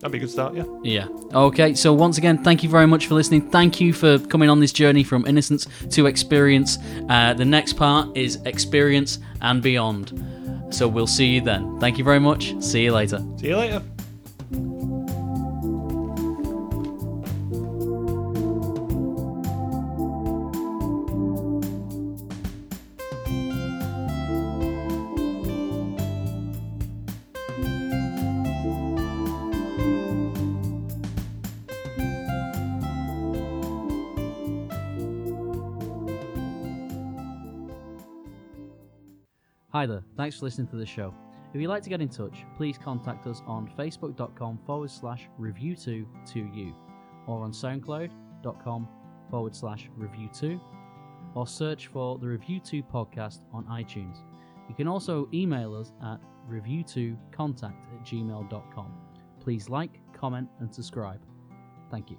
That'd 0.01 0.12
be 0.12 0.18
a 0.18 0.20
good 0.20 0.30
start, 0.30 0.55
yeah. 0.55 0.64
Yeah. 0.82 1.09
Okay, 1.34 1.74
so 1.74 1.92
once 1.92 2.16
again, 2.16 2.42
thank 2.42 2.62
you 2.62 2.68
very 2.68 2.86
much 2.86 3.07
for 3.07 3.14
listening. 3.14 3.51
Thank 3.51 3.80
you 3.80 3.92
for 3.92 4.18
coming 4.18 4.49
on 4.49 4.61
this 4.61 4.72
journey 4.72 5.03
from 5.03 5.26
innocence 5.26 5.66
to 5.90 6.07
experience. 6.07 6.78
Uh, 7.09 7.34
the 7.34 7.44
next 7.44 7.74
part 7.74 8.16
is 8.16 8.36
experience 8.44 9.18
and 9.42 9.62
beyond. 9.62 10.36
So 10.71 10.89
we'll 10.89 11.07
see 11.07 11.27
you 11.27 11.41
then. 11.41 11.79
Thank 11.81 11.99
you 11.99 12.05
very 12.05 12.21
much. 12.21 12.55
See 12.61 12.85
you 12.85 12.93
later. 12.93 13.25
See 13.39 13.49
you 13.49 13.57
later. 13.57 13.83
Hi 39.77 39.85
there, 39.85 40.03
thanks 40.16 40.39
for 40.39 40.47
listening 40.47 40.68
to 40.68 40.77
the 40.77 40.87
show. 40.87 41.12
If 41.53 41.61
you'd 41.61 41.68
like 41.68 41.83
to 41.83 41.91
get 41.91 42.01
in 42.01 42.09
touch, 42.09 42.47
please 42.57 42.79
contact 42.79 43.27
us 43.27 43.43
on 43.47 43.70
facebook.com 43.79 44.59
forward 44.64 44.91
slash 44.91 45.29
review2 45.39 46.07
to 46.33 46.39
you 46.55 46.74
or 47.27 47.45
on 47.45 47.53
soundcloud.com 47.53 48.89
forward 49.31 49.55
slash 49.55 49.91
review2 49.99 50.59
or 51.35 51.47
search 51.47 51.89
for 51.89 52.16
the 52.16 52.24
RevU2 52.24 52.91
podcast 52.91 53.41
on 53.53 53.66
iTunes. 53.66 54.20
You 54.66 54.74
can 54.74 54.89
also 54.89 55.29
email 55.35 55.74
us 55.74 55.93
at 56.03 56.20
review2contact 56.51 57.64
at 57.64 58.03
gmail.com. 58.07 58.95
Please 59.41 59.68
like, 59.68 60.01
comment, 60.14 60.49
and 60.61 60.74
subscribe. 60.74 61.20
Thank 61.91 62.11
you. 62.11 62.16